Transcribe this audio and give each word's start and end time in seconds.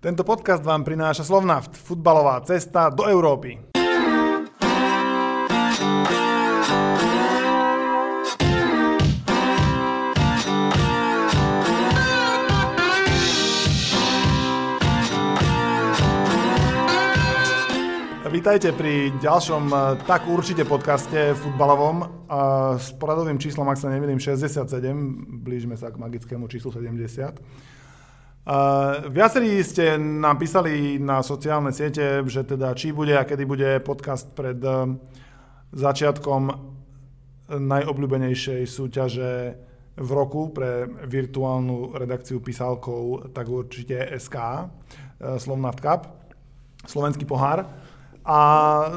Tento 0.00 0.24
podcast 0.24 0.64
vám 0.64 0.80
prináša 0.80 1.28
Slovnaft, 1.28 1.76
futbalová 1.76 2.40
cesta 2.48 2.88
do 2.88 3.04
Európy. 3.04 3.60
Vítajte 18.32 18.72
pri 18.72 19.12
ďalšom 19.20 19.64
eh, 19.68 20.00
tak 20.08 20.24
určite 20.32 20.64
podcaste 20.64 21.36
futbalovom 21.36 22.08
s 22.80 22.96
poradovým 22.96 23.36
číslom, 23.36 23.68
ak 23.68 23.76
sa 23.76 23.92
nemýlim, 23.92 24.16
67. 24.16 24.64
Blížime 25.44 25.76
sa 25.76 25.92
k 25.92 26.00
magickému 26.00 26.48
číslu 26.48 26.72
70. 26.72 27.36
Viacerí 29.10 29.60
ste 29.60 30.00
nám 30.00 30.40
písali 30.40 30.96
na 30.96 31.20
sociálne 31.20 31.76
siete, 31.76 32.24
že 32.24 32.40
teda 32.40 32.72
či 32.72 32.88
bude 32.88 33.12
a 33.12 33.28
kedy 33.28 33.44
bude 33.44 33.68
podcast 33.84 34.32
pred 34.32 34.56
eh, 34.64 34.96
začiatkom 35.76 36.42
najobľúbenejšej 37.50 38.62
súťaže 38.64 39.32
v 40.00 40.10
roku 40.16 40.48
pre 40.56 40.88
virtuálnu 41.04 41.92
redakciu 41.92 42.40
písalkov, 42.40 43.28
tak 43.36 43.44
určite 43.44 44.08
SK, 44.16 44.36
eh, 44.40 45.36
Slovnaft 45.36 45.84
Cup, 45.84 46.08
slovenský 46.88 47.28
pohár. 47.28 47.68
A 48.24 48.38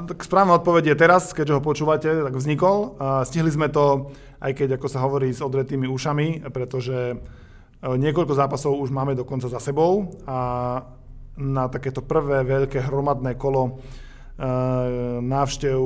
tak 0.08 0.24
správna 0.24 0.56
odpoveď 0.56 0.96
je 0.96 1.02
teraz, 1.04 1.36
keďže 1.36 1.60
ho 1.60 1.62
počúvate, 1.64 2.08
tak 2.08 2.32
vznikol. 2.32 2.96
A 2.96 3.28
stihli 3.28 3.52
sme 3.52 3.68
to, 3.68 4.16
aj 4.40 4.56
keď, 4.56 4.80
ako 4.80 4.88
sa 4.88 5.04
hovorí, 5.04 5.36
s 5.36 5.44
odretými 5.44 5.88
ušami, 5.88 6.48
pretože 6.48 7.20
niekoľko 7.84 8.34
zápasov 8.34 8.80
už 8.80 8.96
máme 8.96 9.12
dokonca 9.12 9.52
za 9.52 9.60
sebou 9.60 10.08
a 10.24 10.40
na 11.36 11.66
takéto 11.68 12.00
prvé 12.06 12.46
veľké 12.48 12.80
hromadné 12.88 13.36
kolo 13.36 13.64
e, 13.68 13.72
návštev 15.20 15.80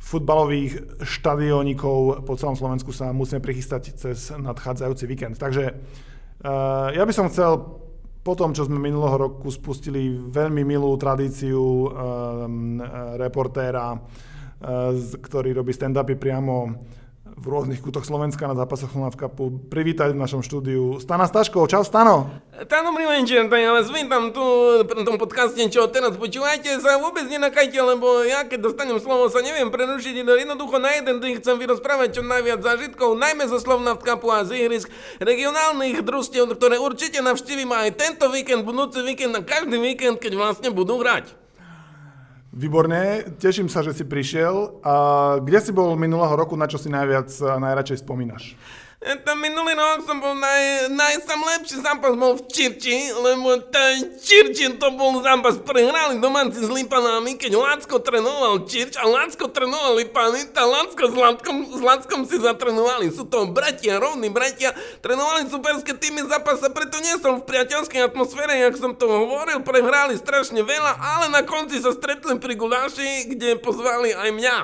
futbalových 0.00 1.02
štadiónikov 1.02 2.26
po 2.26 2.34
celom 2.34 2.58
Slovensku 2.58 2.90
sa 2.90 3.14
musíme 3.14 3.42
prichystať 3.42 3.94
cez 3.94 4.34
nadchádzajúci 4.34 5.04
víkend. 5.06 5.36
Takže 5.38 5.64
e, 5.70 5.74
ja 6.96 7.04
by 7.06 7.12
som 7.14 7.30
chcel 7.30 7.78
po 8.26 8.34
tom, 8.34 8.50
čo 8.50 8.66
sme 8.66 8.82
minulého 8.82 9.30
roku 9.30 9.46
spustili 9.54 10.10
veľmi 10.10 10.66
milú 10.66 10.98
tradíciu 10.98 11.86
reportéra, 13.22 13.94
ktorý 15.22 15.54
robí 15.54 15.70
stand-upy 15.70 16.18
priamo 16.18 16.74
v 17.36 17.52
rôznych 17.52 17.84
kútoch 17.84 18.08
Slovenska 18.08 18.48
na 18.48 18.56
zápasoch 18.56 18.88
Slovnaft 18.88 19.20
Cupu 19.20 19.52
privítať 19.68 20.16
v 20.16 20.20
našom 20.24 20.40
štúdiu 20.40 20.96
Stana 21.04 21.28
Staškov. 21.28 21.68
Čau 21.68 21.84
Stano! 21.84 22.32
Tá 22.64 22.80
dobrý 22.80 23.04
večer, 23.04 23.44
ja 23.44 23.70
vás 23.76 23.92
vítam 23.92 24.32
tu 24.32 24.40
pri 24.88 25.04
tom 25.04 25.20
podcaste, 25.20 25.60
čo 25.68 25.84
teraz 25.92 26.16
počúvajte 26.16 26.80
sa, 26.80 26.96
vôbec 26.96 27.28
nenakajte, 27.28 27.76
lebo 27.76 28.24
ja 28.24 28.48
keď 28.48 28.72
dostanem 28.72 28.96
slovo 28.96 29.28
sa 29.28 29.44
neviem 29.44 29.68
prerušiť, 29.68 30.24
jednoducho 30.24 30.80
na 30.80 30.96
jeden 30.96 31.20
dých 31.20 31.44
chcem 31.44 31.60
vyrozprávať 31.60 32.16
čo 32.16 32.22
najviac 32.24 32.64
zážitkov, 32.64 33.20
najmä 33.20 33.44
zo 33.52 33.60
Slovnaft 33.60 34.00
Cupu 34.00 34.32
a 34.32 34.40
z 34.48 34.56
ihrisk 34.56 34.88
regionálnych 35.20 36.00
družstiev, 36.00 36.48
ktoré 36.56 36.80
určite 36.80 37.20
navštívim 37.20 37.68
aj 37.68 38.00
tento 38.00 38.32
víkend, 38.32 38.64
budúci 38.64 39.04
víkend 39.04 39.36
a 39.36 39.44
každý 39.44 39.76
víkend, 39.76 40.24
keď 40.24 40.40
vlastne 40.40 40.72
budú 40.72 41.04
hrať. 41.04 41.45
Výborne, 42.56 43.36
teším 43.36 43.68
sa, 43.68 43.84
že 43.84 43.92
si 43.92 44.08
prišiel. 44.08 44.80
A 44.80 44.94
kde 45.44 45.60
si 45.60 45.76
bol 45.76 45.92
minulého 45.92 46.32
roku, 46.32 46.56
na 46.56 46.64
čo 46.64 46.80
si 46.80 46.88
najviac 46.88 47.28
a 47.44 47.60
najradšej 47.60 48.00
spomínaš? 48.00 48.56
Ten 48.96 49.36
minulý 49.36 49.76
rok 49.76 50.08
som 50.08 50.24
bol 50.24 50.32
naj, 50.32 50.88
najsam 50.88 51.36
lepší 51.36 51.84
zápas 51.84 52.16
bol 52.16 52.32
v 52.40 52.48
Čirči, 52.48 53.12
lebo 53.12 53.60
ten 53.68 54.16
Čirči 54.16 54.72
to 54.80 54.88
bol 54.96 55.20
zápas, 55.20 55.60
prehrali 55.60 56.16
domáci 56.16 56.64
s 56.64 56.72
Lipanami, 56.72 57.36
keď 57.36 57.60
Lacko 57.60 58.00
trénoval 58.00 58.64
Čirč 58.64 58.96
a 58.96 59.04
Lacko 59.04 59.52
trénoval 59.52 60.00
Lipany, 60.00 60.48
tá 60.48 60.64
Lacko 60.64 61.12
s 61.12 61.14
Lackom, 61.14 61.76
s 61.76 61.80
Lackom 61.84 62.24
si 62.24 62.40
zatrénovali. 62.40 63.12
Sú 63.12 63.28
to 63.28 63.44
bratia, 63.52 64.00
rovní 64.00 64.32
bratia, 64.32 64.72
trénovali 65.04 65.44
superské 65.52 65.92
týmy 65.92 66.24
zápasa, 66.24 66.72
preto 66.72 66.96
nie 67.04 67.20
som 67.20 67.36
v 67.36 67.46
priateľskej 67.52 68.00
atmosfére, 68.00 68.64
jak 68.64 68.80
som 68.80 68.96
to 68.96 69.04
hovoril, 69.12 69.60
prehrali 69.60 70.16
strašne 70.16 70.64
veľa, 70.64 70.96
ale 70.96 71.28
na 71.28 71.44
konci 71.44 71.84
sa 71.84 71.92
stretli 71.92 72.40
pri 72.40 72.56
guláši, 72.56 73.28
kde 73.28 73.60
pozvali 73.60 74.16
aj 74.16 74.30
mňa. 74.32 74.56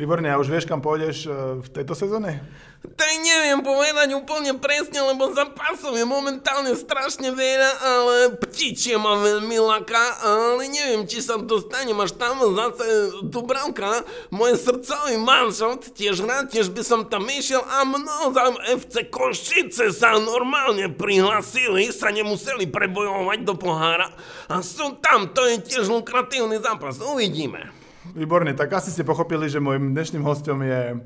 Výborne, 0.00 0.32
a 0.32 0.40
už 0.40 0.48
vieš, 0.48 0.64
kam 0.64 0.80
pôjdeš 0.80 1.28
v 1.60 1.68
tejto 1.68 1.92
sezóne? 1.92 2.40
Tak 2.82 3.12
neviem 3.22 3.62
povedať 3.62 4.10
úplne 4.18 4.58
presne, 4.58 5.06
lebo 5.06 5.30
zápasov 5.30 5.94
je 5.94 6.02
momentálne 6.02 6.74
strašne 6.74 7.30
veľa, 7.30 7.70
ale 7.78 8.14
ptičie 8.42 8.98
ma 8.98 9.22
veľmi 9.22 9.54
laká, 9.62 10.18
ale 10.18 10.66
neviem, 10.66 11.06
či 11.06 11.22
sa 11.22 11.38
dostanem 11.38 11.94
až 12.02 12.18
tam 12.18 12.42
zase 12.42 13.22
Dubravka, 13.22 14.02
môj 14.34 14.58
srdcový 14.58 15.14
manšaft 15.14 15.94
tiež 15.94 16.26
hrá, 16.26 16.42
tiež 16.50 16.74
by 16.74 16.82
som 16.82 17.06
tam 17.06 17.22
išiel 17.30 17.62
a 17.62 17.86
mnoho 17.86 18.34
FC 18.74 19.06
Košice 19.06 19.94
sa 19.94 20.18
normálne 20.18 20.90
prihlasili, 20.90 21.86
sa 21.94 22.10
nemuseli 22.10 22.66
prebojovať 22.66 23.46
do 23.46 23.54
pohára. 23.54 24.10
A 24.50 24.58
sú 24.58 24.98
tam, 24.98 25.30
to 25.30 25.46
je 25.46 25.62
tiež 25.62 25.86
lukratívny 25.86 26.58
zápas, 26.58 26.98
uvidíme. 26.98 27.70
Výborne, 28.10 28.58
tak 28.58 28.74
asi 28.74 28.90
ste 28.90 29.06
pochopili, 29.06 29.46
že 29.46 29.62
môjim 29.62 29.94
dnešným 29.94 30.26
hostom 30.26 30.66
je 30.66 30.98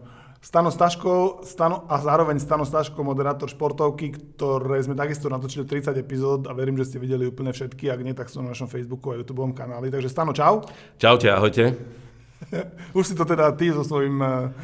Stano 0.46 0.70
Staško 0.70 1.42
Stano, 1.42 1.82
a 1.90 1.98
zároveň 1.98 2.38
Stano 2.38 2.62
Staško, 2.62 3.02
moderátor 3.02 3.50
športovky, 3.50 4.14
ktoré 4.14 4.78
sme 4.78 4.94
takisto 4.94 5.26
natočili 5.26 5.66
30 5.66 5.98
epizód 5.98 6.46
a 6.46 6.54
verím, 6.54 6.78
že 6.78 6.86
ste 6.86 7.02
videli 7.02 7.26
úplne 7.26 7.50
všetky, 7.50 7.90
ak 7.90 8.00
nie, 8.06 8.14
tak 8.14 8.30
sú 8.30 8.46
na 8.46 8.54
našom 8.54 8.70
Facebooku 8.70 9.10
a 9.10 9.18
YouTube 9.18 9.42
kanáli. 9.50 9.90
Takže 9.90 10.06
Stano, 10.06 10.30
čau. 10.30 10.62
Čaute, 11.02 11.34
ahojte. 11.34 11.74
Už 12.98 13.10
si 13.10 13.18
to 13.18 13.26
teda 13.26 13.58
ty 13.58 13.74
so 13.74 13.82
svojím 13.82 14.22
uh, 14.22 14.54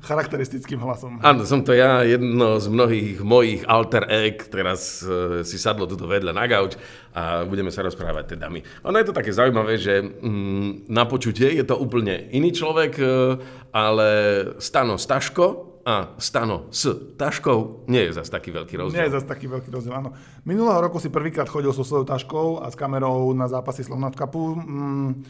charakteristickým 0.00 0.80
hlasom. 0.80 1.20
Áno, 1.20 1.44
som 1.44 1.60
to 1.60 1.76
ja, 1.76 2.00
jedno 2.02 2.56
z 2.56 2.66
mnohých 2.72 3.18
mojich 3.20 3.62
alter 3.68 4.08
egg, 4.08 4.48
teraz 4.48 5.04
uh, 5.04 5.44
si 5.44 5.60
sadlo 5.60 5.84
tuto 5.84 6.08
vedľa 6.08 6.32
na 6.32 6.44
gauč 6.48 6.76
a 7.12 7.44
budeme 7.44 7.68
sa 7.68 7.84
rozprávať 7.84 8.36
teda 8.36 8.48
my. 8.48 8.60
Ono 8.88 8.96
je 8.96 9.06
to 9.06 9.16
také 9.16 9.30
zaujímavé, 9.30 9.76
že 9.76 10.00
mm, 10.00 10.88
na 10.88 11.04
počutie 11.04 11.52
je 11.52 11.64
to 11.64 11.76
úplne 11.76 12.32
iný 12.32 12.50
človek, 12.50 12.92
uh, 12.96 13.36
ale 13.76 14.08
Stano 14.56 14.96
Staško, 14.96 15.70
a 15.80 16.12
Stano 16.20 16.68
s 16.68 16.92
taškou 17.16 17.88
nie 17.88 18.04
je 18.08 18.12
zase 18.12 18.28
taký 18.28 18.52
veľký 18.52 18.74
rozdiel. 18.76 19.00
Nie 19.00 19.08
je 19.08 19.16
zase 19.16 19.26
taký 19.26 19.48
veľký 19.48 19.72
rozdiel, 19.72 19.96
áno. 19.96 20.12
Minulého 20.44 20.76
roku 20.76 21.00
si 21.00 21.08
prvýkrát 21.08 21.48
chodil 21.48 21.72
so 21.72 21.80
svojou 21.80 22.04
taškou 22.04 22.60
a 22.60 22.68
s 22.68 22.76
kamerou 22.76 23.32
na 23.32 23.48
zápasy 23.48 23.80
Slovnat 23.80 24.12
Cupu. 24.12 24.60
Mm, 24.60 25.24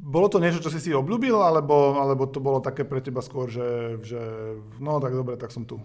bolo 0.00 0.32
to 0.32 0.40
niečo, 0.40 0.64
čo 0.64 0.72
si 0.72 0.80
si 0.80 0.90
obľúbil, 0.96 1.36
alebo, 1.36 2.00
alebo 2.00 2.24
to 2.24 2.40
bolo 2.40 2.64
také 2.64 2.88
pre 2.88 3.04
teba 3.04 3.20
skôr, 3.20 3.52
že, 3.52 4.00
že 4.00 4.20
no 4.80 4.96
tak 4.96 5.12
dobre, 5.12 5.36
tak 5.36 5.52
som 5.52 5.68
tu? 5.68 5.76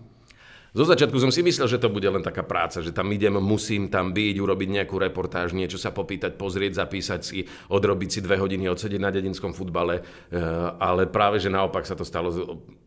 Zo 0.75 0.83
začiatku 0.83 1.15
som 1.23 1.31
si 1.31 1.39
myslel, 1.39 1.71
že 1.71 1.79
to 1.79 1.87
bude 1.87 2.03
len 2.03 2.19
taká 2.19 2.43
práca, 2.43 2.83
že 2.83 2.91
tam 2.91 3.07
idem, 3.15 3.39
musím 3.39 3.87
tam 3.87 4.11
byť, 4.11 4.35
urobiť 4.43 4.69
nejakú 4.75 4.99
reportáž, 4.99 5.55
niečo 5.55 5.79
sa 5.79 5.95
popýtať, 5.95 6.35
pozrieť, 6.35 6.83
zapísať 6.83 7.21
si, 7.23 7.47
odrobiť 7.71 8.09
si 8.11 8.19
dve 8.19 8.35
hodiny, 8.35 8.67
odsedieť 8.67 8.99
na 8.99 9.07
dedinskom 9.07 9.55
futbale, 9.55 10.03
eh, 10.03 10.39
ale 10.75 11.07
práve, 11.07 11.39
že 11.39 11.47
naopak 11.47 11.87
sa 11.87 11.95
to 11.95 12.03
stalo 12.03 12.27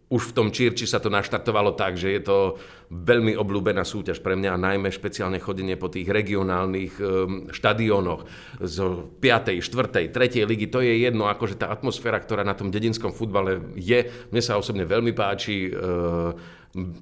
už 0.08 0.32
v 0.32 0.36
tom 0.36 0.48
Čírči 0.48 0.88
sa 0.88 1.04
to 1.04 1.12
naštartovalo 1.12 1.76
tak, 1.76 2.00
že 2.00 2.08
je 2.16 2.22
to 2.24 2.56
veľmi 2.88 3.36
obľúbená 3.36 3.84
súťaž 3.84 4.24
pre 4.24 4.32
mňa 4.40 4.56
a 4.56 4.62
najmä 4.72 4.88
špeciálne 4.88 5.36
chodenie 5.36 5.76
po 5.76 5.92
tých 5.92 6.08
regionálnych 6.08 6.96
um, 6.96 7.04
štadiónoch 7.52 8.24
z 8.56 8.76
5., 9.20 9.60
4., 9.60 10.08
3. 10.08 10.48
ligy. 10.48 10.72
To 10.72 10.80
je 10.80 11.04
jedno, 11.04 11.28
akože 11.28 11.60
tá 11.60 11.68
atmosféra, 11.68 12.24
ktorá 12.24 12.40
na 12.40 12.56
tom 12.56 12.72
dedinskom 12.72 13.12
futbale 13.12 13.60
je. 13.76 14.08
Mne 14.32 14.40
sa 14.40 14.56
osobne 14.56 14.88
veľmi 14.88 15.12
páči. 15.12 15.68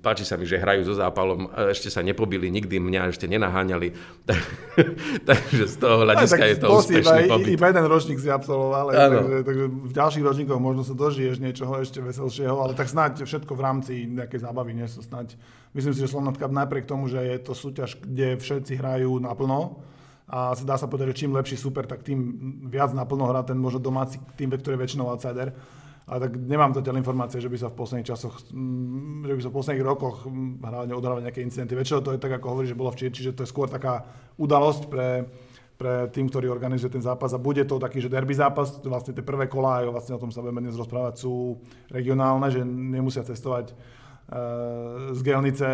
Páči 0.02 0.24
sa 0.24 0.40
mi, 0.40 0.48
že 0.48 0.60
hrajú 0.60 0.86
so 0.86 0.94
zápalom, 0.96 1.50
ešte 1.70 1.92
sa 1.92 2.04
nepobili, 2.04 2.48
nikdy 2.48 2.80
mňa 2.80 3.12
ešte 3.12 3.30
nenaháňali. 3.30 3.92
takže 5.28 5.64
z 5.70 5.76
toho 5.76 6.04
hľadiska 6.04 6.44
je 6.44 6.56
to 6.60 6.66
úspešný 6.72 7.20
iba, 7.26 7.32
pobyt. 7.36 7.52
Iba 7.54 7.66
jeden 7.70 7.86
ročník 7.86 8.18
si 8.20 8.28
absolvoval, 8.32 8.92
takže, 8.92 9.36
takže 9.44 9.64
v 9.68 9.92
ďalších 9.92 10.24
ročníkoch 10.24 10.60
možno 10.60 10.82
sa 10.82 10.94
dožiješ 10.96 11.36
niečoho 11.38 11.72
ešte 11.78 12.00
veselšieho, 12.00 12.56
ale 12.56 12.72
tak 12.72 12.88
snáď 12.88 13.26
všetko 13.26 13.52
v 13.52 13.62
rámci 13.62 13.92
nejakej 14.08 14.40
zábavy, 14.42 14.72
nie 14.74 14.88
sa 14.88 15.00
snáď. 15.00 15.38
Myslím 15.76 15.92
si, 15.92 16.00
že 16.02 16.12
Slovnaft 16.12 16.40
Cup 16.40 16.52
napriek 16.52 16.88
tomu, 16.88 17.06
že 17.06 17.20
je 17.20 17.36
to 17.40 17.52
súťaž, 17.52 18.00
kde 18.00 18.40
všetci 18.40 18.76
hrajú 18.80 19.20
naplno, 19.20 19.84
a 20.26 20.58
dá 20.58 20.74
sa 20.74 20.90
povedať, 20.90 21.14
že 21.14 21.18
čím 21.22 21.38
lepší 21.38 21.54
super, 21.54 21.86
tak 21.86 22.02
tým 22.02 22.18
viac 22.66 22.90
naplno 22.90 23.30
hrá 23.30 23.46
ten 23.46 23.54
možno 23.54 23.78
domáci 23.78 24.18
tým, 24.34 24.50
ktorý 24.50 24.74
je 24.74 24.82
väčšinou 24.82 25.06
outsider 25.06 25.54
ale 26.06 26.18
tak 26.22 26.32
nemám 26.38 26.70
zatiaľ 26.70 27.02
informácie, 27.02 27.42
že 27.42 27.50
by 27.50 27.58
sa 27.58 27.68
v 27.68 27.78
posledných 27.82 28.06
časoch, 28.06 28.46
mm, 28.54 29.26
že 29.26 29.34
by 29.34 29.42
sa 29.42 29.50
v 29.50 29.58
posledných 29.58 29.86
rokoch 29.86 30.16
mm, 30.22 30.62
hlavne 30.62 30.94
odhrávali 30.94 31.26
nejaké 31.26 31.42
incidenty. 31.42 31.74
Väčšinou 31.74 32.00
to 32.06 32.14
je 32.14 32.22
tak, 32.22 32.38
ako 32.38 32.46
hovorí, 32.54 32.66
že 32.70 32.78
bolo 32.78 32.94
včera, 32.94 33.10
čiže 33.10 33.34
to 33.34 33.42
je 33.42 33.50
skôr 33.50 33.66
taká 33.66 34.06
udalosť 34.38 34.86
pre, 34.86 35.26
pre 35.74 36.06
tým, 36.14 36.30
ktorý 36.30 36.46
organizuje 36.46 36.94
ten 36.94 37.02
zápas 37.02 37.34
a 37.34 37.42
bude 37.42 37.66
to 37.66 37.82
taký, 37.82 37.98
že 37.98 38.06
derby 38.06 38.38
zápas, 38.38 38.78
vlastne 38.86 39.18
tie 39.18 39.26
prvé 39.26 39.50
kolá, 39.50 39.82
a 39.82 39.90
vlastne 39.90 40.14
o 40.14 40.22
tom 40.22 40.30
sa 40.30 40.46
budeme 40.46 40.62
dnes 40.62 40.78
rozprávať, 40.78 41.26
sú 41.26 41.58
regionálne, 41.90 42.54
že 42.54 42.62
nemusia 42.62 43.26
cestovať 43.26 43.74
z 45.14 45.20
Gelnice 45.22 45.68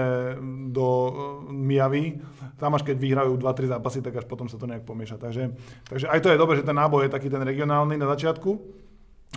do 0.69 0.87
Mijavy. 1.49 2.21
Tam 2.61 2.77
až 2.77 2.85
keď 2.85 2.97
vyhrajú 3.01 3.41
2-3 3.41 3.81
zápasy, 3.81 4.05
tak 4.05 4.21
až 4.21 4.29
potom 4.29 4.45
sa 4.45 4.61
to 4.61 4.69
nejak 4.69 4.85
pomieša. 4.85 5.17
Takže, 5.17 5.57
takže 5.89 6.07
aj 6.13 6.21
to 6.21 6.29
je 6.29 6.41
dobré, 6.41 6.61
že 6.61 6.69
ten 6.69 6.77
náboj 6.77 7.09
je 7.09 7.17
taký 7.17 7.33
ten 7.33 7.41
regionálny 7.41 7.97
na 7.97 8.05
začiatku. 8.13 8.51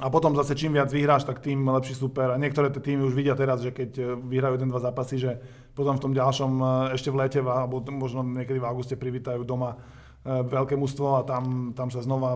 A 0.04 0.12
potom 0.12 0.36
zase 0.36 0.60
čím 0.60 0.76
viac 0.76 0.92
vyhráš, 0.92 1.24
tak 1.24 1.40
tým 1.40 1.64
lepší 1.72 1.96
super. 1.96 2.36
A 2.36 2.42
niektoré 2.42 2.68
tie 2.68 2.84
týmy 2.84 3.08
už 3.08 3.16
vidia 3.16 3.32
teraz, 3.32 3.64
že 3.64 3.72
keď 3.72 4.20
vyhrajú 4.28 4.60
jeden, 4.60 4.68
dva 4.68 4.84
zápasy, 4.84 5.16
že 5.16 5.40
potom 5.72 5.96
v 5.96 6.04
tom 6.04 6.12
ďalšom 6.12 6.52
ešte 6.92 7.16
v 7.16 7.20
lete, 7.24 7.40
alebo 7.40 7.80
možno 7.96 8.20
niekedy 8.20 8.60
v 8.60 8.68
auguste 8.68 9.00
privítajú 9.00 9.48
doma 9.48 9.80
veľké 10.26 10.76
mužstvo 10.76 11.08
a 11.16 11.24
tam, 11.24 11.72
tam 11.78 11.94
sa 11.94 12.02
znova 12.02 12.34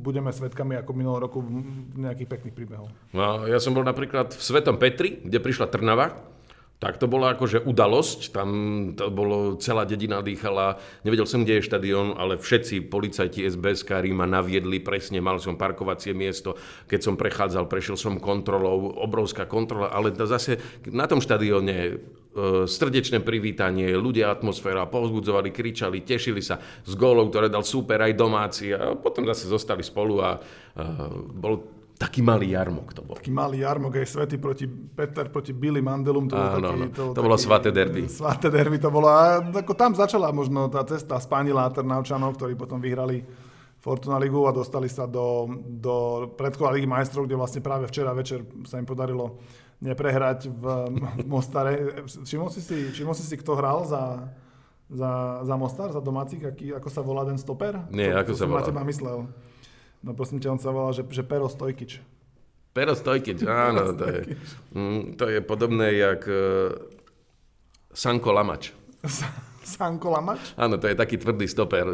budeme 0.00 0.30
svetkami 0.30 0.78
ako 0.78 0.90
minulého 0.94 1.26
roku 1.28 1.42
nejakých 1.98 2.30
pekných 2.30 2.54
príbehov. 2.54 2.86
No, 3.10 3.44
ja 3.50 3.58
som 3.58 3.74
bol 3.74 3.82
napríklad 3.82 4.32
v 4.32 4.40
Svetom 4.40 4.78
Petri, 4.78 5.18
kde 5.18 5.42
prišla 5.42 5.66
Trnava, 5.66 6.14
tak 6.84 7.00
to 7.00 7.08
bola 7.08 7.32
akože 7.32 7.64
udalosť, 7.64 8.28
tam 8.28 8.48
to 8.92 9.08
bolo, 9.08 9.56
celá 9.56 9.88
dedina 9.88 10.20
dýchala, 10.20 10.76
nevedel 11.00 11.24
som, 11.24 11.40
kde 11.40 11.56
je 11.56 11.68
štadión, 11.72 12.12
ale 12.20 12.36
všetci 12.36 12.92
policajti 12.92 13.40
SBS 13.48 13.88
ma 14.12 14.28
naviedli 14.28 14.84
presne, 14.84 15.24
mal 15.24 15.40
som 15.40 15.56
parkovacie 15.56 16.12
miesto, 16.12 16.60
keď 16.84 17.00
som 17.00 17.16
prechádzal, 17.16 17.72
prešiel 17.72 17.96
som 17.96 18.20
kontrolou, 18.20 19.00
obrovská 19.00 19.48
kontrola, 19.48 19.96
ale 19.96 20.12
zase 20.12 20.60
na 20.92 21.08
tom 21.08 21.24
štadióne 21.24 21.76
e, 21.88 21.92
srdečné 22.68 23.24
privítanie, 23.24 23.88
ľudia, 23.96 24.28
atmosféra, 24.28 24.84
povzbudzovali, 24.84 25.56
kričali, 25.56 26.04
tešili 26.04 26.44
sa 26.44 26.60
z 26.84 26.92
gólov, 27.00 27.32
ktoré 27.32 27.48
dal 27.48 27.64
super 27.64 27.96
aj 28.04 28.12
domáci 28.12 28.76
a 28.76 28.92
potom 28.92 29.24
zase 29.24 29.48
zostali 29.48 29.80
spolu 29.80 30.20
a, 30.20 30.36
a 30.36 30.36
bol 31.32 31.73
taký 31.94 32.20
malý 32.20 32.52
jarmok 32.52 32.90
to 32.90 33.02
bol. 33.06 33.14
Taký 33.14 33.30
malý 33.30 33.62
jarmok, 33.62 34.02
aj 34.02 34.08
Svety 34.10 34.36
proti 34.42 34.66
Peter, 34.66 35.30
proti 35.30 35.54
Billy 35.54 35.78
Mandelum. 35.78 36.26
To, 36.26 36.34
Áno, 36.34 36.58
taký, 36.58 36.82
to, 36.90 37.04
to 37.14 37.20
bolo 37.22 37.38
svaté 37.38 37.70
derby. 37.70 38.10
Svaté 38.10 38.50
derby 38.50 38.82
to 38.82 38.90
bolo. 38.90 39.06
A 39.06 39.38
ako 39.40 39.72
tam 39.78 39.94
začala 39.94 40.34
možno 40.34 40.66
tá 40.66 40.82
cesta 40.82 41.16
s 41.22 41.26
páni 41.30 41.54
Trnavčanov, 41.54 42.34
ktorí 42.34 42.58
potom 42.58 42.82
vyhrali 42.82 43.22
Fortuna 43.78 44.16
Ligu 44.16 44.40
a 44.48 44.52
dostali 44.56 44.88
sa 44.88 45.04
do, 45.04 45.44
do 45.60 46.26
predkola 46.40 46.72
Ligy 46.72 46.88
majstrov, 46.88 47.28
kde 47.28 47.36
vlastne 47.36 47.60
práve 47.60 47.84
včera 47.84 48.16
večer 48.16 48.40
sa 48.64 48.80
im 48.80 48.88
podarilo 48.88 49.38
neprehrať 49.84 50.48
v, 50.48 50.64
v 51.20 51.26
Mostare. 51.28 52.02
Všimol 52.08 52.48
si 52.48 52.64
si, 52.64 52.88
všimol 52.96 53.12
si, 53.12 53.28
si 53.28 53.36
kto 53.36 53.52
hral 53.52 53.84
za, 53.84 54.32
za, 54.88 55.44
za 55.44 55.54
Mostar, 55.60 55.92
za 55.92 56.00
domácich, 56.00 56.40
aký, 56.40 56.72
ako 56.72 56.88
sa 56.88 57.04
volá 57.04 57.28
ten 57.28 57.36
stoper? 57.36 57.84
Nie, 57.92 58.16
to, 58.16 58.24
ako 58.24 58.32
to 58.32 58.38
sa 58.40 58.46
volá? 58.48 58.64
na 58.64 58.68
teba 58.72 58.82
myslel. 58.88 59.28
No 60.04 60.12
prosím 60.12 60.36
ťa, 60.36 60.52
on 60.52 60.60
sa 60.60 60.68
volá, 60.68 60.92
že, 60.92 61.00
že 61.08 61.24
Pero 61.24 61.48
Stojkič. 61.48 62.04
Pero 62.76 62.92
Stojkič, 62.92 63.40
áno, 63.68 63.96
to 63.96 64.04
je, 64.04 64.20
mm, 64.76 65.16
to 65.16 65.24
je 65.32 65.40
podobné 65.40 65.96
jak 65.96 66.28
uh, 66.28 66.76
Sanko 67.88 68.36
Lamač. 68.36 68.76
Sanko 69.64 70.12
Lamač? 70.12 70.52
Áno, 70.60 70.76
to 70.76 70.92
je 70.92 70.96
taký 70.98 71.16
tvrdý 71.16 71.48
stoper. 71.48 71.88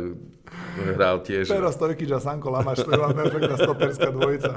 Hral 0.80 1.20
tiež. 1.20 1.50
Pero 1.50 1.68
Stojkič 1.68 2.10
a 2.14 2.20
Sanko 2.22 2.48
Lamač, 2.48 2.82
to 2.82 2.90
je 2.90 2.98
perfektná 2.98 3.56
stoperská 3.58 4.08
dvojica. 4.14 4.52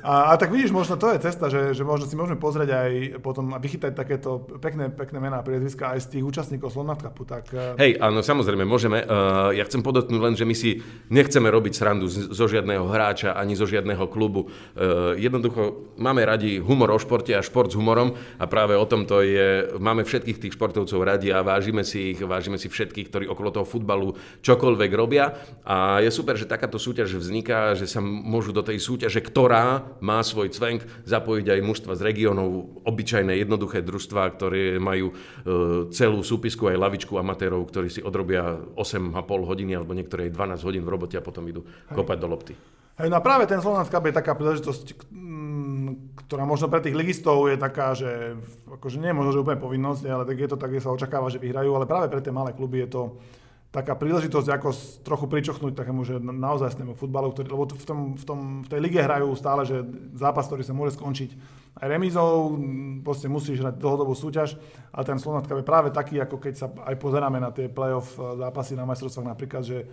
A, 0.00 0.32
a, 0.32 0.36
tak 0.36 0.50
vidíš, 0.50 0.74
možno 0.74 0.98
to 0.98 1.12
je 1.12 1.18
cesta, 1.22 1.46
že, 1.52 1.76
že 1.76 1.82
možno 1.86 2.08
si 2.08 2.18
môžeme 2.18 2.36
pozrieť 2.36 2.70
aj 2.72 2.90
potom 3.22 3.52
a 3.54 3.58
vychytať 3.62 3.92
takéto 3.94 4.42
pekné, 4.58 4.90
pekné 4.90 5.18
mená 5.22 5.40
priezviska 5.44 5.94
aj 5.96 6.08
z 6.08 6.18
tých 6.18 6.24
účastníkov 6.24 6.72
Slovnaft 6.74 7.04
Cupu. 7.04 7.22
Tak... 7.28 7.44
Eh, 7.52 7.74
Hej, 7.78 7.92
áno, 8.00 8.24
samozrejme, 8.24 8.64
môžeme. 8.66 9.02
Uh, 9.04 9.54
ja 9.54 9.64
chcem 9.66 9.84
podotknúť 9.84 10.20
len, 10.20 10.34
že 10.34 10.48
my 10.48 10.54
si 10.56 10.82
nechceme 11.12 11.46
robiť 11.50 11.72
srandu 11.76 12.08
zo 12.10 12.46
žiadneho 12.46 12.86
hráča 12.90 13.36
ani 13.36 13.54
zo 13.54 13.68
žiadneho 13.68 14.06
klubu. 14.10 14.50
Uh, 14.74 15.14
jednoducho 15.18 15.94
máme 16.00 16.24
radi 16.26 16.58
humor 16.58 16.90
o 16.94 16.98
športe 16.98 17.32
a 17.36 17.44
šport 17.44 17.70
s 17.70 17.78
humorom 17.78 18.16
a 18.38 18.44
práve 18.50 18.74
o 18.74 18.86
tom 18.86 19.06
to 19.06 19.22
je, 19.22 19.78
máme 19.78 20.02
všetkých 20.02 20.38
tých 20.38 20.54
športovcov 20.56 21.00
radi 21.02 21.30
a 21.30 21.44
vážime 21.44 21.84
si 21.86 22.16
ich 22.16 22.20
vážime 22.22 22.56
si 22.56 22.70
všetkých, 22.70 23.08
ktorí 23.10 23.24
okolo 23.26 23.50
toho 23.50 23.66
futbalu 23.66 24.14
čokoľvek 24.42 24.90
robia. 25.00 25.40
A 25.64 26.04
je 26.04 26.12
super, 26.12 26.36
že 26.36 26.44
takáto 26.44 26.76
súťaž 26.76 27.16
vzniká, 27.16 27.72
že 27.72 27.88
sa 27.88 28.04
môžu 28.04 28.52
do 28.52 28.60
tej 28.60 28.76
súťaže, 28.76 29.24
ktorá 29.24 29.96
má 30.04 30.20
svoj 30.20 30.52
cvenk, 30.52 30.84
zapojiť 31.08 31.46
aj 31.56 31.60
mužstva 31.64 31.92
z 31.96 32.04
regiónov, 32.04 32.84
obyčajné, 32.84 33.40
jednoduché 33.40 33.80
družstva, 33.80 34.22
ktoré 34.36 34.76
majú 34.76 35.10
e, 35.10 35.14
celú 35.96 36.20
súpisku 36.20 36.68
aj 36.68 36.76
lavičku 36.76 37.16
amatérov, 37.16 37.64
ktorí 37.72 37.88
si 37.88 38.04
odrobia 38.04 38.60
8,5 38.76 39.16
hodiny 39.24 39.72
alebo 39.72 39.96
niektoré 39.96 40.28
12 40.28 40.60
hodín 40.68 40.84
v 40.84 40.92
robote 40.92 41.16
a 41.16 41.24
potom 41.24 41.48
idú 41.48 41.64
kopať 41.88 42.18
do 42.20 42.28
lopty. 42.28 42.54
Hej, 43.00 43.08
no 43.08 43.16
a 43.16 43.24
práve 43.24 43.48
ten 43.48 43.64
Slovensk 43.64 43.88
Cup 43.88 44.04
je 44.04 44.12
taká 44.12 44.36
príležitosť, 44.36 44.84
ktorá 46.28 46.44
možno 46.44 46.68
pre 46.68 46.84
tých 46.84 46.92
ligistov 46.92 47.48
je 47.48 47.56
taká, 47.56 47.96
že 47.96 48.36
akože 48.68 49.00
nie 49.00 49.16
možno, 49.16 49.32
že 49.32 49.42
úplne 49.42 49.56
povinnosť, 49.56 50.02
ale 50.04 50.28
tak 50.28 50.36
je 50.36 50.50
to 50.52 50.60
tak, 50.60 50.70
že 50.76 50.84
sa 50.84 50.92
očakáva, 50.92 51.32
že 51.32 51.40
vyhrajú, 51.40 51.72
ale 51.72 51.88
práve 51.88 52.12
pre 52.12 52.20
tie 52.20 52.28
malé 52.28 52.52
kluby 52.52 52.84
je 52.84 52.88
to 52.92 53.02
taká 53.70 53.94
príležitosť, 53.94 54.48
ako 54.50 54.68
trochu 55.06 55.26
pričochnúť 55.30 55.78
takému, 55.78 56.02
že 56.02 56.18
naozaj 56.18 56.74
futbalu, 56.98 57.30
ktorý, 57.30 57.54
lebo 57.54 57.64
v, 57.70 57.86
tom, 57.86 57.98
v, 58.18 58.24
tom, 58.26 58.38
v 58.66 58.68
tej 58.68 58.80
lige 58.82 58.98
hrajú 58.98 59.30
stále, 59.38 59.62
že 59.62 59.86
zápas, 60.18 60.50
ktorý 60.50 60.66
sa 60.66 60.74
môže 60.74 60.98
skončiť 60.98 61.30
aj 61.78 61.86
remizou, 61.86 62.58
proste 63.06 63.30
musíš 63.30 63.62
hrať 63.62 63.78
dlhodobú 63.78 64.10
súťaž, 64.18 64.58
ale 64.90 65.06
ten 65.06 65.22
Slovensk 65.22 65.54
je 65.54 65.62
práve 65.62 65.94
taký, 65.94 66.18
ako 66.18 66.42
keď 66.42 66.54
sa 66.58 66.66
aj 66.66 66.98
pozeráme 66.98 67.38
na 67.38 67.54
tie 67.54 67.70
playoff 67.70 68.18
zápasy 68.18 68.74
na 68.74 68.82
majstrovstvách 68.90 69.38
napríklad, 69.38 69.62
že 69.62 69.86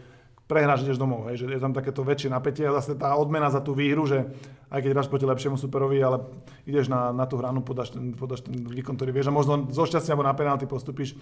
prehráš, 0.50 0.88
ideš 0.88 0.98
domov, 0.98 1.28
hej, 1.30 1.44
že 1.44 1.46
je 1.46 1.62
tam 1.62 1.76
takéto 1.76 2.02
väčšie 2.02 2.32
napätie 2.32 2.66
a 2.66 2.74
zase 2.80 2.96
tá 2.96 3.14
odmena 3.20 3.52
za 3.52 3.60
tú 3.60 3.76
výhru, 3.76 4.08
že 4.08 4.26
aj 4.72 4.80
keď 4.80 4.90
hráš 4.96 5.12
proti 5.12 5.28
lepšiemu 5.28 5.60
superovi, 5.60 6.00
ale 6.00 6.24
ideš 6.64 6.88
na, 6.88 7.12
na 7.12 7.28
tú 7.28 7.36
hranu, 7.36 7.62
podáš 7.62 7.94
ten, 7.94 8.16
podáš 8.16 8.48
ten 8.48 8.56
výkon, 8.56 8.96
ktorý 8.96 9.12
vieš 9.12 9.28
a 9.28 9.36
možno 9.36 9.68
zo 9.70 9.84
šťastia 9.84 10.16
alebo 10.16 10.26
na 10.26 10.34
penalty 10.34 10.64
postupíš. 10.64 11.20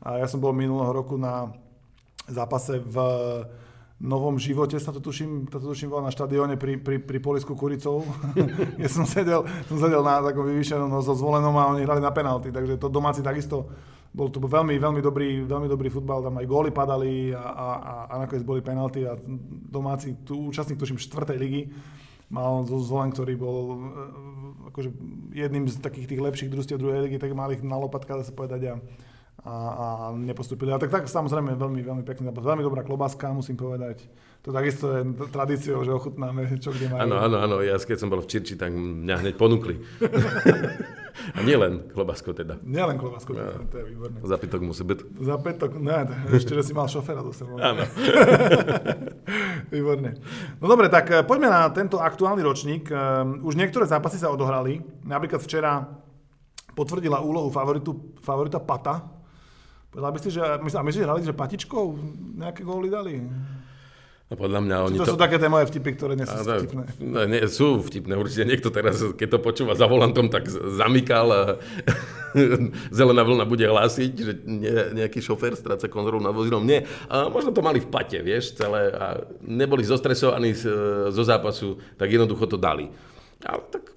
A 0.00 0.24
ja 0.24 0.26
som 0.26 0.40
bol 0.40 0.56
minulého 0.56 0.88
roku 0.88 1.20
na 1.20 1.52
zápase 2.32 2.80
v 2.80 2.96
Novom 4.02 4.34
živote 4.34 4.82
sa 4.82 4.90
to 4.90 4.98
tuším, 4.98 5.46
to 5.46 5.62
tuším 5.62 5.94
bola 5.94 6.10
na 6.10 6.12
štadióne 6.12 6.58
pri, 6.58 6.74
pri, 6.74 6.98
pri 6.98 7.22
Polisku 7.22 7.54
Kuricou. 7.54 8.02
ja 8.82 8.90
som 8.90 9.06
sedel, 9.06 9.46
som 9.70 9.78
sedel 9.78 10.02
na 10.02 10.18
takom 10.18 10.42
vyvýšenom 10.42 10.90
no, 10.90 10.98
so 11.06 11.14
zvolenom 11.14 11.54
a 11.54 11.70
oni 11.70 11.86
hrali 11.86 12.02
na 12.02 12.10
penalty, 12.10 12.50
takže 12.50 12.82
to 12.82 12.90
domáci 12.90 13.22
takisto 13.22 13.70
bol 14.12 14.28
to 14.28 14.42
veľmi, 14.42 14.76
veľmi 14.76 15.00
dobrý, 15.00 15.46
veľmi 15.48 15.70
dobrý 15.70 15.88
futbal, 15.88 16.20
tam 16.20 16.36
aj 16.36 16.50
góly 16.50 16.68
padali 16.74 17.32
a, 17.32 17.40
a, 17.40 17.68
a, 17.78 17.94
a 18.12 18.14
nakoniec 18.20 18.44
boli 18.44 18.60
penalty 18.60 19.08
a 19.08 19.16
domáci, 19.70 20.20
tu, 20.26 20.52
účastník 20.52 20.76
tuším 20.76 21.00
štvrtej 21.00 21.38
ligy, 21.40 21.62
mal 22.28 22.60
Zvolen, 22.68 23.08
ktorý 23.08 23.38
bol 23.40 23.56
e, 23.56 23.76
akože 24.68 24.90
jedným 25.32 25.64
z 25.64 25.80
takých 25.80 26.12
tých 26.12 26.20
lepších 26.20 26.52
družstiev 26.52 26.76
druhej 26.76 27.08
ligy, 27.08 27.16
tak 27.16 27.32
mali 27.32 27.56
ich 27.56 27.64
na 27.64 27.80
lopatka, 27.80 28.20
sa 28.20 28.36
povedať 28.36 28.60
a, 28.68 28.72
a, 29.42 29.54
a 29.54 29.86
nepostupili. 30.14 30.70
A 30.70 30.78
tak, 30.78 30.94
tak 30.94 31.10
samozrejme 31.10 31.58
veľmi, 31.58 31.82
veľmi 31.82 32.04
pekný 32.06 32.30
zápas. 32.30 32.46
Veľmi 32.46 32.62
dobrá 32.62 32.86
klobáska, 32.86 33.34
musím 33.34 33.58
povedať. 33.58 34.06
To 34.42 34.50
takisto 34.50 34.90
je 34.90 35.02
tradíciou, 35.30 35.82
že 35.86 35.94
ochutnáme, 35.94 36.46
čo 36.58 36.74
kde 36.74 36.90
majú. 36.90 37.02
Áno, 37.02 37.16
áno, 37.18 37.36
áno. 37.42 37.56
Ja 37.62 37.78
keď 37.78 37.98
som 37.98 38.10
bol 38.10 38.22
v 38.22 38.30
Čirči, 38.30 38.54
tak 38.54 38.74
mňa 38.74 39.22
hneď 39.22 39.34
ponúkli. 39.38 39.78
A 41.36 41.38
nielen 41.44 41.92
klobasko 41.92 42.32
teda. 42.32 42.58
Nielen 42.64 42.96
klobasko, 42.98 43.36
teda, 43.36 43.62
to 43.68 43.76
je 43.78 43.84
výborné. 43.94 44.18
Zapitok 44.24 44.60
musí 44.64 44.82
byť. 44.82 44.98
Zapitok, 45.20 45.70
ne, 45.78 46.08
ešte, 46.32 46.56
že 46.56 46.62
si 46.66 46.72
mal 46.72 46.88
šoféra 46.88 47.20
do 47.22 47.30
sebou. 47.30 47.60
Áno. 47.60 47.84
výborné. 49.74 50.18
No 50.58 50.66
dobre, 50.66 50.88
tak 50.88 51.06
eh, 51.12 51.22
poďme 51.22 51.52
na 51.52 51.68
tento 51.70 52.00
aktuálny 52.00 52.42
ročník. 52.42 52.88
Eh, 52.90 52.98
už 53.44 53.54
niektoré 53.54 53.86
zápasy 53.86 54.18
sa 54.18 54.32
odohrali. 54.32 54.80
Napríklad 55.04 55.44
včera 55.44 55.84
potvrdila 56.72 57.20
úlohu 57.20 57.52
favoritu, 57.52 58.16
favorita 58.24 58.58
Pata. 58.58 59.21
Povedal 59.92 60.12
by 60.16 60.18
si, 60.24 60.30
že, 60.32 60.40
a 60.40 60.56
myslíš, 60.56 61.04
že 61.04 61.04
hrali, 61.04 61.20
že 61.20 61.36
Patičkou 61.36 61.84
nejaké 62.40 62.64
góly 62.64 62.88
dali? 62.88 63.20
No 64.32 64.40
podľa 64.40 64.64
mňa 64.64 64.76
oni 64.88 64.96
to, 64.96 65.04
to... 65.04 65.12
sú 65.12 65.20
také 65.20 65.36
tie 65.36 65.52
moje 65.52 65.68
vtipy, 65.68 65.92
ktoré 65.92 66.16
nie 66.16 66.24
sú 66.24 66.32
a, 66.32 66.40
vtipné. 66.40 66.88
No, 67.04 67.28
nie, 67.28 67.44
sú 67.52 67.84
vtipné, 67.84 68.16
určite 68.16 68.48
niekto 68.48 68.72
teraz, 68.72 69.04
keď 69.12 69.36
to 69.36 69.38
počúva 69.44 69.76
za 69.76 69.84
volantom, 69.84 70.32
tak 70.32 70.48
zamykal 70.48 71.28
a 71.28 71.42
zelená 72.96 73.28
vlna 73.28 73.44
bude 73.44 73.68
hlásiť, 73.68 74.12
že 74.16 74.32
nie, 74.48 74.72
nejaký 74.96 75.20
šofér 75.20 75.52
stráca 75.52 75.84
kontrolu 75.92 76.24
nad 76.24 76.32
vozidlom. 76.32 76.64
Nie, 76.64 76.88
a 77.12 77.28
možno 77.28 77.52
to 77.52 77.60
mali 77.60 77.84
v 77.84 77.92
pate, 77.92 78.24
vieš, 78.24 78.56
celé 78.56 78.88
a 78.96 79.20
neboli 79.44 79.84
zostresovaní 79.84 80.56
z, 80.56 80.64
zo 81.12 81.22
zápasu, 81.28 81.76
tak 82.00 82.08
jednoducho 82.08 82.48
to 82.48 82.56
dali. 82.56 82.88
Ale 83.44 83.60
tak 83.68 83.92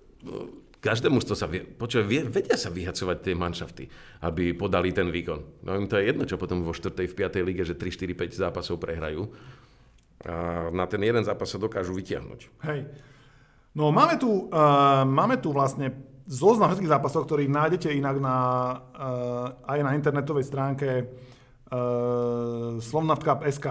no, 0.86 0.90
každé 0.94 1.10
mužstvo 1.10 1.34
sa 1.34 1.50
vie, 1.50 1.66
počuva, 1.66 2.06
vie, 2.06 2.22
vedia 2.22 2.54
sa 2.54 2.70
vyhacovať 2.70 3.18
tie 3.26 3.34
manšafty, 3.34 3.84
aby 4.22 4.54
podali 4.54 4.94
ten 4.94 5.10
výkon. 5.10 5.66
No 5.66 5.74
im 5.74 5.90
to 5.90 5.98
je 5.98 6.14
jedno, 6.14 6.30
čo 6.30 6.38
potom 6.38 6.62
vo 6.62 6.78
4. 6.78 6.94
v 6.94 7.16
5. 7.18 7.42
lige, 7.42 7.66
že 7.66 7.74
3, 7.74 7.90
4, 7.90 8.14
5 8.14 8.38
zápasov 8.38 8.78
prehrajú 8.78 9.26
a 10.26 10.70
na 10.74 10.86
ten 10.90 11.02
jeden 11.06 11.22
zápas 11.22 11.46
sa 11.46 11.62
dokážu 11.62 11.94
vytiahnuť. 11.94 12.40
Hej. 12.66 12.90
No 13.78 13.94
máme 13.94 14.18
tu, 14.18 14.50
uh, 14.50 15.06
máme 15.06 15.38
tu 15.38 15.54
vlastne 15.54 15.94
zoznam 16.26 16.74
všetkých 16.74 16.94
zápasov, 16.96 17.30
ktorých 17.30 17.52
nájdete 17.52 17.90
inak 17.94 18.18
na, 18.18 18.38
uh, 18.96 19.70
aj 19.70 19.80
na 19.86 19.92
internetovej 19.94 20.48
stránke 20.48 20.90
uh, 21.06 22.82
Slovnaft.sk. 22.82 23.68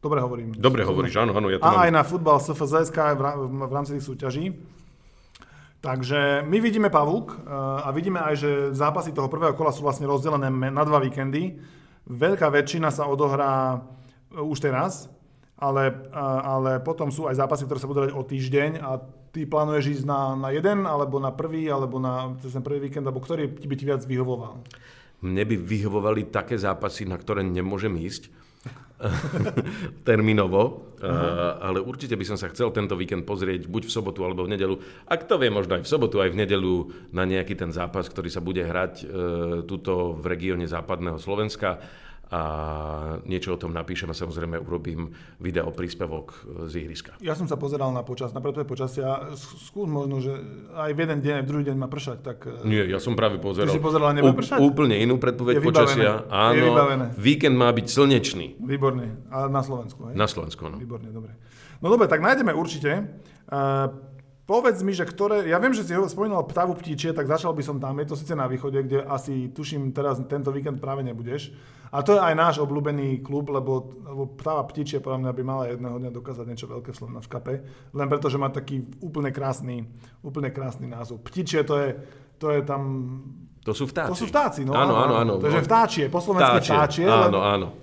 Dobre 0.00 0.22
hovorím. 0.22 0.54
Dobre 0.54 0.86
hovoríš, 0.86 1.18
áno, 1.18 1.34
áno. 1.34 1.50
Ja 1.50 1.58
to 1.58 1.66
a 1.66 1.70
mám... 1.74 1.82
aj 1.84 1.90
na 1.92 2.02
futbal 2.06 2.38
SFZ.sk 2.40 2.98
v, 3.18 3.20
v 3.66 3.72
rámci 3.74 3.98
tých 3.98 4.06
súťaží. 4.06 4.44
Takže 5.86 6.42
my 6.42 6.58
vidíme 6.58 6.90
Pavúk 6.90 7.38
eh, 7.38 7.46
a 7.86 7.94
vidíme 7.94 8.18
aj, 8.18 8.34
že 8.34 8.50
zápasy 8.74 9.14
toho 9.14 9.30
prvého 9.30 9.54
kola 9.54 9.70
sú 9.70 9.86
vlastne 9.86 10.10
rozdelené 10.10 10.50
na 10.50 10.82
dva 10.82 10.98
víkendy. 10.98 11.62
Veľká 12.10 12.50
väčšina 12.50 12.90
sa 12.90 13.06
odohrá 13.06 13.78
eh, 13.78 14.42
už 14.42 14.58
teraz, 14.66 15.06
ale, 15.54 16.10
ale 16.12 16.84
potom 16.84 17.08
sú 17.08 17.30
aj 17.30 17.38
zápasy, 17.40 17.64
ktoré 17.64 17.78
sa 17.80 17.88
budú 17.88 18.00
dať 18.04 18.12
o 18.12 18.22
týždeň 18.26 18.70
a 18.82 19.00
ty 19.32 19.48
plánuješ 19.48 20.00
ísť 20.00 20.04
na, 20.04 20.36
na 20.36 20.52
jeden, 20.52 20.84
alebo 20.84 21.16
na 21.16 21.32
prvý, 21.32 21.64
alebo 21.70 21.96
na 21.96 22.36
ten 22.36 22.60
prvý 22.60 22.90
víkend, 22.90 23.08
alebo 23.08 23.24
ktorý 23.24 23.48
by 23.48 23.74
ti 23.78 23.84
viac 23.88 24.04
vyhovoval? 24.04 24.60
Mne 25.24 25.48
by 25.48 25.56
vyhovovali 25.56 26.28
také 26.28 26.60
zápasy, 26.60 27.08
na 27.08 27.16
ktoré 27.16 27.40
nemôžem 27.40 27.96
ísť, 27.96 28.28
termínovo, 30.08 30.88
uh, 31.04 31.60
ale 31.60 31.84
určite 31.84 32.16
by 32.16 32.24
som 32.24 32.40
sa 32.40 32.48
chcel 32.48 32.72
tento 32.72 32.96
víkend 32.96 33.28
pozrieť 33.28 33.68
buď 33.68 33.82
v 33.88 33.92
sobotu 33.92 34.24
alebo 34.24 34.48
v 34.48 34.56
nedelu. 34.56 34.80
Ak 35.04 35.28
to 35.28 35.36
vie, 35.36 35.52
možno 35.52 35.76
aj 35.76 35.84
v 35.84 35.92
sobotu, 35.92 36.24
aj 36.24 36.32
v 36.32 36.40
nedelu 36.40 36.74
na 37.12 37.28
nejaký 37.28 37.60
ten 37.60 37.68
zápas, 37.76 38.08
ktorý 38.08 38.32
sa 38.32 38.40
bude 38.40 38.64
hrať 38.64 38.94
uh, 39.04 39.08
tuto 39.68 40.16
v 40.16 40.24
regióne 40.32 40.64
západného 40.64 41.20
Slovenska 41.20 41.76
a 42.26 42.42
niečo 43.22 43.54
o 43.54 43.58
tom 43.60 43.70
napíšem 43.70 44.10
a 44.10 44.14
samozrejme 44.14 44.58
urobím 44.58 45.14
video 45.38 45.70
príspevok 45.70 46.42
z 46.66 46.82
ihriska. 46.82 47.14
Ja 47.22 47.38
som 47.38 47.46
sa 47.46 47.54
pozeral 47.54 47.94
na 47.94 48.02
počas, 48.02 48.34
na 48.34 48.42
predpoveď 48.42 48.66
počasia. 48.66 49.30
Skús 49.38 49.86
možno, 49.86 50.18
že 50.18 50.34
aj 50.74 50.90
v 50.90 50.98
jeden 51.06 51.18
deň, 51.22 51.32
aj 51.38 51.44
v 51.46 51.48
druhý 51.48 51.64
deň 51.70 51.76
má 51.78 51.86
pršať. 51.86 52.18
Tak... 52.26 52.38
Eh, 52.46 52.66
Nie, 52.66 52.82
ja 52.90 52.98
som 52.98 53.14
práve 53.14 53.38
pozeral. 53.38 53.70
Ty 53.70 53.78
si 53.78 53.82
pozeral, 53.82 54.10
nebude 54.10 54.34
pršať? 54.34 54.58
Úplne 54.58 54.98
inú 54.98 55.22
predpoveď 55.22 55.62
počasia. 55.62 56.26
Áno, 56.26 56.58
je 56.58 56.62
vybavené. 56.66 57.06
víkend 57.14 57.54
má 57.54 57.70
byť 57.70 57.86
slnečný. 57.86 58.58
Výborný. 58.58 59.30
A 59.30 59.46
na 59.46 59.62
Slovensku, 59.62 60.10
hej? 60.10 60.14
Na 60.18 60.26
Slovensku, 60.26 60.66
no. 60.66 60.82
Výborne, 60.82 61.14
dobre. 61.14 61.30
No 61.78 61.94
dobre, 61.94 62.10
tak 62.10 62.24
nájdeme 62.24 62.50
určite. 62.50 63.22
Uh, 63.46 64.15
Povedz 64.46 64.78
mi, 64.86 64.94
že 64.94 65.02
ktoré, 65.02 65.50
ja 65.50 65.58
viem, 65.58 65.74
že 65.74 65.82
si 65.82 65.90
ho 65.90 66.06
spomínal 66.06 66.46
ptavu 66.46 66.78
ptíčie, 66.78 67.10
tak 67.10 67.26
začal 67.26 67.50
by 67.50 67.66
som 67.66 67.82
tam, 67.82 67.98
je 67.98 68.06
to 68.06 68.14
síce 68.14 68.30
na 68.30 68.46
východe, 68.46 68.78
kde 68.78 69.02
asi 69.02 69.50
tuším 69.50 69.90
teraz 69.90 70.22
tento 70.30 70.54
víkend 70.54 70.78
práve 70.78 71.02
nebudeš. 71.02 71.50
A 71.90 72.06
to 72.06 72.14
je 72.14 72.22
aj 72.22 72.34
náš 72.38 72.54
obľúbený 72.62 73.26
klub, 73.26 73.50
lebo, 73.50 73.98
lebo 74.06 74.30
ptáva 74.38 74.62
ptíčie 74.70 75.02
podľa 75.02 75.26
mňa 75.26 75.32
by 75.34 75.42
mala 75.42 75.64
jedného 75.66 75.98
dňa 75.98 76.10
dokázať 76.14 76.46
niečo 76.46 76.70
veľké 76.70 76.94
v 76.94 76.98
v 77.18 77.28
kape, 77.30 77.54
len 77.90 78.06
preto, 78.06 78.30
že 78.30 78.38
má 78.38 78.46
taký 78.54 78.86
úplne 79.02 79.34
krásny, 79.34 79.82
úplne 80.22 80.54
krásny 80.54 80.86
názov. 80.86 81.26
Ptíčie 81.26 81.66
to 81.66 81.74
je, 81.82 81.98
to 82.38 82.54
je 82.54 82.62
tam... 82.62 82.82
To 83.66 83.74
sú 83.74 83.90
vtáci. 83.90 84.10
To 84.14 84.18
sú 84.18 84.30
vtáci, 84.30 84.62
no. 84.62 84.78
Áno, 84.78 84.94
áno, 84.94 85.14
áno. 85.18 85.32
Takže 85.42 85.58
vtáčie, 85.66 86.06
po 86.06 86.22
slovensky 86.22 86.62
vtáčie. 86.62 87.02
vtáčie 87.02 87.06
áno, 87.10 87.42
áno. 87.42 87.74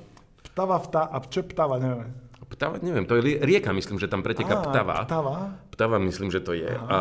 Ptava, 0.48 0.79
vtá, 0.79 1.12
a 1.12 1.20
čo 1.27 1.43
ptava, 1.43 1.75
neviem. 1.75 2.23
Ptava, 2.53 2.77
neviem, 2.86 3.10
to 3.10 3.17
je 3.17 3.41
rieka, 3.41 3.74
myslím, 3.74 3.98
že 3.98 4.05
tam 4.05 4.22
preteká 4.22 4.62
Ptava. 4.62 5.10
Ptava? 5.10 5.57
Ptava, 5.74 5.98
myslím, 5.98 6.29
že 6.29 6.38
to 6.38 6.53
je. 6.53 6.69
Aha. 6.69 6.86
A 6.86 7.00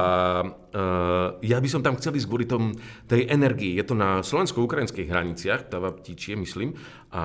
uh, 0.48 1.28
ja 1.44 1.60
by 1.60 1.68
som 1.68 1.84
tam 1.84 2.00
chcel 2.00 2.16
ísť 2.16 2.24
kvôli 2.24 2.48
tom, 2.48 2.72
tej 3.04 3.28
energii. 3.28 3.76
Je 3.76 3.84
to 3.84 3.92
na 3.92 4.24
slovensko-ukrajinských 4.24 5.12
hraniciach, 5.12 5.68
Ptava 5.68 5.92
ptičie, 5.92 6.40
myslím. 6.40 6.72
A 7.12 7.22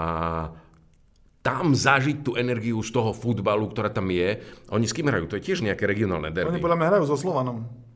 tam 1.39 1.71
zažiť 1.71 2.27
tú 2.27 2.35
energiu 2.35 2.83
z 2.83 2.91
toho 2.91 3.15
futbalu, 3.15 3.71
ktorá 3.71 3.87
tam 3.87 4.11
je. 4.11 4.43
Oni 4.75 4.83
s 4.83 4.91
kým 4.91 5.07
hrajú? 5.07 5.31
To 5.31 5.39
je 5.39 5.47
tiež 5.47 5.63
nejaké 5.63 5.87
regionálne 5.87 6.27
derby. 6.27 6.59
Oni 6.59 6.59
podľa 6.59 6.77
mňa 6.83 6.87
hrajú 6.91 7.03
so 7.07 7.15
Slovanom. 7.15 7.86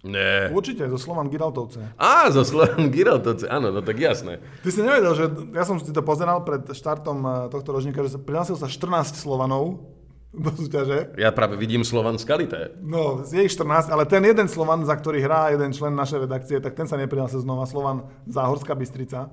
Ne. 0.00 0.48
Určite, 0.48 0.88
zo 0.88 0.96
Slovan 0.96 1.28
Giraltovce. 1.28 1.92
Á, 2.00 2.32
zo 2.32 2.40
Slovan 2.40 2.88
Giraltovce, 2.88 3.44
áno, 3.52 3.68
no 3.68 3.84
tak 3.84 4.00
jasné. 4.00 4.40
Ty 4.64 4.68
si 4.72 4.80
nevedel, 4.80 5.12
že 5.12 5.24
ja 5.52 5.68
som 5.68 5.76
si 5.76 5.92
to 5.92 6.00
pozeral 6.00 6.40
pred 6.40 6.64
štartom 6.72 7.18
eh, 7.20 7.32
tohto 7.52 7.68
ročníka, 7.76 8.00
že 8.08 8.16
prihlásil 8.16 8.56
sa 8.56 8.64
14 8.64 9.12
Slovanov 9.12 9.84
do 10.30 10.50
súťaže. 10.56 11.12
Ja 11.20 11.34
práve 11.34 11.60
vidím 11.60 11.84
Slovan 11.84 12.16
Skalité. 12.16 12.72
No, 12.80 13.26
je 13.26 13.44
ich 13.44 13.52
14, 13.52 13.92
ale 13.92 14.06
ten 14.06 14.22
jeden 14.24 14.46
Slovan, 14.48 14.86
za 14.88 14.96
ktorý 14.96 15.20
hrá 15.20 15.52
jeden 15.52 15.74
člen 15.74 15.92
našej 15.92 16.24
redakcie, 16.24 16.56
tak 16.62 16.78
ten 16.78 16.86
sa 16.88 16.96
neprihlásil 16.96 17.42
znova, 17.42 17.66
Slovan 17.66 18.06
Záhorská 18.30 18.72
Bystrica. 18.78 19.28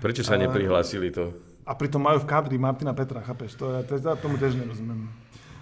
Prečo 0.00 0.24
sa 0.24 0.40
neprihlásili 0.40 1.12
to? 1.12 1.36
A 1.68 1.76
pritom 1.76 2.00
majú 2.00 2.24
v 2.24 2.26
kadri 2.26 2.56
Martina 2.56 2.96
Petra, 2.96 3.20
chápeš? 3.20 3.54
To, 3.60 3.84
ja 3.84 4.16
tomu 4.18 4.40
tiež 4.40 4.56
nerozumiem. 4.56 5.12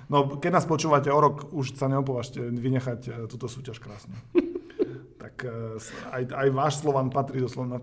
No, 0.08 0.40
keď 0.40 0.50
nás 0.56 0.64
počúvate 0.64 1.12
o 1.12 1.20
rok, 1.20 1.52
už 1.52 1.76
sa 1.76 1.84
neopovažte 1.84 2.40
vynechať 2.40 3.00
e, 3.04 3.10
túto 3.28 3.44
súťaž 3.44 3.76
krásnu. 3.76 4.16
tak 5.22 5.44
e, 5.44 5.76
aj, 6.12 6.22
aj 6.32 6.48
váš 6.56 6.80
Slovan 6.80 7.12
patrí 7.12 7.44
do 7.44 7.48
Slovan. 7.48 7.76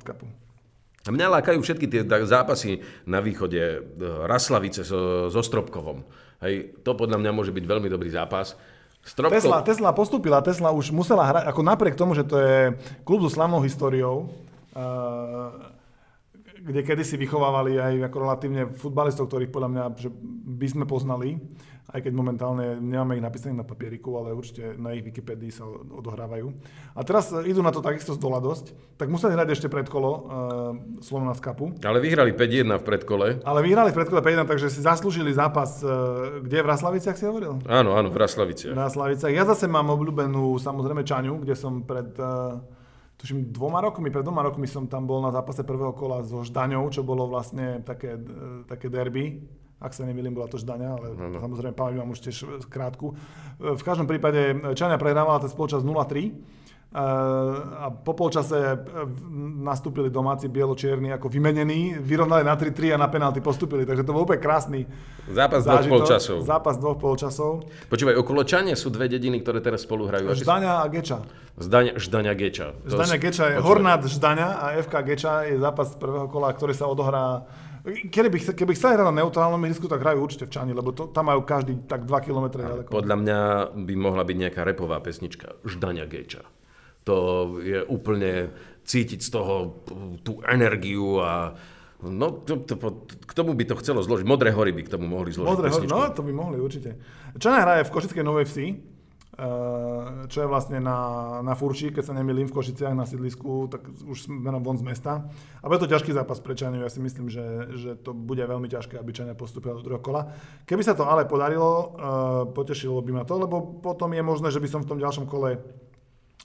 A 1.06 1.10
mňa 1.14 1.38
lákajú 1.38 1.62
všetky 1.62 1.86
tie 1.86 2.02
zápasy 2.26 2.82
na 3.06 3.22
východe, 3.22 3.62
e, 3.62 3.78
Raslavice 4.26 4.82
so, 4.82 5.30
so 5.30 5.42
Stropkovom. 5.46 6.02
Hej, 6.42 6.82
to 6.82 6.98
podľa 6.98 7.22
mňa 7.22 7.32
môže 7.32 7.54
byť 7.54 7.66
veľmi 7.66 7.88
dobrý 7.94 8.10
zápas. 8.10 8.58
Stropkov... 9.06 9.38
Tesla, 9.38 9.62
Tesla 9.62 9.92
postúpila, 9.94 10.42
Tesla 10.42 10.74
už 10.74 10.90
musela 10.90 11.30
hrať, 11.30 11.46
ako 11.46 11.62
napriek 11.62 11.94
tomu, 11.94 12.18
že 12.18 12.26
to 12.26 12.42
je 12.42 12.74
klub 13.06 13.22
so 13.22 13.30
slavnou 13.30 13.62
históriou, 13.62 14.34
uh, 14.74 15.75
kde 16.66 16.82
kedysi 16.82 17.22
vychovávali 17.22 17.78
aj 17.78 18.10
ako 18.10 18.18
relatívne 18.18 18.62
futbalistov, 18.74 19.30
ktorých 19.30 19.54
podľa 19.54 19.70
mňa 19.70 19.84
že 20.02 20.10
by 20.46 20.68
sme 20.68 20.86
poznali, 20.90 21.38
aj 21.94 22.02
keď 22.02 22.14
momentálne 22.18 22.82
nemáme 22.82 23.14
ich 23.14 23.24
napísaných 23.24 23.62
na 23.62 23.68
papieriku, 23.68 24.18
ale 24.18 24.34
určite 24.34 24.74
na 24.82 24.98
ich 24.98 25.06
Wikipedii 25.06 25.54
sa 25.54 25.70
odohrávajú. 25.70 26.50
A 26.98 27.06
teraz 27.06 27.30
idú 27.46 27.62
na 27.62 27.70
to 27.70 27.86
takisto 27.86 28.18
z 28.18 28.20
dola 28.20 28.42
dosť, 28.42 28.74
tak 28.98 29.14
museli 29.14 29.38
hrať 29.38 29.54
ešte 29.54 29.68
predkolo 29.70 30.10
uh, 30.10 30.22
Slovana 31.06 31.38
Cupu. 31.38 31.78
Ale 31.86 32.02
vyhrali 32.02 32.34
5-1 32.34 32.82
v 32.82 32.84
predkole. 32.84 33.26
Ale 33.46 33.60
vyhrali 33.62 33.94
v 33.94 33.98
predkole 34.02 34.26
5-1, 34.26 34.50
takže 34.50 34.68
si 34.74 34.82
zaslúžili 34.82 35.30
zápas, 35.30 35.86
uh, 35.86 36.42
kde 36.42 36.66
v 36.66 36.68
Raslaviciach 36.68 37.16
si 37.16 37.30
hovoril? 37.30 37.62
Áno, 37.70 37.94
áno, 37.94 38.10
v 38.10 38.18
Raslaviciach. 38.18 38.74
V 38.74 38.82
Raslaviciach. 38.82 39.32
Ja 39.32 39.46
zase 39.46 39.70
mám 39.70 39.86
obľúbenú 39.94 40.58
samozrejme 40.58 41.06
Čaňu, 41.06 41.46
kde 41.46 41.54
som 41.54 41.86
pred... 41.86 42.10
Uh, 42.18 42.75
tuším, 43.18 43.52
dvoma 43.52 43.82
rokmi, 43.82 44.12
pred 44.12 44.24
dvoma 44.24 44.44
rokmi 44.44 44.68
som 44.68 44.88
tam 44.88 45.08
bol 45.08 45.24
na 45.24 45.32
zápase 45.32 45.64
prvého 45.64 45.96
kola 45.96 46.24
so 46.24 46.44
Ždaňou, 46.44 46.90
čo 46.92 47.02
bolo 47.02 47.28
vlastne 47.28 47.84
také, 47.84 48.20
také 48.68 48.88
derby 48.92 49.44
ak 49.76 49.92
sa 49.92 50.08
nemýlim, 50.08 50.32
bola 50.32 50.48
to 50.48 50.56
Ždania, 50.56 50.96
ale 50.96 51.14
no, 51.14 51.36
no. 51.36 51.40
samozrejme 51.44 51.76
pamäť 51.76 51.96
mám 52.00 52.16
už 52.16 52.24
tiež 52.24 52.38
krátku. 52.72 53.14
V 53.60 53.84
každom 53.84 54.08
prípade 54.08 54.56
Čania 54.72 54.96
prehrávala 54.96 55.44
ten 55.44 55.52
spoločas 55.52 55.84
0-3 55.84 56.32
a 56.96 57.92
po 57.92 58.16
polčase 58.16 58.56
e, 58.56 58.76
nastúpili 59.60 60.08
domáci 60.08 60.48
bielo-čierni 60.48 61.12
ako 61.12 61.28
vymenení, 61.28 62.00
vyrovnali 62.00 62.48
na 62.48 62.56
3-3 62.56 62.96
a 62.96 62.98
na 62.98 63.12
penalty 63.12 63.44
postupili, 63.44 63.84
takže 63.84 64.08
to 64.08 64.16
bol 64.16 64.24
úplne 64.24 64.40
krásny 64.40 64.88
Zápas 65.28 65.68
zážitok. 65.68 65.92
dvoch 65.92 66.00
polčasov. 66.08 66.38
Zápas 66.48 66.76
dvoch 66.80 66.96
polčasov. 66.96 67.52
Počúvaj, 67.92 68.16
okolo 68.16 68.48
Čania 68.48 68.80
sú 68.80 68.88
dve 68.96 69.12
dediny, 69.12 69.44
ktoré 69.44 69.60
teraz 69.60 69.84
spolu 69.84 70.08
hrajú. 70.08 70.32
Ždania 70.32 70.80
a 70.80 70.88
Geča. 70.88 71.20
Zdaňa, 71.60 71.92
Ždania 72.00 72.34
Geča. 72.36 72.68
Ždania 72.88 73.18
Geča 73.20 73.46
je 73.52 73.56
Hornát 73.60 74.02
Ždania 74.08 74.50
a 74.56 74.66
FK 74.80 74.94
Geča 75.04 75.34
je 75.52 75.60
zápas 75.60 75.92
prvého 76.00 76.32
kola, 76.32 76.56
ktorý 76.56 76.72
sa 76.72 76.88
odohrá 76.88 77.44
Keby, 77.86 78.34
by, 78.34 78.40
keby 78.58 78.74
chceli 78.74 78.98
hrať 78.98 79.14
na 79.14 79.22
neutrálnom 79.22 79.62
ihrisku, 79.62 79.86
tak 79.86 80.02
hrajú 80.02 80.26
určite 80.26 80.50
v 80.50 80.58
Čani, 80.58 80.74
lebo 80.74 80.90
to, 80.90 81.06
tam 81.14 81.30
majú 81.30 81.46
každý 81.46 81.86
tak 81.86 82.10
2 82.10 82.26
km 82.26 82.58
ďaleko. 82.58 82.90
Podľa 82.90 83.16
mňa 83.22 83.40
by 83.78 83.94
mohla 83.94 84.26
byť 84.26 84.38
nejaká 84.42 84.66
repová 84.66 84.98
pesnička 85.06 85.54
Ždania 85.62 86.10
Geča. 86.10 86.42
To 87.06 87.16
je 87.62 87.86
úplne 87.86 88.50
cítiť 88.86 89.22
z 89.22 89.30
toho 89.30 89.86
tú 90.22 90.42
energiu 90.46 91.22
a 91.22 91.56
No, 92.06 92.30
to, 92.44 92.62
to, 92.62 92.76
k 93.24 93.34
tomu 93.34 93.56
by 93.58 93.66
to 93.66 93.80
chcelo 93.82 94.04
zložiť. 94.04 94.28
Modré 94.28 94.54
hory 94.54 94.76
by 94.76 94.84
k 94.86 94.94
tomu 94.94 95.10
mohli 95.10 95.32
zložiť 95.32 95.48
Modré 95.48 95.74
hory, 95.74 95.88
no 95.90 96.06
to 96.14 96.22
by 96.22 96.34
mohli 96.36 96.60
určite. 96.62 97.02
Čana 97.40 97.66
hraje 97.66 97.88
v 97.88 97.94
Košickej 97.98 98.22
Novej 98.22 98.46
Vsi, 98.46 98.68
Eh, 99.36 100.32
čo 100.32 100.38
je 100.42 100.48
vlastne 100.48 100.80
na, 100.80 101.00
na 101.44 101.60
Furči, 101.60 101.92
keď 101.92 102.08
sa 102.08 102.14
nemýlim 102.16 102.48
v 102.48 102.56
Košiciach 102.56 102.96
na 102.96 103.04
sídlisku, 103.04 103.68
tak 103.68 103.84
už 104.08 104.32
sme 104.32 104.48
von 104.64 104.80
z 104.80 104.88
mesta. 104.88 105.28
A 105.60 105.68
bude 105.68 105.84
to 105.84 105.92
ťažký 105.92 106.16
zápas 106.16 106.40
pre 106.40 106.56
Čaniu, 106.56 106.80
ja 106.80 106.88
si 106.88 107.04
myslím, 107.04 107.28
že, 107.28 107.44
že 107.76 108.00
to 108.00 108.16
bude 108.16 108.40
veľmi 108.40 108.72
ťažké, 108.72 108.96
aby 108.96 109.12
Čania 109.12 109.36
postupila 109.36 109.76
do 109.76 109.84
druhého 109.84 110.00
kola. 110.00 110.32
Keby 110.64 110.88
sa 110.88 110.96
to 110.96 111.04
ale 111.04 111.28
podarilo, 111.28 111.68
uh, 111.68 111.84
potešilo 112.48 113.04
by 113.04 113.12
ma 113.12 113.24
to, 113.28 113.36
lebo 113.36 113.84
potom 113.84 114.16
je 114.16 114.24
možné, 114.24 114.56
že 114.56 114.64
by 114.64 114.72
som 114.72 114.88
v 114.88 114.96
tom 114.96 115.04
ďalšom 115.04 115.28
kole 115.28 115.60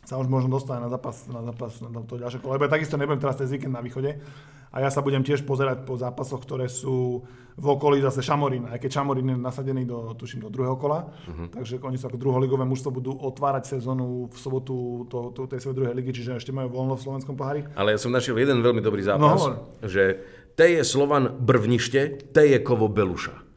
sa 0.05 0.17
už 0.17 0.27
možno 0.27 0.49
dostane 0.51 0.81
na 0.81 0.91
zápas, 0.91 1.29
na 1.29 1.45
zápas 1.45 1.79
na 1.85 2.03
to 2.03 2.17
ďalšie 2.17 2.41
kolo. 2.41 2.57
Lebo 2.57 2.67
ja 2.67 2.73
takisto 2.73 2.97
nebudem 2.97 3.21
teraz 3.21 3.37
cez 3.39 3.53
víkend 3.53 3.75
na 3.75 3.85
východe. 3.85 4.17
A 4.71 4.79
ja 4.79 4.89
sa 4.89 5.03
budem 5.03 5.27
tiež 5.27 5.43
pozerať 5.43 5.83
po 5.83 5.99
zápasoch, 5.99 6.47
ktoré 6.47 6.71
sú 6.71 7.27
v 7.59 7.67
okolí 7.67 7.99
zase 7.99 8.23
Šamorín. 8.23 8.71
Aj 8.71 8.79
keď 8.79 9.03
Šamorín 9.03 9.35
je 9.35 9.37
nasadený 9.37 9.83
do, 9.83 10.15
tuším, 10.15 10.47
do 10.47 10.51
druhého 10.51 10.79
kola. 10.79 11.11
Uh-huh. 11.11 11.51
Takže 11.51 11.83
oni 11.83 11.99
sa 11.99 12.07
ako 12.07 12.23
druholigové 12.23 12.63
mužstvo 12.63 12.95
budú 12.95 13.19
otvárať 13.19 13.77
sezónu 13.77 14.31
v 14.31 14.37
sobotu 14.39 15.05
to, 15.11 15.35
to, 15.35 15.51
tej 15.51 15.59
svojej 15.67 15.77
druhej 15.77 15.95
ligy, 15.99 16.15
čiže 16.15 16.39
ešte 16.39 16.55
majú 16.55 16.71
voľno 16.71 16.95
v 16.95 17.03
slovenskom 17.03 17.35
pohári. 17.35 17.67
Ale 17.75 17.93
ja 17.93 17.99
som 17.99 18.15
našiel 18.15 18.39
jeden 18.39 18.63
veľmi 18.63 18.79
dobrý 18.79 19.03
zápas, 19.03 19.43
no, 19.43 19.75
že 19.83 20.23
T 20.55 20.61
je 20.79 20.83
Slovan 20.87 21.35
Brvnište, 21.43 22.31
T 22.31 22.37
je 22.39 22.59
Kovo 22.63 22.87
Beluša. 22.87 23.50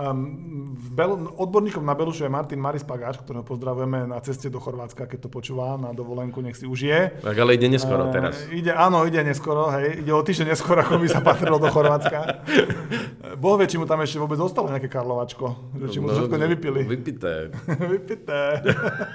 Um, 0.00 0.72
Bel- 0.96 1.28
odborníkom 1.36 1.84
na 1.84 1.92
Belušu 1.92 2.24
je 2.24 2.32
Martin 2.32 2.56
Maris 2.56 2.80
Pagáš, 2.80 3.20
ktorého 3.20 3.44
pozdravujeme 3.44 4.08
na 4.08 4.16
ceste 4.24 4.48
do 4.48 4.56
Chorvátska, 4.56 5.04
keď 5.04 5.28
to 5.28 5.28
počúva 5.28 5.76
na 5.76 5.92
dovolenku, 5.92 6.40
nech 6.40 6.56
si 6.56 6.64
užije. 6.64 7.20
Tak 7.20 7.36
ale 7.36 7.60
ide 7.60 7.68
neskoro 7.68 8.08
uh, 8.08 8.12
teraz. 8.12 8.48
Ide, 8.48 8.72
áno, 8.72 9.04
ide 9.04 9.20
neskoro, 9.20 9.68
hej. 9.76 10.00
Ide 10.00 10.12
o 10.16 10.24
týždeň 10.24 10.56
neskoro, 10.56 10.80
ako 10.80 11.04
by 11.04 11.08
sa 11.08 11.20
patrilo 11.20 11.60
do 11.60 11.68
Chorvátska. 11.68 12.18
Boh 13.42 13.60
vie, 13.60 13.68
či 13.68 13.76
mu 13.76 13.84
tam 13.84 14.00
ešte 14.00 14.16
vôbec 14.16 14.40
zostalo 14.40 14.72
nejaké 14.72 14.88
karlovačko. 14.88 15.76
Že 15.76 15.86
či 15.92 15.98
mu 16.00 16.08
no, 16.08 16.16
všetko 16.16 16.36
nevypili. 16.36 16.80
Vypité. 16.88 17.52
vypité. 17.92 18.42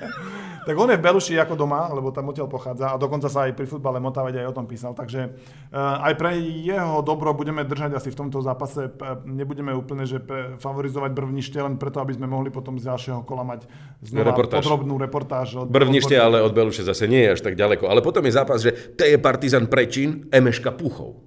tak 0.69 0.75
on 0.77 0.89
je 0.93 0.97
v 1.01 1.05
Beluši 1.05 1.35
ako 1.41 1.57
doma, 1.57 1.89
lebo 1.93 2.13
tam 2.13 2.29
odtiaľ 2.29 2.45
pochádza 2.45 2.93
a 2.93 3.01
dokonca 3.01 3.25
sa 3.25 3.49
aj 3.49 3.57
pri 3.57 3.65
futbale 3.65 3.97
Motaveď 3.97 4.45
aj 4.45 4.49
o 4.53 4.55
tom 4.55 4.69
písal. 4.69 4.93
Takže 4.93 5.33
uh, 5.73 6.05
aj 6.05 6.13
pre 6.13 6.37
jeho 6.37 7.01
dobro 7.01 7.33
budeme 7.33 7.65
držať 7.65 7.97
asi 7.97 8.13
v 8.13 8.19
tomto 8.21 8.39
zápase. 8.45 8.93
Nebudeme 9.25 9.73
úplne, 9.73 10.05
že 10.05 10.21
pre, 10.21 10.55
favorizovať 10.75 11.11
Brvnište 11.15 11.55
len 11.55 11.79
preto, 11.79 12.03
aby 12.03 12.11
sme 12.11 12.27
mohli 12.27 12.51
potom 12.51 12.75
z 12.75 12.91
ďalšieho 12.91 13.23
kola 13.23 13.47
mať 13.47 13.63
znova 14.03 14.35
reportáž. 14.35 14.67
podrobnú 14.67 14.99
reportáž. 14.99 15.47
Od, 15.63 15.71
Brvnište 15.71 16.19
od... 16.19 16.25
ale 16.27 16.37
od 16.43 16.51
Beluše 16.51 16.83
zase 16.83 17.07
nie 17.07 17.23
je 17.23 17.39
až 17.39 17.41
tak 17.47 17.55
ďaleko. 17.55 17.87
Ale 17.87 18.03
potom 18.03 18.27
je 18.27 18.35
zápas, 18.35 18.59
že 18.59 18.75
to 18.99 19.07
je 19.07 19.15
Partizan 19.15 19.71
Prečín, 19.71 20.27
Emeška 20.27 20.75
Puchov. 20.75 21.23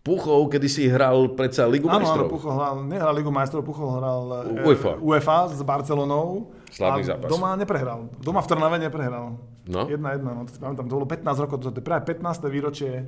Puchov, 0.00 0.48
kedy 0.48 0.68
si 0.72 0.88
hral 0.88 1.36
predsa 1.36 1.68
Ligu 1.68 1.84
áno, 1.92 2.00
majstrov. 2.00 2.24
Áno, 2.24 2.32
Puchov 2.32 2.52
hral, 2.56 2.74
nehral 2.88 3.12
Ligu 3.12 3.28
majstrov, 3.28 3.60
Puchov 3.60 4.00
hral 4.00 4.22
eh, 4.48 4.64
UEFA, 4.64 4.96
UEFA 5.04 5.38
s 5.52 5.60
Barcelonou. 5.60 6.48
Slavný 6.72 7.04
zápas. 7.04 7.28
doma 7.28 7.52
neprehral. 7.60 8.08
Doma 8.16 8.40
v 8.40 8.48
Trnave 8.48 8.80
neprehral. 8.80 9.36
No? 9.68 9.84
Jedna 9.84 10.16
jedna, 10.16 10.32
no 10.32 10.48
to 10.48 10.56
si 10.56 10.60
pamätám, 10.64 10.88
to 10.88 10.96
bolo 10.96 11.04
15 11.04 11.44
rokov, 11.44 11.56
to 11.60 11.68
je 11.76 11.84
práve 11.84 12.08
15. 12.08 12.24
výročie 12.48 13.04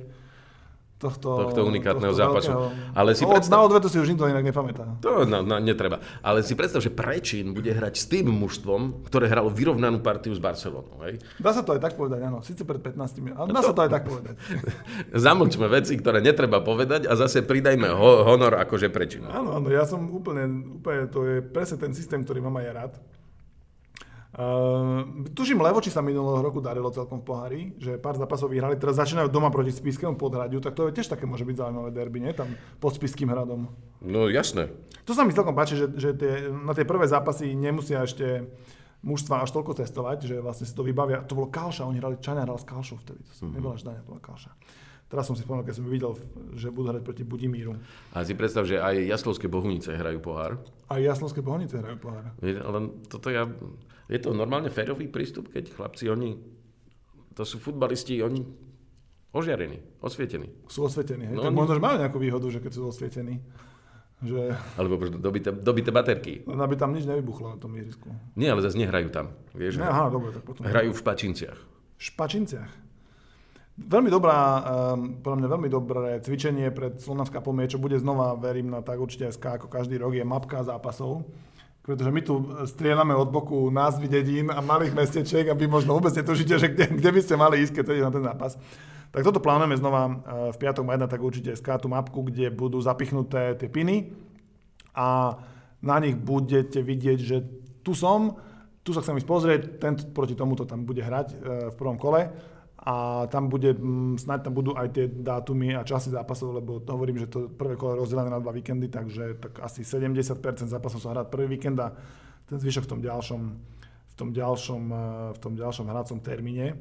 tohto, 1.01 1.29
tohto 1.49 1.61
unikátneho 1.65 2.13
tohto 2.13 2.21
zápasu. 2.21 2.53
Veľkého. 2.53 2.93
Ale 2.93 3.09
si 3.17 3.23
no, 3.25 3.33
predstav... 3.33 3.57
Na 3.57 3.65
odvetu 3.65 3.87
si 3.89 3.97
už 3.97 4.07
nikto 4.13 4.29
inak 4.29 4.45
nepamätá. 4.45 4.85
To 5.01 5.25
no, 5.25 5.41
no, 5.41 5.57
netreba. 5.57 5.97
Ale 6.21 6.45
si 6.45 6.53
predstav, 6.53 6.85
že 6.85 6.93
Prečín 6.93 7.57
bude 7.57 7.73
hrať 7.73 7.93
s 7.97 8.05
tým 8.05 8.29
mužstvom, 8.29 9.09
ktoré 9.09 9.25
hralo 9.25 9.49
vyrovnanú 9.49 10.05
partiu 10.05 10.37
s 10.37 10.41
Barcelonou. 10.41 11.01
Hej? 11.09 11.17
Dá 11.41 11.57
sa 11.57 11.65
to 11.65 11.73
aj 11.73 11.81
tak 11.81 11.97
povedať, 11.97 12.21
áno. 12.21 12.45
Sice 12.45 12.61
pred 12.61 12.77
15, 12.77 13.33
ale 13.33 13.47
dá 13.49 13.61
to... 13.65 13.69
sa 13.69 13.73
to 13.73 13.81
aj 13.81 13.91
tak 13.91 14.03
povedať. 14.05 14.35
Zamlčme 15.25 15.65
veci, 15.65 15.97
ktoré 15.97 16.21
netreba 16.21 16.61
povedať 16.61 17.09
a 17.09 17.17
zase 17.17 17.41
pridajme 17.41 17.89
ho, 17.89 18.21
honor 18.29 18.61
akože 18.61 18.93
Prečín. 18.93 19.25
Áno, 19.25 19.57
áno, 19.57 19.67
ja 19.73 19.89
som 19.89 20.05
úplne, 20.13 20.45
úplne, 20.77 21.09
to 21.09 21.25
je 21.25 21.41
presne 21.41 21.81
ten 21.81 21.91
systém, 21.97 22.21
ktorý 22.21 22.45
mám 22.45 22.61
aj 22.61 22.65
ja 22.69 22.73
rád 22.77 22.93
Uh, 24.31 25.27
tuším, 25.35 25.59
Levoči 25.59 25.91
sa 25.91 25.99
minulého 25.99 26.39
roku 26.39 26.63
darilo 26.63 26.87
celkom 26.87 27.19
v 27.19 27.25
pohári, 27.27 27.61
že 27.75 27.99
pár 27.99 28.15
zápasov 28.15 28.47
vyhrali, 28.47 28.79
teraz 28.79 28.95
začínajú 28.95 29.27
doma 29.27 29.51
proti 29.51 29.75
Spískému 29.75 30.15
podhradiu, 30.15 30.63
tak 30.63 30.71
to 30.71 30.87
je 30.87 30.95
tiež 30.95 31.11
také 31.11 31.27
môže 31.27 31.43
byť 31.43 31.59
zaujímavé 31.59 31.91
derby, 31.91 32.23
nie? 32.23 32.31
Tam 32.31 32.47
pod 32.79 32.95
Spíským 32.95 33.27
hradom. 33.27 33.67
No 33.99 34.31
jasné. 34.31 34.71
To 35.03 35.11
sa 35.11 35.27
mi 35.27 35.35
celkom 35.35 35.51
páči, 35.51 35.75
že, 35.75 35.91
že 35.99 36.09
tie, 36.15 36.47
na 36.47 36.71
tie 36.71 36.87
prvé 36.87 37.11
zápasy 37.11 37.51
nemusia 37.59 38.07
ešte 38.07 38.47
mužstva 39.03 39.43
až 39.43 39.51
toľko 39.51 39.83
cestovať, 39.83 40.23
že 40.23 40.35
vlastne 40.39 40.63
si 40.63 40.71
to 40.71 40.87
vybavia. 40.87 41.27
To 41.27 41.35
bolo 41.35 41.51
Kalša, 41.51 41.83
oni 41.83 41.99
hrali, 41.99 42.15
Čania 42.23 42.47
hral 42.47 42.55
s 42.55 42.63
Kalšou 42.63 43.03
vtedy, 43.03 43.27
to 43.27 43.35
som, 43.35 43.51
mm-hmm. 43.51 43.55
nebola 43.59 43.75
Ždania, 43.75 43.99
to 43.99 44.15
bola 44.15 44.23
Kalša. 44.23 44.51
Teraz 45.11 45.27
som 45.27 45.35
si 45.35 45.43
spomenul, 45.43 45.67
keď 45.67 45.75
som 45.75 45.91
videl, 45.91 46.15
že 46.55 46.71
budú 46.71 46.95
hrať 46.95 47.03
proti 47.03 47.27
Budimíru. 47.27 47.75
A 48.15 48.23
si 48.23 48.31
predstav, 48.31 48.63
že 48.63 48.79
aj 48.79 48.95
Jaslovské 49.11 49.51
Bohunice 49.51 49.91
hrajú 49.91 50.23
pohár. 50.23 50.63
Aj 50.87 51.03
Jaslovské 51.03 51.43
Bohunice 51.43 51.83
hrajú 51.83 51.99
pohár. 51.99 52.31
Ale 52.39 52.79
toto 53.11 53.27
ja... 53.27 53.43
Je 54.11 54.19
to 54.19 54.35
normálne 54.35 54.67
férový 54.67 55.07
prístup, 55.07 55.47
keď 55.47 55.71
chlapci, 55.71 56.11
oni, 56.11 56.35
to 57.31 57.47
sú 57.47 57.63
futbalisti, 57.63 58.19
oni 58.19 58.43
ožiarení, 59.31 59.79
osvietení. 60.03 60.51
Sú 60.67 60.83
osvietení, 60.83 61.31
hej? 61.31 61.35
No, 61.39 61.47
tak 61.47 61.55
možno, 61.55 61.79
že 61.79 61.83
majú 61.87 61.95
nejakú 62.03 62.19
výhodu, 62.19 62.47
že 62.51 62.59
keď 62.59 62.71
sú 62.75 62.81
osvietení. 62.91 63.39
Že... 64.21 64.53
Alebo 64.77 65.01
dobité, 65.07 65.49
dobité 65.49 65.89
baterky. 65.89 66.43
Len 66.43 66.59
aby 66.59 66.75
tam 66.75 66.91
nič 66.91 67.07
nevybuchlo 67.07 67.55
na 67.55 67.57
tom 67.57 67.71
ihrisku. 67.73 68.11
Nie, 68.35 68.51
ale 68.51 68.61
zase 68.61 68.77
nehrajú 68.77 69.09
tam. 69.09 69.33
Vieš, 69.55 69.81
ne, 69.81 69.87
aha, 69.87 70.11
dobre, 70.11 70.35
tak 70.35 70.43
potom... 70.43 70.61
Hrajú 70.61 70.91
v 70.93 70.99
Špačinciach. 70.99 71.59
V 71.97 72.01
Špačinciach. 72.03 72.71
Veľmi 73.81 74.11
dobrá, 74.11 74.61
um, 74.93 75.23
podľa 75.23 75.37
mňa 75.41 75.49
veľmi 75.57 75.69
dobré 75.71 76.09
cvičenie 76.21 76.69
pred 76.69 76.99
Slovenská 77.01 77.41
pomie, 77.41 77.65
čo 77.65 77.81
bude 77.81 77.97
znova, 77.97 78.37
verím 78.37 78.69
na 78.69 78.83
tak 78.83 78.99
určite 78.99 79.31
SK, 79.31 79.57
ako 79.57 79.67
každý 79.71 79.97
rok, 79.97 80.13
je 80.13 80.27
mapka 80.27 80.61
zápasov 80.61 81.25
pretože 81.81 82.13
my 82.13 82.21
tu 82.21 82.33
strieľame 82.69 83.17
od 83.17 83.33
boku 83.33 83.73
názvy 83.73 84.05
dedín 84.05 84.53
a 84.53 84.61
malých 84.61 84.93
mestečiek 84.93 85.49
a 85.49 85.57
vy 85.57 85.65
možno 85.65 85.97
vôbec 85.97 86.13
netužíte, 86.13 86.55
že 86.61 86.69
kde, 86.69 86.85
kde 86.93 87.09
by 87.09 87.21
ste 87.25 87.35
mali 87.35 87.65
ísť, 87.65 87.81
keď 87.81 88.05
na 88.05 88.13
ten 88.13 88.23
zápas. 88.23 88.53
Tak 89.11 89.27
toto 89.27 89.43
plánujeme 89.43 89.75
znova 89.75 90.01
e, 90.07 90.13
v 90.55 90.57
piatok 90.61 90.83
má 90.87 90.95
tak 91.03 91.19
určite 91.19 91.51
SK 91.57 91.83
tú 91.83 91.87
mapku, 91.91 92.23
kde 92.23 92.53
budú 92.53 92.79
zapichnuté 92.79 93.59
tie 93.59 93.67
piny 93.67 94.13
a 94.95 95.35
na 95.81 95.97
nich 95.99 96.15
budete 96.15 96.79
vidieť, 96.79 97.19
že 97.19 97.37
tu 97.81 97.97
som, 97.97 98.37
tu 98.85 98.93
sa 98.93 99.01
chcem 99.01 99.17
ísť 99.17 99.27
pozrieť, 99.27 99.61
ten 99.81 99.97
proti 100.13 100.37
tomuto 100.37 100.63
tam 100.69 100.85
bude 100.85 101.01
hrať 101.01 101.27
e, 101.33 101.35
v 101.73 101.75
prvom 101.75 101.97
kole 101.97 102.29
a 102.81 103.27
tam 103.29 103.45
bude, 103.45 103.77
mm, 103.77 104.17
snáď 104.17 104.49
tam 104.49 104.53
budú 104.57 104.73
aj 104.73 104.87
tie 104.89 105.05
dátumy 105.05 105.77
a 105.77 105.85
časy 105.85 106.09
zápasov, 106.09 106.57
lebo 106.57 106.81
to 106.81 106.97
hovorím, 106.97 107.21
že 107.21 107.29
to 107.29 107.45
prvé 107.45 107.77
kolo 107.77 107.93
je 107.93 108.01
rozdelené 108.01 108.33
na 108.33 108.41
dva 108.41 108.49
víkendy, 108.49 108.89
takže 108.89 109.37
tak 109.37 109.61
asi 109.61 109.85
70% 109.85 110.65
zápasov 110.65 110.97
sa 110.97 111.13
hrá 111.13 111.21
prvý 111.21 111.61
víkend 111.61 111.77
a 111.77 111.93
ten 112.49 112.57
zvyšok 112.57 112.89
v 112.89 112.91
tom 112.97 113.01
ďalšom, 113.05 113.41
v 114.09 114.13
tom 114.17 114.29
ďalšom, 114.33 114.81
eh, 114.89 114.97
v 115.33 115.39
tom 115.39 115.53
ďalšom 115.53 115.85
hracom 115.93 116.17
termíne. 116.25 116.73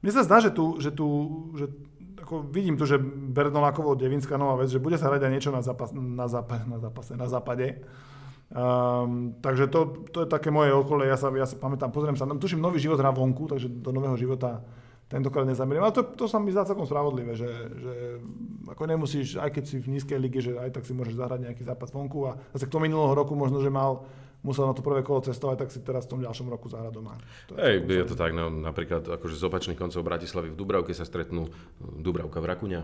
Mne 0.00 0.12
sa 0.16 0.24
zdá, 0.24 0.40
že 0.40 0.56
tu, 0.56 0.80
že 0.80 0.90
tu 0.90 1.06
že 1.52 1.68
ako 2.22 2.48
vidím 2.48 2.78
tu, 2.78 2.86
že 2.86 3.02
Bernolákovo 3.02 3.98
Devinská 3.98 4.38
nová 4.38 4.54
vec, 4.54 4.70
že 4.70 4.78
bude 4.78 4.94
sa 4.94 5.10
hrať 5.10 5.26
aj 5.26 5.32
niečo 5.34 5.50
na, 5.50 5.58
zápas, 5.58 5.90
na, 5.90 6.30
zápa, 6.30 6.62
na 6.64 6.78
zápase, 6.78 7.12
na 7.18 7.26
západe. 7.26 7.82
Um, 8.52 9.34
takže 9.42 9.66
to, 9.66 10.06
to 10.14 10.22
je 10.22 10.28
také 10.30 10.54
moje 10.54 10.70
okolie, 10.70 11.10
ja 11.10 11.18
sa, 11.18 11.34
ja 11.34 11.48
sa 11.48 11.58
pamätám, 11.58 11.90
pozriem 11.90 12.14
sa, 12.14 12.28
tuším, 12.28 12.62
nový 12.62 12.78
život 12.78 13.00
hrá 13.00 13.10
vonku, 13.10 13.50
takže 13.50 13.66
do 13.66 13.90
nového 13.90 14.14
života 14.14 14.62
tentokrát 15.12 15.44
nezamierime. 15.44 15.84
Ale 15.84 15.92
to, 15.92 16.02
to 16.16 16.24
sa 16.24 16.40
mi 16.40 16.48
zdá 16.48 16.64
celkom 16.64 16.88
spravodlivé, 16.88 17.36
že, 17.36 17.50
že 17.76 17.92
ako 18.64 18.82
nemusíš, 18.88 19.36
aj 19.36 19.52
keď 19.52 19.64
si 19.68 19.76
v 19.76 19.92
nízkej 19.92 20.16
lige, 20.16 20.40
že 20.40 20.56
aj 20.56 20.80
tak 20.80 20.88
si 20.88 20.96
môžeš 20.96 21.20
zahrať 21.20 21.52
nejaký 21.52 21.62
zápas 21.68 21.92
vonku 21.92 22.32
a 22.32 22.40
zase 22.56 22.64
k 22.64 22.72
tomu 22.72 22.88
minulého 22.88 23.12
roku 23.12 23.36
možno, 23.36 23.60
že 23.60 23.68
mal 23.68 24.08
musel 24.42 24.66
na 24.66 24.74
to 24.74 24.82
prvé 24.82 25.06
kolo 25.06 25.22
cestovať, 25.22 25.56
tak 25.66 25.70
si 25.70 25.78
teraz 25.84 26.08
v 26.08 26.18
tom 26.18 26.20
ďalšom 26.24 26.50
roku 26.50 26.66
zahrať 26.66 26.92
doma. 26.92 27.14
To 27.46 27.54
je, 27.54 27.62
Hej, 27.62 27.76
je 27.86 28.06
to 28.08 28.16
tak, 28.18 28.34
no, 28.34 28.50
napríklad 28.50 29.06
akože 29.06 29.38
z 29.38 29.44
opačných 29.46 29.78
koncov 29.78 30.02
Bratislavy 30.02 30.50
v 30.50 30.58
Dubravke 30.58 30.90
sa 30.96 31.06
stretnú 31.06 31.46
Dubravka 31.78 32.42
v 32.42 32.48
Rakuňa, 32.50 32.80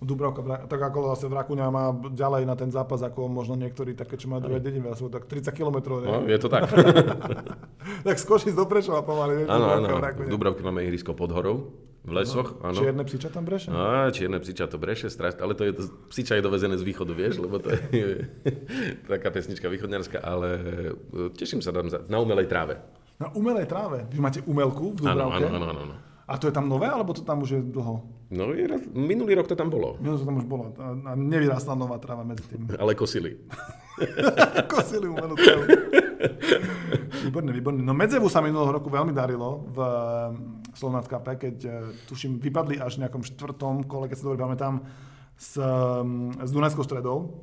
Dubravka, 0.00 0.40
tak 0.64 0.80
ako 0.80 1.12
zase 1.12 1.28
Vrakuňa 1.28 1.68
má 1.68 1.92
ďalej 1.92 2.48
na 2.48 2.56
ten 2.56 2.72
zápas, 2.72 3.04
ako 3.04 3.28
možno 3.28 3.52
niektorí 3.52 3.92
také, 3.92 4.16
čo 4.16 4.32
majú 4.32 4.48
druhé 4.48 4.60
dediny, 4.64 4.88
sú 4.96 5.12
tak 5.12 5.28
30 5.28 5.52
km. 5.52 6.00
No, 6.00 6.24
je 6.24 6.38
to 6.40 6.48
tak. 6.48 6.72
tak 8.08 8.16
skočiť 8.16 8.56
do 8.56 8.64
Prešova 8.64 9.04
pomaly. 9.04 9.44
Áno, 9.44 9.76
áno, 9.76 10.00
v 10.24 10.32
Dubravke 10.32 10.64
máme 10.64 10.80
ihrisko 10.88 11.12
pod 11.12 11.28
horou, 11.36 11.68
v 12.00 12.16
lesoch, 12.16 12.56
áno. 12.64 12.80
Čierne 12.80 13.04
psiča 13.04 13.28
tam 13.28 13.44
breše? 13.44 13.68
Á, 13.68 14.08
čierne 14.08 14.40
psiča 14.40 14.72
to 14.72 14.80
breše, 14.80 15.12
straš, 15.12 15.36
ale 15.36 15.52
to 15.52 15.68
je 15.68 15.72
to, 15.76 15.82
psiča 16.08 16.40
je 16.40 16.42
dovezené 16.48 16.80
z 16.80 16.84
východu, 16.88 17.12
vieš, 17.12 17.44
lebo 17.44 17.60
to 17.60 17.68
je 17.92 18.24
taká 19.12 19.28
pesnička 19.28 19.68
východňarská, 19.68 20.16
ale 20.24 20.48
e, 21.12 21.28
teším 21.36 21.60
sa 21.60 21.76
tam 21.76 21.92
na 21.92 22.18
umelej 22.24 22.48
tráve. 22.48 22.80
Na 23.20 23.28
umelej 23.36 23.68
tráve? 23.68 24.08
Vy 24.08 24.16
máte 24.16 24.40
umelku 24.48 24.96
v 24.96 25.04
Dubravke? 25.04 25.44
Áno, 25.44 25.60
áno, 25.60 25.66
áno. 25.68 25.80
áno. 25.92 25.96
A 26.30 26.38
to 26.38 26.46
je 26.46 26.54
tam 26.54 26.70
nové, 26.70 26.86
alebo 26.86 27.10
to 27.10 27.26
tam 27.26 27.42
už 27.42 27.58
je 27.58 27.60
dlho? 27.60 28.06
No, 28.30 28.54
minulý 28.94 29.34
rok 29.34 29.50
to 29.50 29.58
tam 29.58 29.66
bolo. 29.66 29.98
Minulý 29.98 30.22
to 30.22 30.28
tam 30.30 30.38
už 30.38 30.46
bolo. 30.46 30.70
A 30.78 31.18
nevyrastla 31.18 31.74
nová 31.74 31.98
tráva 31.98 32.22
medzi 32.22 32.46
tým. 32.46 32.70
Ale 32.82 32.94
kosili. 32.94 33.34
kosili 34.72 35.10
umelú 35.10 35.34
trávu. 35.34 35.66
výborné, 37.26 37.50
výborné. 37.50 37.82
No 37.82 37.98
Medzevu 37.98 38.30
sa 38.30 38.38
minulého 38.38 38.70
roku 38.70 38.86
veľmi 38.86 39.10
darilo 39.10 39.66
v 39.74 39.78
eh, 39.82 39.90
Slovnac 40.78 41.10
Cup, 41.10 41.26
keď 41.26 41.56
eh, 41.66 41.74
tuším 42.06 42.38
vypadli 42.38 42.78
až 42.78 43.02
v 43.02 43.10
nejakom 43.10 43.26
štvrtom 43.26 43.90
kole, 43.90 44.06
keď 44.06 44.22
sa 44.22 44.24
dobre 44.30 44.38
pamätám, 44.38 44.86
s, 45.34 45.58
mm, 45.58 46.46
s 46.46 46.50
Dunajskou 46.54 46.86
stredou 46.86 47.42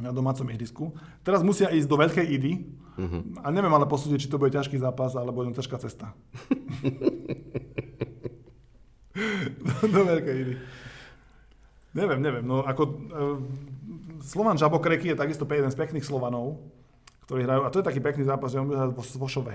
na 0.00 0.16
domácom 0.16 0.48
ihrisku. 0.48 0.96
Teraz 1.20 1.44
musia 1.44 1.68
ísť 1.68 1.86
do 1.86 2.00
Veľkej 2.00 2.26
Idy 2.26 2.52
uh-huh. 2.98 3.44
a 3.44 3.52
neviem 3.52 3.70
ale 3.70 3.86
posúdiť, 3.86 4.26
či 4.26 4.30
to 4.32 4.40
bude 4.40 4.50
ťažký 4.50 4.80
zápas 4.80 5.12
alebo 5.14 5.44
len 5.44 5.52
ťažká 5.54 5.76
cesta. 5.78 6.16
do 9.94 10.00
veľkej 10.04 10.36
idy. 10.42 10.54
Neviem, 11.94 12.20
neviem. 12.20 12.44
No 12.44 12.66
ako, 12.66 12.82
uh, 12.82 13.38
Slovan 14.26 14.58
Žabokreky 14.58 15.14
je 15.14 15.20
takisto 15.20 15.46
jeden 15.46 15.70
z 15.70 15.78
pekných 15.78 16.02
Slovanov, 16.02 16.58
ktorí 17.30 17.46
hrajú, 17.46 17.62
a 17.64 17.70
to 17.70 17.80
je 17.80 17.86
taký 17.86 18.02
pekný 18.02 18.26
zápas, 18.26 18.50
že 18.50 18.58
on 18.58 18.66
bude 18.66 18.78
hrať 18.82 18.92
vo 18.92 19.04
Svošove. 19.06 19.54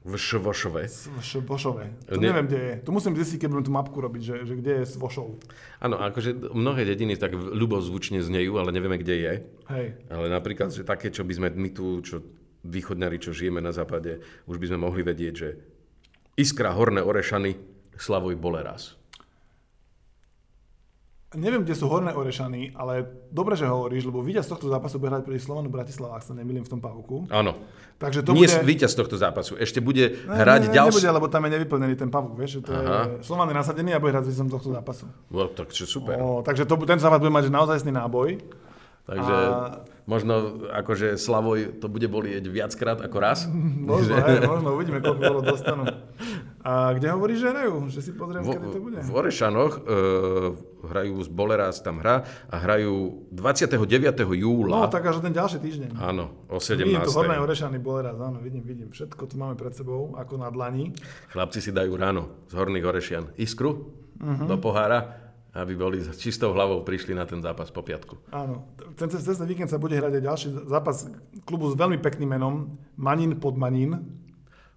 V 0.00 0.16
Švošove. 0.16 0.88
Švošove. 1.20 1.84
To 2.08 2.16
ne... 2.16 2.32
neviem, 2.32 2.48
kde 2.48 2.60
je. 2.64 2.74
To 2.88 2.90
musím 2.96 3.12
zistiť, 3.12 3.44
keď 3.44 3.48
budem 3.52 3.66
tú 3.68 3.74
mapku 3.76 4.00
robiť, 4.00 4.22
že, 4.24 4.36
že 4.48 4.54
kde 4.56 4.72
je 4.80 4.84
Svošov. 4.88 5.36
Áno, 5.76 6.00
akože 6.00 6.56
mnohé 6.56 6.88
dediny 6.88 7.20
tak 7.20 7.36
ľubozvučne 7.36 8.24
znejú, 8.24 8.56
ale 8.56 8.72
nevieme, 8.72 8.96
kde 8.96 9.16
je. 9.20 9.32
Hej. 9.68 9.86
Ale 10.08 10.32
napríklad, 10.32 10.72
že 10.72 10.88
také, 10.88 11.12
čo 11.12 11.20
by 11.20 11.32
sme 11.36 11.48
my 11.52 11.68
tu, 11.76 12.00
čo 12.00 12.24
východňari, 12.64 13.20
čo 13.20 13.36
žijeme 13.36 13.60
na 13.60 13.76
západe, 13.76 14.24
už 14.48 14.56
by 14.56 14.72
sme 14.72 14.88
mohli 14.88 15.04
vedieť, 15.04 15.34
že 15.36 15.48
Iskra, 16.32 16.72
Horné 16.72 17.04
Orešany, 17.04 17.60
Slavoj 18.00 18.40
Boleras. 18.40 18.99
Neviem, 21.30 21.62
kde 21.62 21.78
sú 21.78 21.86
Horné 21.86 22.10
Orešany, 22.10 22.74
ale 22.74 23.06
dobre, 23.30 23.54
že 23.54 23.62
hovoríš, 23.62 24.02
lebo 24.10 24.18
víťaz 24.18 24.50
tohto 24.50 24.66
zápasu 24.66 24.98
bude 24.98 25.14
hrať 25.14 25.22
pri 25.30 25.38
Slovanu 25.38 25.70
Bratislava, 25.70 26.18
ak 26.18 26.26
sa 26.26 26.34
nemýlim 26.34 26.66
v 26.66 26.70
tom 26.74 26.82
pavúku. 26.82 27.30
Áno. 27.30 27.54
Takže 28.02 28.26
to 28.26 28.34
Nie 28.34 28.50
bude... 28.50 28.66
víťaz 28.66 28.98
tohto 28.98 29.14
zápasu. 29.14 29.54
Ešte 29.54 29.78
bude 29.78 30.26
Ne, 30.26 30.34
hrať 30.34 30.60
ne, 30.66 30.68
ne, 30.68 30.74
ďalší... 30.74 31.06
Nebude, 31.06 31.10
lebo 31.22 31.26
tam 31.30 31.46
je 31.46 31.50
nevyplnený 31.54 31.94
ten 31.94 32.10
pavúk, 32.10 32.34
vieš, 32.34 32.58
že 32.58 32.60
to 32.66 32.70
Aha. 32.74 32.82
je... 32.82 33.22
Slovan 33.22 33.46
je 33.46 33.56
nasadený 33.62 33.94
a 33.94 34.02
bude 34.02 34.10
hrať 34.10 34.26
víťazom 34.26 34.50
tohto 34.50 34.74
zápasu. 34.74 35.06
No, 35.30 35.46
tak 35.46 35.70
čo 35.70 35.86
super. 35.86 36.18
O, 36.18 36.42
takže 36.42 36.66
to, 36.66 36.74
ten 36.82 36.98
zápas 36.98 37.22
bude 37.22 37.30
mať 37.30 37.46
že 37.46 37.52
naozajstný 37.54 37.92
náboj. 37.94 38.28
Takže 39.06 39.36
A- 39.38 39.86
možno 40.10 40.34
akože 40.66 41.14
Slavoj 41.14 41.78
to 41.78 41.86
bude 41.86 42.04
bolieť 42.04 42.42
viackrát 42.44 42.98
ako 42.98 43.16
raz. 43.16 43.46
Možno, 43.90 44.18
hej, 44.18 44.42
možno, 44.42 44.74
uvidíme, 44.74 44.98
koľko 44.98 45.22
bolo 45.22 45.40
dostanú. 45.40 45.86
A 46.60 46.92
kde 46.92 47.08
hovoríš, 47.08 47.40
že 47.40 47.48
hrajú? 47.48 47.88
Že 47.88 48.00
si 48.02 48.10
pozriem, 48.12 48.42
Vo, 48.42 48.52
kedy 48.52 48.66
to 48.68 48.80
bude? 48.80 48.98
v 49.00 49.10
Orešanoch 49.10 49.72
e, 49.72 49.80
hrajú 50.82 51.14
z 51.16 51.28
Boleras 51.30 51.80
tam 51.80 51.98
hra 51.98 52.20
a 52.46 52.56
hrajú 52.58 53.24
29. 53.30 53.80
júla. 54.36 54.76
No, 54.76 54.88
tak 54.88 55.06
až 55.06 55.22
ten 55.22 55.32
ďalší 55.32 55.56
týždeň. 55.56 55.90
Áno, 55.96 56.36
o 56.46 56.58
Vidím 56.58 57.00
tu 57.00 57.08
17. 57.08 57.16
Horné 57.16 57.36
Orešany, 57.38 57.78
bol 57.78 58.02
raz, 58.02 58.12
áno, 58.14 58.36
vidím, 58.38 58.60
vidím. 58.60 58.88
Všetko 58.90 59.22
tu 59.24 59.34
máme 59.36 59.54
pred 59.54 59.72
sebou, 59.72 60.12
ako 60.12 60.36
na 60.36 60.48
dlani. 60.48 60.92
Chlapci 61.30 61.62
si 61.62 61.70
dajú 61.70 61.94
ráno 61.94 62.28
z 62.46 62.58
Horných 62.58 62.84
Orešian 62.84 63.24
iskru 63.36 63.96
Mhm. 64.20 64.52
do 64.52 64.60
pohára, 64.60 65.19
aby 65.50 65.74
boli 65.74 65.98
s 65.98 66.14
čistou 66.14 66.54
hlavou 66.54 66.86
prišli 66.86 67.10
na 67.10 67.26
ten 67.26 67.42
zápas 67.42 67.74
po 67.74 67.82
piatku. 67.82 68.18
Áno. 68.30 68.70
Ten 68.94 69.10
ten 69.10 69.46
víkend 69.50 69.70
sa 69.70 69.82
bude 69.82 69.98
hrať 69.98 70.18
aj 70.18 70.22
ďalší 70.22 70.48
zápas 70.70 71.10
klubu 71.42 71.70
s 71.70 71.74
veľmi 71.74 71.98
pekným 71.98 72.38
menom 72.38 72.78
Manin 72.94 73.34
pod 73.38 73.58
Manin. 73.58 73.98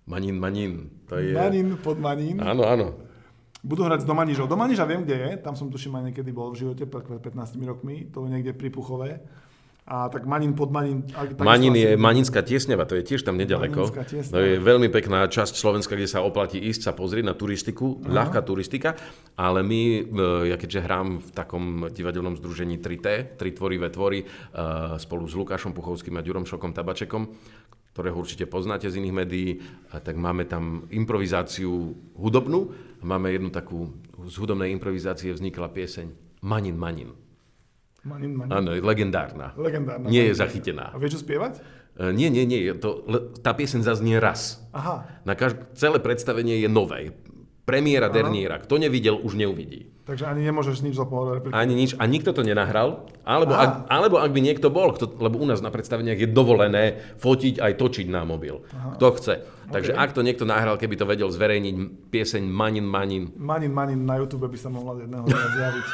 Manín, 0.04 0.36
manín. 0.36 0.92
To 1.08 1.16
je... 1.16 1.32
Manin 1.32 1.80
pod 1.80 1.96
Manin. 2.02 2.42
Áno, 2.42 2.68
áno. 2.68 2.88
Budú 3.64 3.88
hrať 3.88 4.04
s 4.04 4.08
Domanižou. 4.10 4.44
Domaniža 4.44 4.84
viem, 4.84 5.08
kde 5.08 5.16
je. 5.16 5.32
Tam 5.40 5.56
som 5.56 5.72
tuším 5.72 5.96
aj 5.96 6.04
niekedy 6.12 6.36
bol 6.36 6.52
v 6.52 6.68
živote 6.68 6.84
pred 6.84 7.08
pred 7.08 7.24
15 7.24 7.56
rokmi. 7.64 8.12
To 8.12 8.28
je 8.28 8.30
niekde 8.36 8.52
pri 8.52 8.68
Puchové. 8.68 9.24
A 9.84 10.08
tak 10.08 10.24
Manin 10.24 10.56
pod 10.56 10.72
Manin. 10.72 11.04
ak- 11.12 11.36
takisto 11.36 11.44
Manín 11.44 11.76
je 11.76 12.00
Maninská 12.00 12.40
tiesňava, 12.40 12.88
to 12.88 12.96
je 12.96 13.04
tiež 13.04 13.28
tam 13.28 13.36
nedaleko. 13.36 13.92
To 14.32 14.40
je 14.40 14.56
veľmi 14.56 14.88
pekná 14.88 15.28
časť 15.28 15.60
Slovenska, 15.60 16.00
kde 16.00 16.08
sa 16.08 16.24
oplatí 16.24 16.56
ísť 16.56 16.88
sa 16.88 16.92
pozrieť 16.96 17.28
na 17.28 17.36
turistiku, 17.36 18.00
ľahká 18.00 18.48
turistika, 18.48 18.96
ale 19.36 19.60
my, 19.60 19.82
e, 19.84 20.02
ja 20.48 20.56
keďže 20.56 20.88
hrám 20.88 21.20
v 21.20 21.30
takom 21.36 21.64
divadelnom 21.92 22.40
združení 22.40 22.80
3T, 22.80 23.36
tri 23.36 23.52
tvorivé 23.52 23.92
tvory, 23.92 24.24
e, 24.24 24.26
spolu 25.04 25.28
s 25.28 25.36
Lukášom 25.36 25.76
Puchovským 25.76 26.16
a 26.16 26.24
Ďurom 26.24 26.48
Šokom 26.48 26.72
Tabačekom, 26.72 27.28
ktorého 27.92 28.16
určite 28.16 28.48
poznáte 28.48 28.88
z 28.88 29.04
iných 29.04 29.16
médií, 29.20 29.60
a 29.92 30.00
tak 30.00 30.16
máme 30.16 30.48
tam 30.48 30.88
improvizáciu 30.96 31.92
hudobnú. 32.16 32.72
Máme 33.04 33.36
jednu 33.36 33.52
takú, 33.52 33.92
z 34.24 34.36
hudobnej 34.40 34.72
improvizácie 34.72 35.36
vznikla 35.36 35.68
pieseň 35.76 36.08
Manin, 36.40 36.80
Manin. 36.80 37.23
Manin, 38.04 38.36
Manin. 38.36 38.52
Áno, 38.52 38.70
je 38.72 38.80
legendárna. 38.80 39.56
Legendárna. 39.56 40.06
Nie 40.06 40.28
je 40.28 40.36
zachytená. 40.36 40.92
A 40.92 41.00
vieš 41.00 41.16
čo 41.16 41.24
spievať? 41.24 41.64
E, 41.96 42.12
Nie, 42.12 42.28
nie, 42.28 42.44
nie. 42.44 42.76
To, 42.76 43.00
le- 43.04 43.32
tá 43.40 43.52
pieseň 43.52 43.80
zaznie 43.82 44.20
raz. 44.20 44.60
Aha. 44.72 45.08
Na 45.24 45.34
každ- 45.34 45.72
celé 45.74 45.98
predstavenie 45.98 46.60
je 46.60 46.68
nové. 46.68 47.16
Premiéra 47.64 48.12
derniéra. 48.12 48.60
Kto 48.60 48.76
nevidel, 48.76 49.16
už 49.16 49.40
neuvidí. 49.40 49.88
Takže 50.04 50.28
ani 50.28 50.44
nemôžeš 50.44 50.84
nič 50.84 51.00
za 51.00 51.08
pohľadu 51.08 51.32
repliku. 51.40 51.56
Ani 51.56 51.80
nič. 51.80 51.96
A 51.96 52.04
nikto 52.04 52.36
to 52.36 52.44
nenahral. 52.44 53.08
Alebo, 53.24 53.56
ak, 53.56 53.88
alebo 53.88 54.20
ak 54.20 54.36
by 54.36 54.44
niekto 54.44 54.68
bol, 54.68 54.92
kto, 54.92 55.08
lebo 55.16 55.40
u 55.40 55.48
nás 55.48 55.64
na 55.64 55.72
predstaveniach 55.72 56.20
je 56.20 56.28
dovolené 56.28 56.84
fotiť 57.24 57.64
aj 57.64 57.72
točiť 57.80 58.12
na 58.12 58.28
mobil. 58.28 58.68
Kto 59.00 59.16
chce. 59.16 59.48
Takže 59.72 59.96
ak 59.96 60.12
to 60.12 60.20
niekto 60.20 60.44
nahral, 60.44 60.76
keby 60.76 61.00
to 61.00 61.08
vedel 61.08 61.32
zverejniť 61.32 61.76
pieseň 62.12 62.44
Manin 62.44 62.84
Manin. 62.84 63.32
Manin, 63.34 63.72
Manin 63.72 64.04
na 64.04 64.20
YouTube 64.20 64.44
by 64.44 64.60
sa 64.60 64.68
mohla 64.68 65.00
jedného 65.00 65.24
zjaviť. 65.24 65.88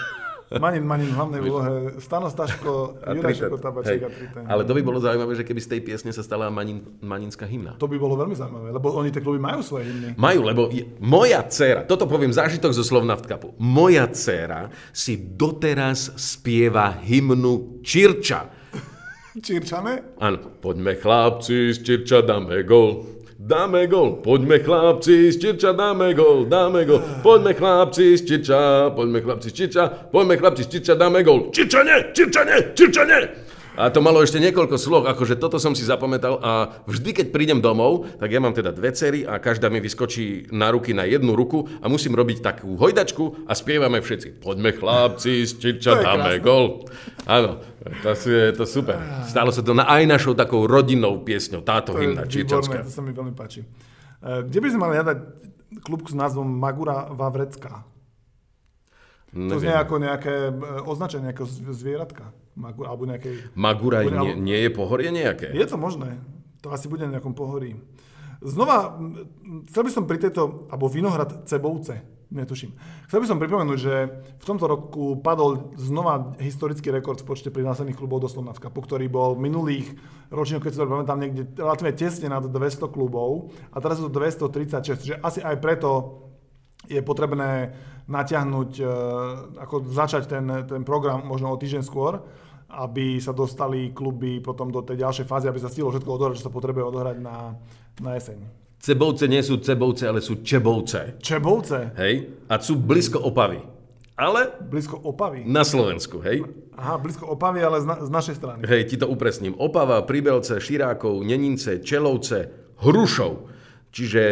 Manin, 0.57 0.81
Manin 0.81 1.13
hlavnej 1.13 1.45
úlohe. 1.45 2.01
Stano 2.01 2.25
Staško, 2.25 2.97
Juraj 3.05 3.37
Tabaček 3.61 4.01
Hej. 4.01 4.05
a 4.05 4.09
Triten. 4.09 4.43
Ale 4.49 4.65
to 4.65 4.73
by 4.73 4.81
bolo 4.81 4.97
zaujímavé, 4.97 5.37
že 5.37 5.45
keby 5.45 5.61
z 5.61 5.69
tej 5.77 5.81
piesne 5.85 6.09
sa 6.09 6.25
stala 6.25 6.49
Manin, 6.49 6.81
Maninská 7.05 7.45
hymna. 7.45 7.77
To 7.77 7.85
by 7.85 8.01
bolo 8.01 8.17
veľmi 8.17 8.33
zaujímavé, 8.33 8.73
lebo 8.73 8.89
oni 8.97 9.13
tie 9.13 9.21
kluby 9.21 9.37
majú 9.37 9.61
svoje 9.61 9.93
hymny. 9.93 10.17
Majú, 10.17 10.41
lebo 10.41 10.61
je, 10.73 10.89
moja 10.97 11.45
dcéra, 11.45 11.85
toto 11.85 12.09
poviem 12.09 12.33
zážitok 12.33 12.73
zo 12.73 12.81
Slovnaft 12.81 13.29
Cupu, 13.29 13.53
moja 13.61 14.09
dcéra 14.09 14.73
si 14.89 15.21
doteraz 15.21 16.17
spieva 16.17 16.97
hymnu 16.97 17.85
Čirča. 17.85 18.49
Čírčané? 19.39 20.17
Áno, 20.17 20.57
poďme 20.57 20.97
chlapci, 20.97 21.77
z 21.77 21.79
Čirča 21.85 22.25
dáme 22.25 22.65
gol. 22.65 23.18
Dáme 23.39 23.87
gol, 23.87 24.19
poďme 24.19 24.59
chlapci, 24.59 25.31
z 25.31 25.39
Čirča 25.39 25.71
dáme 25.71 26.11
gol, 26.11 26.43
dáme 26.51 26.83
gol. 26.83 26.99
Poďme 27.23 27.55
chlapci, 27.55 28.19
z 28.19 28.27
Čirča, 28.27 28.91
poďme 28.91 29.23
chlapci, 29.23 29.47
z 29.47 29.53
Čirča, 29.55 29.83
poďme 30.11 30.35
chlapci, 30.35 30.67
z 30.67 30.69
Čirča 30.75 30.93
dáme 30.99 31.23
gol. 31.23 31.47
Nie, 31.47 32.11
Čirča 32.75 33.03
nie. 33.07 33.19
A 33.79 33.87
to 33.95 34.03
malo 34.03 34.19
ešte 34.19 34.43
niekoľko 34.43 34.75
slov, 34.75 35.07
akože 35.07 35.39
toto 35.39 35.55
som 35.55 35.71
si 35.71 35.87
zapamätal 35.87 36.35
a 36.43 36.83
vždy, 36.83 37.15
keď 37.15 37.27
prídem 37.31 37.63
domov, 37.63 38.11
tak 38.19 38.27
ja 38.27 38.43
mám 38.43 38.51
teda 38.51 38.75
dve 38.75 38.91
cery 38.91 39.23
a 39.23 39.39
každá 39.39 39.71
mi 39.71 39.79
vyskočí 39.79 40.51
na 40.51 40.67
ruky 40.67 40.91
na 40.91 41.07
jednu 41.07 41.31
ruku 41.31 41.63
a 41.79 41.87
musím 41.87 42.19
robiť 42.19 42.43
takú 42.43 42.75
hojdačku 42.75 43.47
a 43.47 43.55
spievame 43.55 44.03
všetci. 44.03 44.43
Poďme 44.43 44.75
chlapci, 44.75 45.47
je 45.47 45.79
dáme 45.79 46.35
krásne. 46.35 46.43
gol. 46.43 46.83
Áno, 47.23 47.63
to 47.79 48.11
je 48.11 48.51
to 48.51 48.65
super. 48.65 48.99
Stalo 49.23 49.49
sa 49.49 49.59
to 49.59 49.71
na, 49.71 49.87
aj 49.87 50.03
našou 50.03 50.33
takou 50.33 50.67
rodinnou 50.67 51.19
piesňou, 51.19 51.61
táto 51.61 51.95
To 51.95 51.99
hymna 51.99 52.27
Čirčanská. 52.27 52.83
to 52.83 52.91
sa 52.91 52.99
mi 52.99 53.11
veľmi 53.11 53.31
páči. 53.31 53.63
E, 54.19 54.43
Kde 54.43 54.59
by 54.59 54.67
sme 54.67 54.79
mali 54.79 54.93
hľadať 54.97 55.17
klub 55.79 56.03
s 56.03 56.13
názvom 56.13 56.43
Magura 56.45 57.07
Vavrecká? 57.07 57.87
To 59.29 59.55
znie 59.55 59.71
ako 59.71 59.95
nejaké 59.97 60.49
e, 60.49 60.53
označenie, 60.83 61.29
zv- 61.31 61.71
zvieratka. 61.71 62.33
Magura, 62.57 62.91
alebo 62.91 63.07
nejakej... 63.07 63.55
Maguraj 63.55 64.03
Bude- 64.03 64.19
nie, 64.19 64.33
nie 64.35 64.59
je 64.59 64.69
pohorie 64.69 65.09
nejaké? 65.09 65.53
Je 65.53 65.63
to 65.63 65.77
možné. 65.77 66.19
To 66.59 66.75
asi 66.75 66.91
bude 66.91 67.07
na 67.07 67.15
nejakom 67.15 67.31
pohorí. 67.31 67.79
Znova, 68.39 68.99
chcel 69.67 69.83
by 69.83 69.91
som 69.91 70.03
pri 70.03 70.19
tejto, 70.19 70.67
alebo 70.67 70.87
Vinohrad 70.87 71.47
Cebovce, 71.47 72.03
netuším. 72.29 72.77
Chcel 73.09 73.19
by 73.25 73.27
som 73.27 73.41
pripomenúť, 73.41 73.79
že 73.81 73.95
v 74.37 74.45
tomto 74.45 74.69
roku 74.69 75.17
padol 75.17 75.73
znova 75.77 76.37
historický 76.37 76.93
rekord 76.93 77.17
v 77.21 77.27
počte 77.27 77.49
prihlásených 77.49 77.97
klubov 77.97 78.21
do 78.21 78.29
Slovnatka, 78.29 78.69
po 78.69 78.85
ktorý 78.85 79.09
bol 79.09 79.33
minulých 79.33 79.97
ročníkoch, 80.29 80.69
keď 80.69 80.71
si 80.71 80.79
to 80.79 80.85
pamätám, 80.85 81.19
niekde 81.19 81.49
relatívne 81.57 81.93
tesne 81.97 82.29
nad 82.29 82.45
200 82.45 82.85
klubov 82.93 83.49
a 83.73 83.81
teraz 83.81 83.97
sú 83.97 84.07
to 84.07 84.21
236, 84.21 85.09
že 85.09 85.15
asi 85.17 85.41
aj 85.41 85.57
preto 85.57 86.21
je 86.85 87.01
potrebné 87.01 87.73
natiahnuť, 88.09 88.71
e, 88.81 88.83
ako 89.61 89.75
začať 89.89 90.29
ten, 90.29 90.45
ten 90.65 90.81
program 90.85 91.25
možno 91.25 91.53
o 91.53 91.59
týždeň 91.59 91.83
skôr, 91.85 92.21
aby 92.69 93.17
sa 93.17 93.33
dostali 93.33 93.89
kluby 93.89 94.41
potom 94.41 94.69
do 94.69 94.85
tej 94.85 95.01
ďalšej 95.01 95.25
fázy, 95.25 95.45
aby 95.49 95.61
sa 95.61 95.69
stihlo 95.69 95.89
všetko 95.89 96.09
odohrať, 96.09 96.37
čo 96.37 96.47
sa 96.49 96.53
potrebuje 96.53 96.85
odohrať 96.85 97.17
na, 97.17 97.57
na 98.01 98.11
jeseň. 98.17 98.58
Cebovce 98.79 99.27
nie 99.27 99.43
sú 99.43 99.59
cebovce, 99.59 100.07
ale 100.07 100.23
sú 100.23 100.39
čebovce. 100.39 101.19
Čebovce, 101.19 101.91
Hej? 101.99 102.31
A 102.47 102.57
sú 102.63 102.79
blízko 102.79 103.19
Opavy. 103.19 103.59
Ale 104.15 104.51
blízko 104.59 104.99
Opavy. 104.99 105.47
na 105.47 105.63
Slovensku, 105.63 106.19
hej? 106.19 106.43
Aha, 106.75 106.99
blízko 106.99 107.23
Opavy, 107.27 107.63
ale 107.63 107.79
z, 107.79 107.87
na, 107.87 107.95
z 108.03 108.11
našej 108.11 108.35
strany. 108.35 108.59
Hej, 108.67 108.91
ti 108.91 108.95
to 108.99 109.07
upresním. 109.07 109.55
Opava, 109.55 110.03
Pribelce, 110.03 110.59
Širákov, 110.59 111.23
Nenince, 111.23 111.79
Čelovce, 111.79 112.51
Hrušov. 112.83 113.47
Čiže 113.91 114.23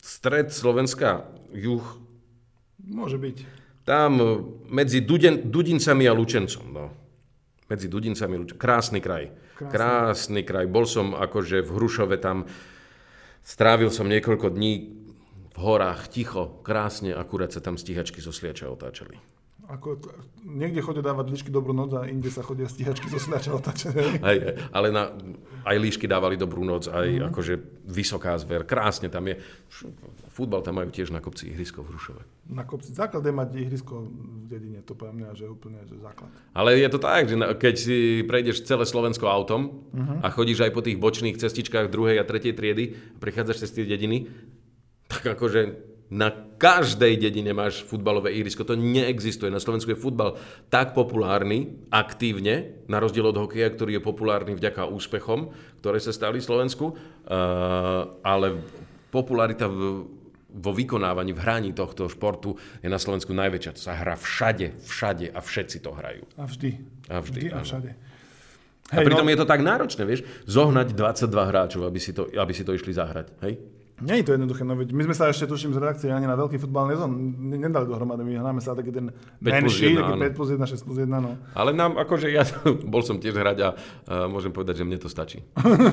stred 0.00 0.52
Slovenska, 0.52 1.28
juh, 1.52 1.84
Môže 2.84 3.16
byť. 3.16 3.36
tam 3.88 4.10
e, 4.20 4.24
medzi 4.68 5.00
Duden, 5.00 5.48
Dudincami 5.48 6.04
a 6.04 6.12
Lučencom. 6.12 6.64
No. 6.68 6.92
Medzi 7.64 7.88
Dudincami 7.88 8.36
a 8.36 8.38
Lučencom. 8.44 8.60
Krásny 8.60 9.00
kraj. 9.00 9.32
Krásny. 9.54 9.70
Krásny 9.70 10.40
kraj. 10.42 10.66
Bol 10.66 10.84
som 10.84 11.14
akože 11.14 11.62
v 11.62 11.70
Hrušove 11.70 12.18
tam, 12.18 12.50
strávil 13.46 13.94
som 13.94 14.10
niekoľko 14.10 14.50
dní 14.50 14.72
v 15.54 15.58
horách, 15.62 16.10
ticho, 16.10 16.58
krásne, 16.66 17.14
akurát 17.14 17.54
sa 17.54 17.62
tam 17.62 17.78
stíhačky 17.78 18.18
zo 18.18 18.34
Sliača 18.34 18.66
otáčali. 18.66 19.14
Ako, 19.64 19.96
niekde 20.44 20.84
chodia 20.84 21.00
dávať 21.00 21.32
líšky 21.32 21.48
dobrú 21.48 21.72
noc 21.72 21.96
a 21.96 22.04
inde 22.04 22.28
sa 22.28 22.44
chodia 22.44 22.68
stíhačky 22.68 23.08
zo 23.08 23.16
hej. 23.96 24.20
Hej, 24.20 24.38
hej, 24.44 24.54
ale 24.74 24.92
na, 24.92 25.14
aj 25.64 25.76
líšky 25.80 26.04
dávali 26.04 26.36
dobrú 26.36 26.66
noc, 26.66 26.90
aj 26.90 27.08
mm. 27.08 27.24
akože 27.32 27.54
vysoká 27.88 28.36
zver, 28.36 28.68
krásne 28.68 29.08
tam 29.08 29.24
je. 29.24 29.40
Futbal 30.34 30.66
tam 30.66 30.82
majú 30.82 30.90
tiež 30.90 31.14
na 31.14 31.22
kopci 31.22 31.54
ihrisko 31.54 31.86
v 31.86 31.94
Hrušove. 31.94 32.22
Na 32.50 32.66
kopci. 32.66 32.90
Základ 32.90 33.22
je 33.22 33.30
mať 33.30 33.54
ihrisko 33.54 34.10
v 34.10 34.50
dedine, 34.50 34.82
to 34.82 34.98
poviem 34.98 35.22
mňa, 35.22 35.30
že 35.38 35.46
úplne 35.46 35.78
že 35.86 35.94
základ. 36.02 36.26
Ale 36.50 36.74
je 36.74 36.90
to 36.90 36.98
tak, 36.98 37.30
že 37.30 37.38
keď 37.38 37.74
si 37.78 38.26
prejdeš 38.26 38.66
celé 38.66 38.82
Slovensko 38.82 39.30
autom 39.30 39.86
a 39.94 40.34
chodíš 40.34 40.66
aj 40.66 40.74
po 40.74 40.82
tých 40.82 40.98
bočných 40.98 41.38
cestičkách 41.38 41.86
druhej 41.86 42.18
a 42.18 42.26
tretej 42.26 42.50
triedy, 42.50 42.98
prechádzaš 43.22 43.62
cez 43.62 43.70
tie 43.78 43.86
dediny, 43.86 44.26
tak 45.06 45.38
akože 45.38 45.94
na 46.10 46.34
každej 46.58 47.16
dedine 47.16 47.54
máš 47.54 47.86
futbalové 47.86 48.34
ihrisko. 48.34 48.66
To 48.66 48.74
neexistuje. 48.74 49.54
Na 49.54 49.62
Slovensku 49.62 49.94
je 49.94 49.98
futbal 49.98 50.34
tak 50.66 50.98
populárny, 50.98 51.78
aktívne, 51.94 52.82
na 52.90 52.98
rozdiel 52.98 53.30
od 53.30 53.38
hokeja, 53.38 53.70
ktorý 53.70 53.98
je 53.98 54.02
populárny 54.02 54.52
vďaka 54.58 54.90
úspechom, 54.90 55.54
ktoré 55.78 56.02
sa 56.02 56.10
stali 56.10 56.42
v 56.42 56.48
Slovensku, 56.50 56.86
uh, 56.90 58.18
ale 58.20 58.58
popularita 59.14 59.70
v, 59.70 60.10
vo 60.54 60.70
vykonávaní, 60.70 61.34
v 61.34 61.42
hraní 61.42 61.70
tohto 61.74 62.06
športu 62.06 62.54
je 62.78 62.86
na 62.86 62.98
Slovensku 63.02 63.34
najväčšia. 63.34 63.74
To 63.74 63.82
sa 63.82 63.98
hrá 63.98 64.14
všade, 64.14 64.78
všade 64.86 65.34
a 65.34 65.38
všetci 65.42 65.82
to 65.82 65.90
hrajú. 65.90 66.22
A 66.38 66.46
vždy. 66.46 66.70
A 67.10 67.18
vždy, 67.18 67.40
vždy 67.40 67.48
a 67.50 67.58
všade. 67.66 67.90
A 68.92 69.00
pritom 69.00 69.26
je 69.26 69.38
to 69.40 69.48
tak 69.48 69.64
náročné, 69.64 70.04
vieš, 70.04 70.22
zohnať 70.44 70.92
22 70.92 71.50
hráčov, 71.50 71.82
aby 71.88 71.98
si 71.98 72.12
to, 72.12 72.28
aby 72.30 72.52
si 72.52 72.62
to 72.62 72.76
išli 72.76 72.92
zahrať. 72.92 73.32
Hej? 73.42 73.58
Nie 74.02 74.18
je 74.18 74.26
to 74.26 74.34
jednoduché, 74.34 74.66
no 74.66 74.74
veď 74.74 74.90
my 74.90 75.06
sme 75.06 75.14
sa 75.14 75.30
ešte, 75.30 75.46
tuším, 75.46 75.70
z 75.70 75.78
redakcie 75.78 76.10
ani 76.10 76.26
na 76.26 76.34
veľký 76.34 76.58
futbal 76.58 76.90
nezon, 76.90 77.14
nedali 77.54 77.86
dohromady, 77.86 78.26
my 78.26 78.42
hráme 78.42 78.58
sa 78.58 78.74
taký 78.74 78.90
ten 78.90 79.14
5 79.38 79.38
plus 79.38 79.54
menší, 79.54 79.86
1, 79.94 80.02
taký 80.02 80.12
áno. 80.18 80.22
5 80.26 80.34
plus 80.34 80.48
1, 80.50 80.74
6 80.82 80.86
plus 80.90 80.98
1, 80.98 81.14
no. 81.14 81.30
Ale 81.54 81.70
nám, 81.70 81.94
akože 82.02 82.26
ja 82.26 82.42
bol 82.92 83.06
som 83.06 83.22
tiež 83.22 83.38
hrať 83.38 83.58
a, 83.62 83.68
a 83.70 83.72
môžem 84.26 84.50
povedať, 84.50 84.82
že 84.82 84.84
mne 84.84 84.98
to 84.98 85.06
stačí. 85.06 85.46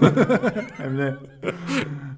Aj 0.82 0.90
mne. 0.90 1.22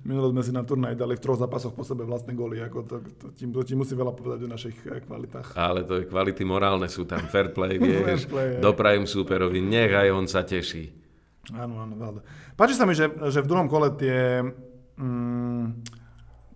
Minulo 0.08 0.32
sme 0.32 0.43
si 0.48 0.56
na 0.56 0.63
turnaj 0.63 0.96
dali 0.96 1.19
v 1.19 1.24
troch 1.24 1.36
zápasoch 1.36 1.76
po 1.76 1.84
sebe 1.84 2.08
vlastné 2.08 2.32
góly, 2.32 2.63
ako 2.63 2.78
to, 2.88 2.96
to, 3.19 3.28
ti, 3.36 3.43
to 3.52 3.62
ti 3.67 3.76
musí 3.76 3.91
veľa 3.91 4.15
povedať 4.15 4.39
o 4.39 4.50
našich 4.52 4.80
eh, 4.88 5.04
kvalitách. 5.04 5.52
Ale 5.60 5.84
to 5.84 6.00
je 6.00 6.08
kvality 6.08 6.48
morálne, 6.48 6.88
sú 6.88 7.04
tam 7.04 7.28
fair 7.28 7.52
play, 7.52 7.76
vieš, 7.76 8.24
Fair 8.24 8.32
play, 8.32 8.48
hej. 8.56 8.62
doprajem 8.63 9.04
súperovi, 9.04 9.60
nechaj 9.60 10.15
on 10.15 10.32
sa 10.32 10.48
teší. 10.48 11.04
Áno, 11.52 11.84
áno, 11.84 12.00
veľa. 12.00 12.24
Páči 12.56 12.72
sa 12.72 12.88
mi, 12.88 12.96
že, 12.96 13.12
že 13.28 13.43
v 13.43 13.50
druhom 13.52 13.67
kole 13.67 13.91
tie, 14.00 14.48
mm, 14.97 15.84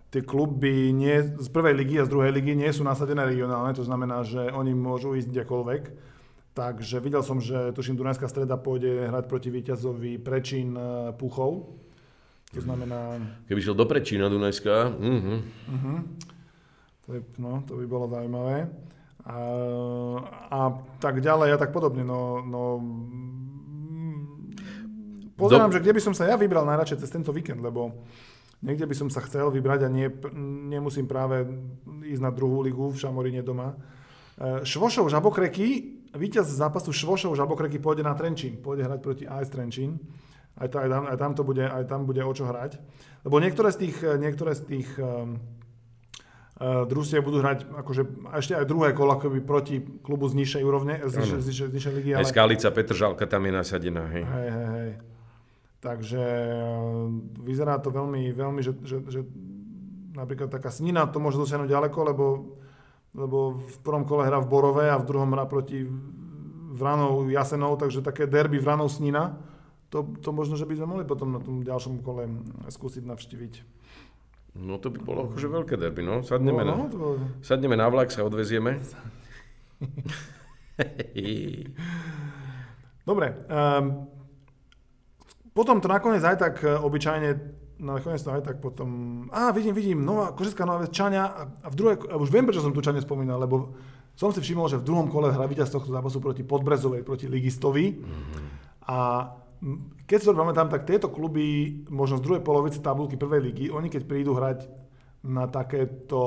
tie 0.08 0.22
kluby 0.24 0.92
nie, 0.92 1.36
z 1.36 1.48
prvej 1.52 1.74
ligy 1.76 2.00
a 2.00 2.08
z 2.08 2.12
druhej 2.12 2.32
ligy 2.32 2.56
nie 2.56 2.72
sú 2.72 2.80
nasadené 2.80 3.28
regionálne, 3.28 3.76
to 3.76 3.84
znamená, 3.84 4.24
že 4.24 4.48
oni 4.48 4.72
môžu 4.72 5.12
ísť 5.14 5.28
kdekoľvek. 5.32 5.82
Takže 6.56 6.98
videl 6.98 7.22
som, 7.22 7.38
že 7.38 7.70
tuším 7.70 7.94
Dunajská 7.94 8.26
streda 8.26 8.58
pôjde 8.58 9.06
hrať 9.06 9.30
proti 9.30 9.46
víťazovi 9.46 10.18
Prečín 10.18 10.74
eh, 10.74 11.14
Puchov. 11.14 11.78
To 12.56 12.60
znamená, 12.64 13.20
Keby 13.44 13.60
šiel 13.60 13.76
do 13.76 13.84
Prečína 13.84 14.32
Dunajská, 14.32 14.88
mhm. 14.88 15.44
to, 17.04 17.08
je, 17.14 17.20
no, 17.36 17.60
to 17.68 17.76
by 17.76 17.84
bolo 17.84 18.08
zaujímavé. 18.08 18.72
A, 19.28 19.38
a 20.48 20.60
tak 21.04 21.20
ďalej 21.20 21.52
a 21.52 21.60
tak 21.60 21.68
podobne. 21.68 22.00
No, 22.00 22.40
no, 22.40 22.80
mm, 22.80 24.56
pozerám, 25.36 25.68
Do- 25.68 25.76
že 25.76 25.84
kde 25.84 25.92
by 25.92 26.00
som 26.00 26.16
sa 26.16 26.24
ja 26.24 26.40
vybral 26.40 26.64
najradšej 26.64 27.04
cez 27.04 27.12
tento 27.12 27.28
víkend, 27.36 27.60
lebo 27.60 27.92
niekde 28.62 28.86
by 28.86 28.94
som 28.94 29.08
sa 29.08 29.22
chcel 29.22 29.50
vybrať 29.50 29.86
a 29.86 29.88
nie, 29.92 30.10
nemusím 30.68 31.06
práve 31.06 31.46
ísť 32.04 32.22
na 32.22 32.32
druhú 32.34 32.62
ligu 32.62 32.90
v 32.90 32.98
Šamoríne 32.98 33.42
doma. 33.42 33.74
E, 34.38 34.66
Švošov 34.66 35.10
Žabokreky, 35.10 35.66
víťaz 36.14 36.50
zápasu 36.50 36.90
Švošov 36.90 37.34
Žabokreky 37.38 37.78
pôjde 37.78 38.02
na 38.02 38.14
Trenčín, 38.18 38.58
pôjde 38.58 38.86
hrať 38.86 39.00
proti 39.02 39.24
AS 39.26 39.50
Trenčín. 39.50 39.98
Aj, 40.58 40.66
to, 40.66 40.82
aj, 40.82 40.90
tam, 40.90 41.02
aj, 41.06 41.16
tam 41.22 41.32
to 41.38 41.42
bude, 41.46 41.62
aj 41.62 41.84
tam 41.86 42.02
bude 42.02 42.18
o 42.18 42.32
čo 42.34 42.50
hrať. 42.50 42.82
Lebo 43.22 43.38
niektoré 43.38 43.70
z 43.70 43.86
tých, 43.86 43.96
niektoré 44.18 44.58
z 44.58 44.62
tých 44.66 44.90
um, 44.98 45.38
družstiev 46.58 47.22
budú 47.22 47.38
hrať 47.38 47.70
akože 47.70 48.02
ešte 48.34 48.58
aj 48.58 48.66
druhé 48.66 48.90
kolo 48.90 49.14
akoby 49.14 49.38
proti 49.38 49.78
klubu 49.78 50.26
z 50.26 50.34
nižšej 50.42 50.62
úrovne, 50.66 50.98
z 51.06 51.14
nižšej, 51.14 51.38
z 51.38 51.46
nižšej, 51.46 51.66
z 51.70 51.74
nižšej 51.78 51.92
ligy. 51.94 52.10
Aj 52.18 52.26
Ale, 52.26 52.30
Skalica, 52.34 52.68
Petržalka 52.74 53.24
tam 53.30 53.46
je 53.46 53.52
nasadená, 53.54 54.10
hej. 54.10 54.26
hej, 54.26 54.50
hej, 54.50 54.68
hej. 54.74 54.90
Takže 55.78 56.24
uh, 56.58 57.06
vyzerá 57.38 57.78
to 57.78 57.94
veľmi, 57.94 58.34
veľmi 58.34 58.66
že, 58.66 58.74
že, 58.82 58.98
že 59.06 59.22
napríklad 60.18 60.50
taká 60.50 60.74
snina 60.74 61.06
to 61.06 61.22
môže 61.22 61.38
dosiahnuť 61.38 61.70
ďaleko, 61.70 61.98
lebo, 62.02 62.26
lebo 63.14 63.62
v 63.62 63.76
prvom 63.86 64.02
kole 64.02 64.26
hrá 64.26 64.42
v 64.42 64.50
Borove 64.50 64.90
a 64.90 64.98
v 64.98 65.06
druhom 65.06 65.30
hrá 65.30 65.46
proti 65.46 65.86
Vranov 66.78 67.30
Jasenov, 67.30 67.78
takže 67.78 68.02
také 68.02 68.26
derby 68.26 68.58
Vranov 68.58 68.90
Snina. 68.90 69.38
To, 69.88 70.04
to 70.20 70.36
možno, 70.36 70.52
že 70.58 70.66
by 70.68 70.76
sme 70.76 70.86
mohli 70.86 71.04
potom 71.08 71.32
na 71.32 71.40
tom 71.40 71.64
ďalšom 71.64 72.04
kole 72.04 72.28
skúsiť 72.68 73.08
navštíviť. 73.08 73.54
No 74.58 74.76
to 74.76 74.90
by 74.90 74.98
bolo 75.00 75.30
akože 75.30 75.48
veľké 75.48 75.80
derby, 75.80 76.04
no. 76.04 76.20
Sadneme, 76.20 76.64
no, 76.66 76.74
no, 76.74 76.88
to 76.90 76.98
bolo... 76.98 77.14
sadneme 77.40 77.76
na 77.78 77.88
vlak, 77.88 78.12
sa 78.12 78.26
odvezieme. 78.26 78.82
Dobre. 83.08 83.26
Um, 83.48 84.17
potom 85.58 85.82
to 85.82 85.90
nakoniec 85.90 86.22
aj 86.22 86.38
tak 86.38 86.54
e, 86.62 86.70
obyčajne, 86.70 87.30
nakoniec 87.82 88.22
to 88.22 88.30
aj 88.30 88.46
tak 88.46 88.62
potom... 88.62 89.26
Á, 89.34 89.50
vidím, 89.50 89.74
vidím, 89.74 90.06
nová 90.06 90.30
Kožická 90.30 90.62
nová 90.62 90.86
vec, 90.86 90.94
Čaňa 90.94 91.22
a, 91.26 91.42
a 91.50 91.68
v 91.68 91.74
druhej, 91.74 91.96
a 92.06 92.14
už 92.14 92.30
viem, 92.30 92.46
prečo 92.46 92.62
som 92.62 92.70
tu 92.70 92.78
Čaňa 92.78 93.02
spomínal, 93.02 93.42
lebo 93.42 93.74
som 94.14 94.30
si 94.30 94.38
všimol, 94.38 94.70
že 94.70 94.78
v 94.78 94.86
druhom 94.86 95.10
kole 95.10 95.34
hrá 95.34 95.50
víťaz 95.50 95.74
tohto 95.74 95.90
zápasu 95.90 96.22
proti 96.22 96.46
Podbrezovej, 96.46 97.02
proti 97.02 97.26
Ligistovi. 97.26 97.98
A 98.86 99.30
m, 99.58 99.98
keď 100.06 100.16
si 100.22 100.26
to 100.30 100.38
pamätám, 100.38 100.70
tak 100.70 100.86
tieto 100.86 101.10
kluby, 101.10 101.82
možno 101.90 102.22
z 102.22 102.24
druhej 102.26 102.42
polovice 102.46 102.78
tabulky 102.78 103.18
prvej 103.18 103.50
ligy, 103.50 103.64
oni 103.74 103.90
keď 103.90 104.06
prídu 104.06 104.38
hrať 104.38 104.70
na 105.26 105.50
takéto 105.50 106.22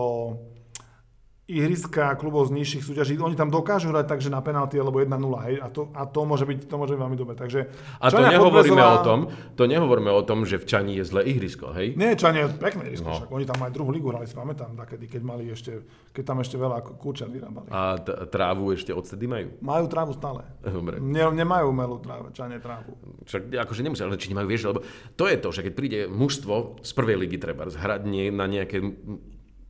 ihriska 1.54 2.16
klubov 2.16 2.48
z 2.48 2.56
nižších 2.56 2.84
súťaží, 2.84 3.14
oni 3.16 3.34
tam 3.34 3.48
dokážu 3.48 3.90
hrať 3.90 4.08
takže 4.08 4.28
na 4.28 4.40
penalty 4.40 4.76
alebo 4.76 4.98
1-0, 4.98 5.12
hej, 5.44 5.56
a 5.58 5.68
to, 5.68 5.92
a 5.92 6.04
to 6.04 6.20
môže 6.22 6.44
byť, 6.44 6.58
to 6.64 6.76
môže 6.76 6.92
byť 6.92 7.02
veľmi 7.02 7.16
dobre. 7.16 7.36
Takže 7.36 7.60
A 7.98 8.08
to 8.08 8.20
nehovoríme 8.20 8.72
Podbrezová- 8.74 8.96
o 8.96 9.00
tom, 9.02 9.20
to 9.54 9.64
nehovoríme 9.66 10.10
o 10.10 10.22
tom, 10.22 10.44
že 10.44 10.56
v 10.56 10.66
Čani 10.66 10.94
je 10.96 11.04
zlé 11.04 11.28
ihrisko, 11.28 11.70
hej? 11.72 11.94
Nie, 11.94 12.16
Čania 12.16 12.46
je 12.46 12.56
pekné 12.56 12.88
ihrisko, 12.88 13.04
No. 13.04 13.18
však 13.18 13.30
oni 13.30 13.44
tam 13.44 13.60
aj 13.60 13.72
druhú 13.72 13.90
ligu 13.90 14.08
hrali, 14.08 14.24
si 14.24 14.34
pamätám, 14.34 14.72
takedy, 14.76 15.06
keď 15.08 15.22
mali 15.22 15.44
ešte, 15.48 15.84
keď 16.10 16.24
tam 16.24 16.38
ešte 16.40 16.56
veľa 16.56 16.78
kúčat 16.94 17.28
vyrábali. 17.28 17.68
A 17.68 17.98
t- 17.98 18.16
trávu 18.28 18.72
ešte 18.72 18.90
odtedy 18.90 19.26
majú. 19.26 19.52
Majú 19.60 19.86
trávu 19.86 20.12
stále. 20.14 20.48
Dobre. 20.62 20.98
Ne, 20.98 21.28
nemajú 21.28 21.68
umelú 21.68 21.98
trávu, 21.98 22.32
Čania 22.32 22.58
trávu. 22.58 22.96
Však 23.24 23.52
akože 23.52 23.82
nemusia, 23.82 24.06
ale 24.06 24.16
či 24.16 24.30
nemajú, 24.30 24.48
vieš, 24.48 24.64
lebo 24.68 24.80
to 25.14 25.26
je 25.26 25.36
to, 25.36 25.50
že 25.50 25.62
keď 25.62 25.74
príde 25.74 26.00
mužstvo 26.08 26.54
z 26.80 26.92
prvej 26.92 27.18
ligy 27.18 27.36
treba 27.36 27.66
hrať 27.66 28.02
nie, 28.04 28.30
na 28.30 28.46
nejaké 28.46 28.80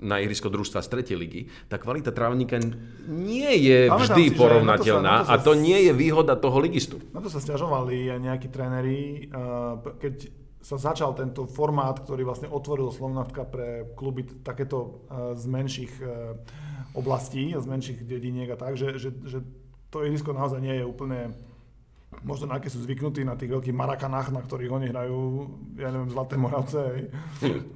na 0.01 0.17
ihrisko 0.17 0.49
družstva 0.49 0.81
z 0.81 0.89
tretej 0.89 1.17
ligy, 1.17 1.41
tá 1.69 1.77
kvalita 1.77 2.09
trávnika 2.09 2.57
nie 3.05 3.53
je 3.61 3.85
Pamätám 3.85 4.17
vždy 4.17 4.23
si, 4.27 4.35
porovnateľná 4.35 5.13
na 5.13 5.21
to 5.21 5.25
sa- 5.25 5.29
na 5.29 5.33
a 5.33 5.35
to 5.37 5.41
sa- 5.41 5.45
to 5.45 5.51
nie 5.61 5.79
je 5.85 5.91
výhoda 5.93 6.33
toho 6.35 6.57
ligistu. 6.57 6.97
Na 7.13 7.21
to 7.21 7.29
sa 7.29 7.37
stiažovali 7.37 8.09
aj 8.09 8.19
nejakí 8.19 8.47
tréneri, 8.49 9.29
keď 10.01 10.15
sa 10.61 10.77
začal 10.77 11.17
tento 11.17 11.49
formát, 11.49 11.97
ktorý 11.97 12.21
vlastne 12.21 12.45
otvoril 12.45 12.93
Slovnatka 12.93 13.45
pre 13.49 13.97
kluby 13.97 14.25
takéto 14.45 14.77
uh, 15.09 15.33
z 15.33 15.49
menších 15.49 15.93
uh, 16.01 16.37
oblastí, 16.93 17.49
z 17.57 17.65
menších 17.65 18.05
dediniek 18.05 18.45
a 18.53 18.57
tak, 18.57 18.77
že, 18.77 19.01
že, 19.01 19.09
že 19.25 19.41
to 19.89 20.05
ihrisko 20.05 20.37
naozaj 20.37 20.61
nie 20.61 20.77
je 20.77 20.85
úplne 20.85 21.33
možno 22.21 22.49
na 22.49 22.61
aké 22.61 22.69
sú 22.69 22.81
zvyknutí 22.85 23.25
na 23.25 23.33
tých 23.33 23.49
veľkých 23.49 23.73
marakanách, 23.73 24.29
na 24.29 24.41
ktorých 24.45 24.71
oni 24.71 24.87
hrajú, 24.93 25.19
ja 25.77 25.89
neviem, 25.89 26.09
Zlaté 26.13 26.35
Moravce, 26.37 26.79
hej. 26.93 27.01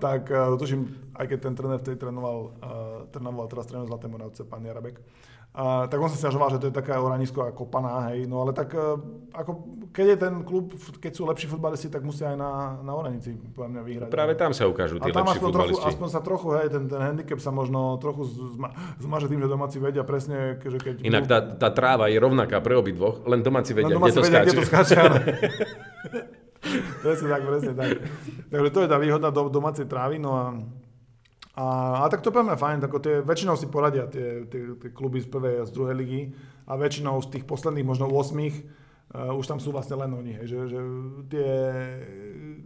tak 0.03 0.29
uh, 0.29 0.53
tuším, 0.53 1.13
aj 1.17 1.25
keď 1.25 1.39
ten 1.41 1.53
tréner 1.57 1.79
vtedy 1.81 1.97
trénoval, 1.97 2.37
uh, 2.37 2.49
trénoval 3.09 3.45
teraz 3.49 3.65
tréner 3.65 3.89
Zlaté 3.89 4.05
Moravce, 4.05 4.41
pán 4.45 4.61
Jarabek, 4.61 5.01
a, 5.55 5.87
tak 5.87 5.97
on 6.03 6.11
sa 6.11 6.19
stiažoval, 6.19 6.51
že 6.51 6.59
to 6.59 6.67
je 6.67 6.75
taká 6.75 6.99
oranisko 6.99 7.47
ako 7.47 7.63
kopaná, 7.63 8.11
hej, 8.11 8.27
no 8.27 8.43
ale 8.43 8.51
tak 8.51 8.75
uh, 8.75 8.99
ako, 9.31 9.51
keď 9.95 10.05
je 10.11 10.17
ten 10.19 10.33
klub, 10.43 10.75
keď 10.99 11.11
sú 11.15 11.23
lepší 11.23 11.47
futbalisti, 11.47 11.87
tak 11.87 12.03
musia 12.03 12.35
aj 12.35 12.37
na, 12.37 12.51
na 12.83 12.91
Oranici 12.91 13.39
podľa 13.55 13.69
mňa 13.71 13.81
vyhrať. 13.87 14.09
Práve 14.11 14.35
tam 14.35 14.51
sa 14.51 14.67
ukážu 14.67 14.99
a 14.99 15.07
tí 15.07 15.15
tam 15.15 15.23
lepší 15.23 15.39
aspoň, 15.39 15.51
trochu, 15.55 15.71
futbalisti. 15.71 15.89
aspoň 15.95 16.09
sa 16.11 16.19
trochu, 16.19 16.47
hej, 16.59 16.67
ten, 16.75 16.83
ten 16.91 16.99
handicap 16.99 17.39
sa 17.39 17.51
možno 17.55 17.95
trochu 18.03 18.27
zma, 18.27 18.69
zmaže 18.99 19.31
tým, 19.31 19.39
že 19.39 19.47
domáci 19.47 19.77
vedia 19.79 20.03
presne, 20.03 20.59
že 20.59 20.75
keď... 20.75 20.93
Inak 21.07 21.23
tá, 21.23 21.39
tá 21.39 21.69
tráva 21.71 22.11
je 22.11 22.19
rovnaká 22.19 22.59
pre 22.59 22.75
obidvoch, 22.75 23.23
len 23.23 23.39
domáci 23.39 23.71
vedia, 23.71 23.95
len 23.95 24.03
kde 24.03 24.11
domáci 24.11 24.17
to 24.19 24.23
vedia, 24.27 24.43
kde 24.43 24.55
to 24.59 24.63
skáče, 24.67 24.99
presne 27.03 27.27
tak, 27.29 27.41
presne 27.45 27.73
tak. 27.73 27.89
Takže 28.49 28.69
to 28.71 28.79
je 28.85 28.89
tá 28.89 28.97
výhoda 28.97 29.29
do, 29.29 29.47
domácej 29.47 29.85
trávy, 29.85 30.17
no 30.17 30.31
a 30.35 30.43
a, 31.55 31.65
a 32.03 32.05
tak 32.11 32.19
to 32.19 32.35
poviem 32.35 32.59
fajn, 32.59 32.83
tako 32.83 32.99
tie, 32.99 33.23
väčšinou 33.23 33.55
si 33.55 33.71
poradia 33.71 34.11
tie, 34.11 34.43
tie, 34.51 34.75
tie 34.75 34.89
kluby 34.91 35.23
z 35.23 35.31
prvej 35.31 35.63
a 35.63 35.67
z 35.67 35.71
druhej 35.71 35.95
ligy 35.95 36.21
a 36.67 36.75
väčšinou 36.75 37.15
z 37.23 37.31
tých 37.31 37.47
posledných 37.47 37.87
možno 37.87 38.11
8 38.11 38.11
uh, 38.11 39.31
už 39.39 39.47
tam 39.47 39.63
sú 39.63 39.71
vlastne 39.71 39.95
len 39.95 40.11
oni, 40.11 40.35
hej, 40.35 40.51
že, 40.51 40.59
že 40.75 40.79
tie, 41.31 41.49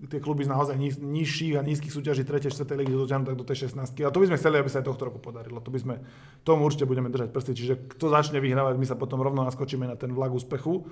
tie 0.10 0.17
kluby 0.17 0.41
z 0.41 0.49
naozaj 0.49 0.73
níž, 0.73 0.97
nižších 0.97 1.54
a 1.60 1.62
nízkych 1.62 1.93
súťaží 1.93 2.25
3. 2.25 2.49
4. 2.49 2.65
ligy 2.82 2.97
dotiahnu 2.97 3.30
tak 3.30 3.38
do 3.38 3.45
tej 3.45 3.69
16. 3.69 3.78
A 4.02 4.10
to 4.10 4.21
by 4.23 4.34
sme 4.34 4.39
chceli, 4.41 4.58
aby 4.58 4.69
sa 4.73 4.82
aj 4.82 4.89
tohto 4.89 5.06
roku 5.06 5.21
podarilo. 5.21 5.62
To 5.62 5.69
by 5.69 5.80
sme, 5.80 5.95
tomu 6.41 6.65
určite 6.65 6.89
budeme 6.89 7.13
držať 7.13 7.30
prsty. 7.30 7.52
Čiže 7.54 7.73
kto 7.93 8.10
začne 8.10 8.41
vyhrávať, 8.41 8.73
my 8.73 8.86
sa 8.89 8.97
potom 8.97 9.21
rovno 9.21 9.45
naskočíme 9.45 9.86
na 9.86 9.93
ten 9.93 10.10
vlak 10.10 10.34
úspechu 10.34 10.89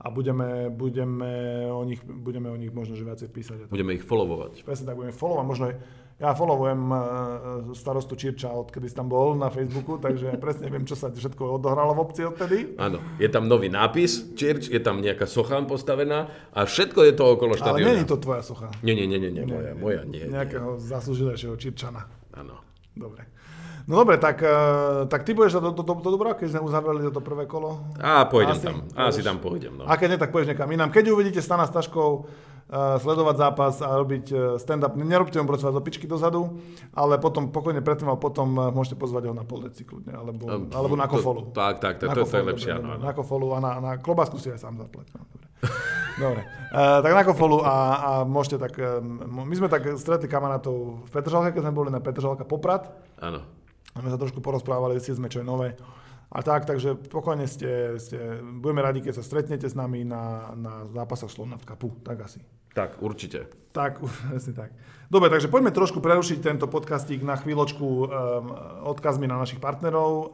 a 0.00 0.08
budeme, 0.08 0.72
budeme, 0.72 1.64
o, 1.68 1.84
nich, 1.84 2.00
budeme 2.04 2.48
o 2.48 2.56
nich 2.56 2.72
možno 2.72 2.96
že 2.96 3.04
viacej 3.04 3.28
písať. 3.28 3.56
Budeme 3.68 4.00
ich 4.00 4.04
followovať. 4.04 4.64
Presne 4.64 4.88
tak, 4.88 4.96
budeme 4.96 5.12
followovať. 5.12 5.46
Možno 5.46 5.64
ja 6.20 6.36
followujem 6.36 6.82
uh, 6.92 7.00
starostu 7.72 8.12
Čirča, 8.12 8.52
odkedy 8.52 8.92
tam 8.92 9.08
bol 9.08 9.36
na 9.36 9.48
Facebooku, 9.48 9.96
takže 9.96 10.36
presne 10.44 10.68
viem, 10.68 10.84
čo 10.84 10.96
sa 10.96 11.08
všetko 11.08 11.60
odohralo 11.60 11.96
v 11.96 12.00
obci 12.00 12.24
odtedy. 12.24 12.76
Áno, 12.76 13.00
je 13.16 13.28
tam 13.28 13.48
nový 13.48 13.72
nápis, 13.72 14.36
Church, 14.36 14.68
je 14.68 14.80
tam 14.80 15.00
nejaká 15.00 15.24
socha 15.24 15.56
postavená 15.64 16.28
a 16.52 16.64
všetko 16.64 17.04
je 17.08 17.12
to 17.16 17.24
okolo 17.36 17.56
Ale 17.56 17.60
štadióna. 17.60 17.88
není 17.92 18.04
to 18.08 18.16
tvoja 18.20 18.44
socha. 18.44 18.68
Nie, 18.84 18.92
nie, 18.92 19.08
nie, 19.08 19.16
nie, 19.16 19.32
nie, 19.32 19.44
moja, 19.48 19.72
moja, 19.76 20.02
nie, 20.04 20.24
nie. 20.24 20.32
Nejakého 20.32 20.76
zaslúženejšieho 20.76 21.56
Čirčana. 21.56 22.04
Áno. 22.36 22.60
Dobre. 22.96 23.24
No 23.90 23.98
dobre, 23.98 24.16
tak, 24.16 24.38
uh, 24.38 24.50
tak 25.04 25.26
ty 25.26 25.34
budeš 25.34 25.58
do, 25.58 25.74
do, 25.74 25.82
do, 25.82 25.94
do 25.96 26.08
Dubravky, 26.08 26.46
keď 26.46 26.50
sme 26.52 26.62
uzavreli 26.62 27.02
toto 27.02 27.18
prvé 27.18 27.42
kolo? 27.44 27.90
A 27.98 28.22
pôjdem 28.22 28.54
Asi? 28.54 28.62
tam, 28.62 28.76
asi 28.94 29.18
tam 29.20 29.36
pôjdem. 29.36 29.74
No. 29.74 29.82
A 29.82 29.98
keď 29.98 30.14
nie, 30.14 30.20
tak 30.20 30.30
pôjdeš 30.30 30.54
niekam 30.54 30.70
inám. 30.70 30.88
Keď 30.88 31.10
uvidíte 31.10 31.40
Stana 31.40 31.66
s 31.66 31.74
Taškou 31.74 32.10
uh, 32.14 32.22
sledovať 32.96 33.34
zápas 33.36 33.74
a 33.80 33.90
robiť 33.92 34.24
uh, 34.28 34.38
stand-up, 34.56 34.94
nerobte 34.94 35.34
mu 35.36 35.50
prosím 35.50 35.66
vás 35.66 35.74
do 35.74 35.82
pičky 35.82 36.06
dozadu, 36.06 36.54
ale 36.92 37.18
potom 37.18 37.50
pokojne 37.50 37.82
predtým 37.82 38.06
a 38.06 38.14
potom 38.14 38.54
uh, 38.54 38.70
môžete 38.70 38.94
pozvať 38.94 39.26
ho 39.26 39.34
na 39.34 39.42
poldeci 39.42 39.82
kľudne, 39.82 40.14
alebo, 40.14 40.46
Um, 40.46 40.70
alebo 40.70 40.94
na 40.94 41.04
to- 41.04 41.18
kofolu. 41.18 41.50
tak, 41.50 41.82
tak, 41.82 41.98
to- 41.98 42.06
Na 42.06 42.14
to- 42.14 42.22
to 42.22 42.30
je 42.30 42.30
kofolu, 42.30 42.46
lepšie, 42.46 42.70
dobre, 42.70 42.78
áno, 42.78 42.86
dobre, 42.86 42.94
áno. 42.94 43.02
Na 43.02 43.12
kofolu 43.12 43.46
a 43.50 43.58
na, 43.58 43.70
na 43.80 43.92
klobásku 43.98 44.38
si 44.38 44.48
aj 44.48 44.60
sám 44.60 44.78
zaplať. 44.78 45.10
No, 45.12 45.26
dobre. 45.26 45.46
Dobre, 46.20 46.42
uh, 46.70 47.00
tak 47.00 47.10
na 47.10 47.22
kofolu 47.22 47.58
a, 47.60 47.76
a 47.96 48.10
môžete 48.22 48.60
tak, 48.60 48.76
um, 48.76 49.18
my 49.40 49.54
sme 49.56 49.66
tak 49.66 49.96
stretli 49.96 50.28
kamarátov 50.28 51.00
v 51.00 51.10
Petržalke, 51.10 51.50
keď 51.50 51.62
sme 51.64 51.72
boli 51.72 51.88
na 51.88 51.98
Petržalka 51.98 52.44
Poprad, 52.44 52.92
Áno. 53.18 53.40
A 53.94 53.96
sme 54.00 54.10
sa 54.10 54.18
trošku 54.20 54.38
porozprávali, 54.38 55.02
si 55.02 55.14
sme 55.14 55.30
čo 55.30 55.42
je 55.42 55.46
nové. 55.46 55.74
A 56.30 56.46
tak, 56.46 56.62
takže 56.62 56.94
pokojne 56.94 57.50
ste, 57.50 57.98
ste, 57.98 58.38
budeme 58.62 58.86
radi, 58.86 59.02
keď 59.02 59.18
sa 59.18 59.26
stretnete 59.26 59.66
s 59.66 59.74
nami 59.74 60.06
na, 60.06 60.54
na 60.54 60.86
zápasoch 60.94 61.26
Slovnaft 61.26 61.66
Cupu, 61.66 61.90
tak 62.06 62.22
asi. 62.22 62.38
Tak, 62.70 63.02
určite. 63.02 63.50
Tak, 63.74 63.98
presne 64.30 64.54
tak. 64.54 64.70
Dobre, 65.10 65.26
takže 65.26 65.50
poďme 65.50 65.74
trošku 65.74 65.98
prerušiť 65.98 66.38
tento 66.38 66.70
podcastík 66.70 67.26
na 67.26 67.34
chvíľočku 67.34 67.82
um, 67.82 68.06
odkazmi 68.94 69.26
na 69.26 69.42
našich 69.42 69.58
partnerov, 69.58 70.10
uh, 70.10 70.26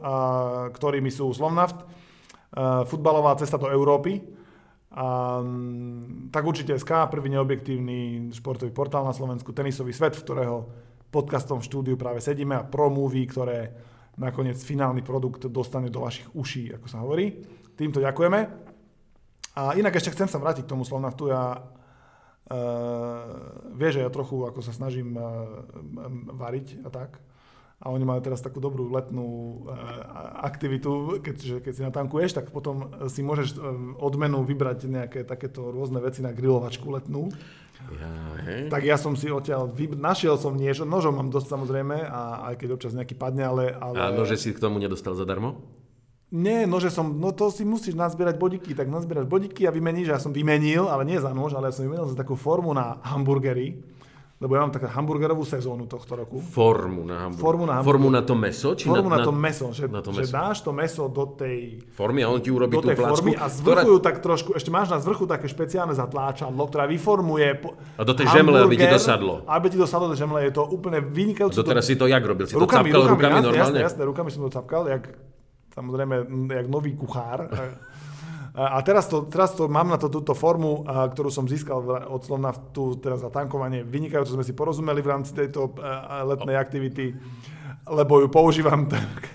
ktorými 0.69 1.09
sú 1.09 1.33
Slovnaft, 1.33 1.81
uh, 1.81 2.85
futbalová 2.85 3.33
cesta 3.41 3.57
do 3.57 3.65
Európy, 3.73 4.21
um, 4.93 6.29
tak 6.29 6.45
určite 6.45 6.77
SK, 6.77 7.09
prvý 7.09 7.33
neobjektívny 7.33 8.29
športový 8.37 8.69
portál 8.69 9.01
na 9.01 9.17
Slovensku, 9.17 9.49
tenisový 9.49 9.97
svet, 9.97 10.13
v 10.13 10.21
ktorého 10.29 10.69
podcastom 11.07 11.63
štúdiu 11.63 11.95
práve 11.95 12.19
sedíme 12.19 12.55
a 12.59 12.67
pro 12.67 12.91
movie, 12.91 13.27
ktoré 13.27 13.71
nakoniec 14.17 14.57
finálny 14.57 15.05
produkt 15.05 15.45
dostane 15.47 15.93
do 15.93 16.01
vašich 16.01 16.27
uší, 16.33 16.75
ako 16.75 16.87
sa 16.89 17.01
hovorí. 17.05 17.37
Týmto 17.77 18.01
ďakujeme. 18.01 18.39
A 19.57 19.73
inak 19.77 19.93
ešte 19.97 20.13
chcem 20.13 20.29
sa 20.29 20.41
vrátiť 20.41 20.65
k 20.65 20.71
tomu 20.73 20.83
Slovnaftu. 20.85 21.29
Ja 21.31 21.75
Uh, 22.47 23.75
vieš, 23.75 23.99
že 23.99 24.07
ja 24.07 24.07
trochu 24.07 24.47
ako 24.47 24.63
sa 24.63 24.71
snažím 24.71 25.19
uh, 25.19 25.51
variť 26.31 26.79
a 26.79 26.87
tak. 26.87 27.19
A 27.77 27.93
oni 27.93 28.09
majú 28.09 28.17
teraz 28.25 28.41
takú 28.41 28.57
dobrú 28.57 28.89
letnú 28.89 29.61
uh, 29.69 29.77
aktivitu, 30.41 31.21
keď, 31.21 31.35
že 31.37 31.55
keď 31.61 31.73
si 31.77 31.81
natankuješ, 31.85 32.33
tak 32.33 32.49
potom 32.49 32.89
si 33.05 33.21
môžeš 33.21 33.53
uh, 33.53 33.93
odmenu 34.01 34.41
vybrať 34.41 34.89
nejaké 34.89 35.21
takéto 35.21 35.69
rôzne 35.69 36.01
veci 36.01 36.25
na 36.25 36.33
grilovačku 36.33 36.89
letnú. 36.89 37.29
Ja, 37.77 38.13
hej. 38.49 38.73
Tak 38.73 38.81
ja 38.81 38.97
som 38.97 39.13
si 39.13 39.29
odtiaľ, 39.29 39.69
vyb- 39.69 39.93
našiel 39.93 40.41
som 40.41 40.57
niečo, 40.57 40.89
nožom 40.89 41.21
mám 41.21 41.29
dosť 41.29 41.53
samozrejme, 41.53 42.01
a 42.01 42.49
aj 42.49 42.65
keď 42.65 42.69
občas 42.73 42.97
nejaký 42.97 43.13
padne, 43.13 43.45
ale... 43.45 43.69
ale... 43.77 43.95
A 44.01 44.09
nože 44.09 44.41
si 44.41 44.49
k 44.49 44.57
tomu 44.57 44.81
nedostal 44.81 45.13
zadarmo? 45.13 45.61
Nie, 46.27 46.67
nože 46.67 46.91
som, 46.91 47.15
no 47.15 47.31
to 47.31 47.47
si 47.47 47.63
musíš 47.63 47.95
nazbierať 47.95 48.35
bodiky, 48.35 48.75
tak 48.75 48.91
nazbieraš 48.91 49.29
bodiky 49.31 49.63
a 49.63 49.71
vymeníš, 49.71 50.11
ja 50.11 50.19
som 50.19 50.35
vymenil, 50.35 50.89
ale 50.91 51.07
nie 51.07 51.21
za 51.21 51.31
nož, 51.31 51.55
ale 51.55 51.71
ja 51.71 51.77
som 51.77 51.87
vymenil 51.87 52.09
za 52.09 52.19
takú 52.19 52.35
formu 52.35 52.75
na 52.75 52.99
hamburgery, 52.99 53.79
lebo 54.37 54.53
ja 54.53 54.61
mám 54.61 54.69
takú 54.69 54.85
hamburgerovú 54.85 55.41
sezónu 55.41 55.89
tohto 55.89 56.13
roku. 56.13 56.37
Formu 56.37 57.01
na 57.01 57.25
hamburger. 57.25 57.41
Formu 57.41 57.65
na 57.65 57.73
hamburger. 57.81 57.89
Formu 57.89 58.09
na 58.13 58.21
to 58.21 58.33
meso? 58.37 58.69
Či 58.77 58.85
Formu 58.85 59.09
na, 59.09 59.25
to 59.25 59.33
meso, 59.33 59.65
že, 59.73 59.89
na 59.89 60.01
to 60.05 60.13
že 60.13 60.29
meso. 60.29 60.33
dáš 60.37 60.57
to 60.61 60.69
meso 60.69 61.09
do 61.09 61.25
tej, 61.33 61.81
Formy 61.89 62.21
a 62.21 62.29
on 62.29 62.37
ti 62.37 62.53
urobí 62.53 62.77
do 62.77 62.85
tú 62.85 62.93
tej 62.93 63.01
placku. 63.01 63.17
formy 63.17 63.33
a 63.33 63.49
z 63.49 63.57
ktorá- 63.65 63.81
tak 63.97 64.21
trošku, 64.21 64.53
ešte 64.53 64.69
máš 64.69 64.93
na 64.93 65.01
zvrchu 65.01 65.25
také 65.25 65.49
špeciálne 65.49 65.97
zatláčadlo, 65.97 66.61
ktorá 66.69 66.85
vyformuje 66.85 67.49
A 67.97 68.05
do 68.05 68.13
tej 68.13 68.29
žemle, 68.29 68.61
aby 68.61 68.77
ti 68.77 68.85
to 68.85 69.01
sadlo. 69.01 69.41
Aby 69.49 69.73
ti 69.73 69.77
to 69.81 69.89
sadlo 69.89 70.13
do 70.13 70.17
žemle, 70.17 70.45
je 70.45 70.53
to 70.53 70.69
úplne 70.69 71.01
vynikajúce. 71.01 71.57
Doteraz 71.57 71.89
si 71.89 71.97
to 71.97 72.05
jak 72.05 72.21
robil? 72.21 72.45
Si 72.45 72.53
to 72.53 72.61
rukami, 72.61 72.93
capkal 72.93 73.09
rukami, 73.09 73.17
rukami 73.17 73.33
jasne, 73.33 73.47
normálne? 73.49 73.79
Jasne, 73.81 73.89
jasne, 73.89 74.01
rukami 74.05 74.29
som 74.29 74.45
to 74.45 74.53
capkal, 74.53 74.85
jak, 74.85 75.17
samozrejme, 75.73 76.15
jak 76.53 76.67
nový 76.69 76.93
kuchár. 76.93 77.49
A 78.57 78.81
teraz 78.81 79.05
to, 79.05 79.29
teraz 79.29 79.53
to 79.53 79.69
mám 79.69 79.85
na 79.85 80.01
to 80.01 80.09
túto 80.09 80.33
formu, 80.33 80.81
ktorú 80.81 81.29
som 81.29 81.45
získal 81.45 82.09
od 82.09 82.25
Slovnaftu 82.25 82.97
teraz 82.97 83.21
za 83.21 83.29
tankovanie. 83.29 83.85
Vynikajúco 83.85 84.33
sme 84.33 84.41
si 84.41 84.57
porozumeli 84.57 85.05
v 85.05 85.13
rámci 85.13 85.37
tejto 85.37 85.77
letnej 86.25 86.57
aktivity, 86.57 87.13
lebo 87.89 88.19
ju 88.21 88.27
používam 88.27 88.85
tak. 88.85 89.31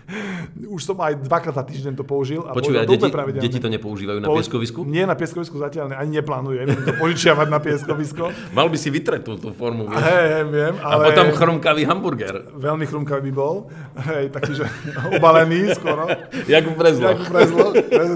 Už 0.69 0.85
som 0.85 0.97
aj 1.01 1.25
dvakrát 1.25 1.57
za 1.57 1.65
týždeň 1.65 1.97
to 1.97 2.05
použil. 2.05 2.45
A 2.45 2.53
Počuj, 2.53 2.77
a 2.77 2.85
deti, 2.85 3.09
deti 3.41 3.59
to 3.61 3.69
nepoužívajú 3.69 4.19
na 4.21 4.29
Pou- 4.29 4.37
pieskovisku? 4.41 4.85
Nie, 4.85 5.09
na 5.09 5.17
pieskovisku 5.17 5.57
zatiaľ 5.57 5.93
ne, 5.93 5.97
ani 5.97 6.21
neplánujem 6.21 6.69
to 6.85 6.93
požičiavať 7.01 7.49
na 7.49 7.59
pieskovisko. 7.61 8.33
Mal 8.57 8.69
by 8.69 8.77
si 8.77 8.89
vytreť 8.93 9.21
tú, 9.25 9.37
tú 9.41 9.51
formu, 9.57 9.89
vieš? 9.89 10.01
Hej, 10.01 10.27
hej, 10.29 10.45
viem, 10.49 10.75
A 10.81 10.97
ale... 10.97 11.03
potom 11.13 11.27
chromkavý 11.33 11.83
hamburger. 11.89 12.35
Veľmi 12.57 12.85
chrumkavý 12.89 13.21
by 13.29 13.33
bol, 13.33 13.69
hej, 14.13 14.29
taký, 14.29 14.53
že 14.61 14.67
obalený 15.17 15.73
skoro. 15.77 16.09
Jak 16.49 16.65
v 16.69 16.75
Brezlo. 16.77 17.09
Jakub 17.13 17.29
Prezlo, 17.29 17.67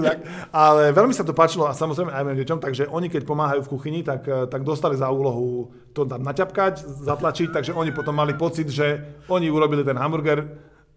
tak. 0.05 0.17
Ale 0.53 0.93
veľmi 0.93 1.13
sa 1.13 1.25
to 1.25 1.33
páčilo 1.33 1.65
a 1.65 1.73
samozrejme 1.73 2.13
aj 2.13 2.23
mojim 2.25 2.39
deťom, 2.45 2.59
takže 2.61 2.83
oni 2.89 3.07
keď 3.09 3.25
pomáhajú 3.25 3.61
v 3.65 3.71
kuchyni, 3.73 3.99
tak, 4.05 4.25
tak 4.49 4.61
dostali 4.61 4.93
za 4.93 5.09
úlohu 5.09 5.73
to 5.97 6.05
tam 6.05 6.21
naťapkať, 6.21 6.85
zatlačiť, 7.01 7.49
takže 7.49 7.73
oni 7.73 7.89
potom 7.89 8.13
mali 8.13 8.37
pocit, 8.37 8.69
že 8.69 9.01
oni 9.25 9.49
urobili 9.49 9.81
ten 9.81 9.97
hamburger, 9.97 10.45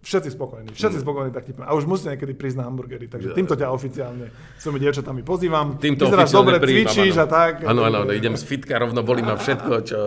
všetci 0.01 0.33
spokojní, 0.33 0.73
všetci 0.73 0.97
Mm. 0.97 1.05
spokojní 1.05 1.29
tak 1.29 1.45
typne. 1.45 1.69
A 1.69 1.77
už 1.77 1.85
musíte 1.85 2.17
niekedy 2.17 2.33
prísť 2.33 2.57
na 2.57 2.65
hamburgery, 2.65 3.05
takže 3.05 3.37
týmto 3.37 3.53
ťa 3.53 3.69
oficiálne 3.69 4.33
s 4.57 4.65
tými 4.65 4.81
dievčatami 4.81 5.21
pozývam. 5.21 5.77
Týmto 5.77 6.09
Vyzeráš 6.09 6.33
dobre, 6.33 6.57
prijímam, 6.57 6.89
cvičíš 6.89 7.21
áno. 7.21 7.25
a 7.25 7.27
tak. 7.29 7.53
Áno, 7.69 7.81
áno, 7.85 7.99
no, 8.09 8.13
idem 8.17 8.33
z 8.33 8.45
fitka, 8.49 8.81
rovno 8.81 9.05
bolí 9.05 9.21
ma 9.21 9.37
všetko, 9.37 9.73
čo 9.85 9.99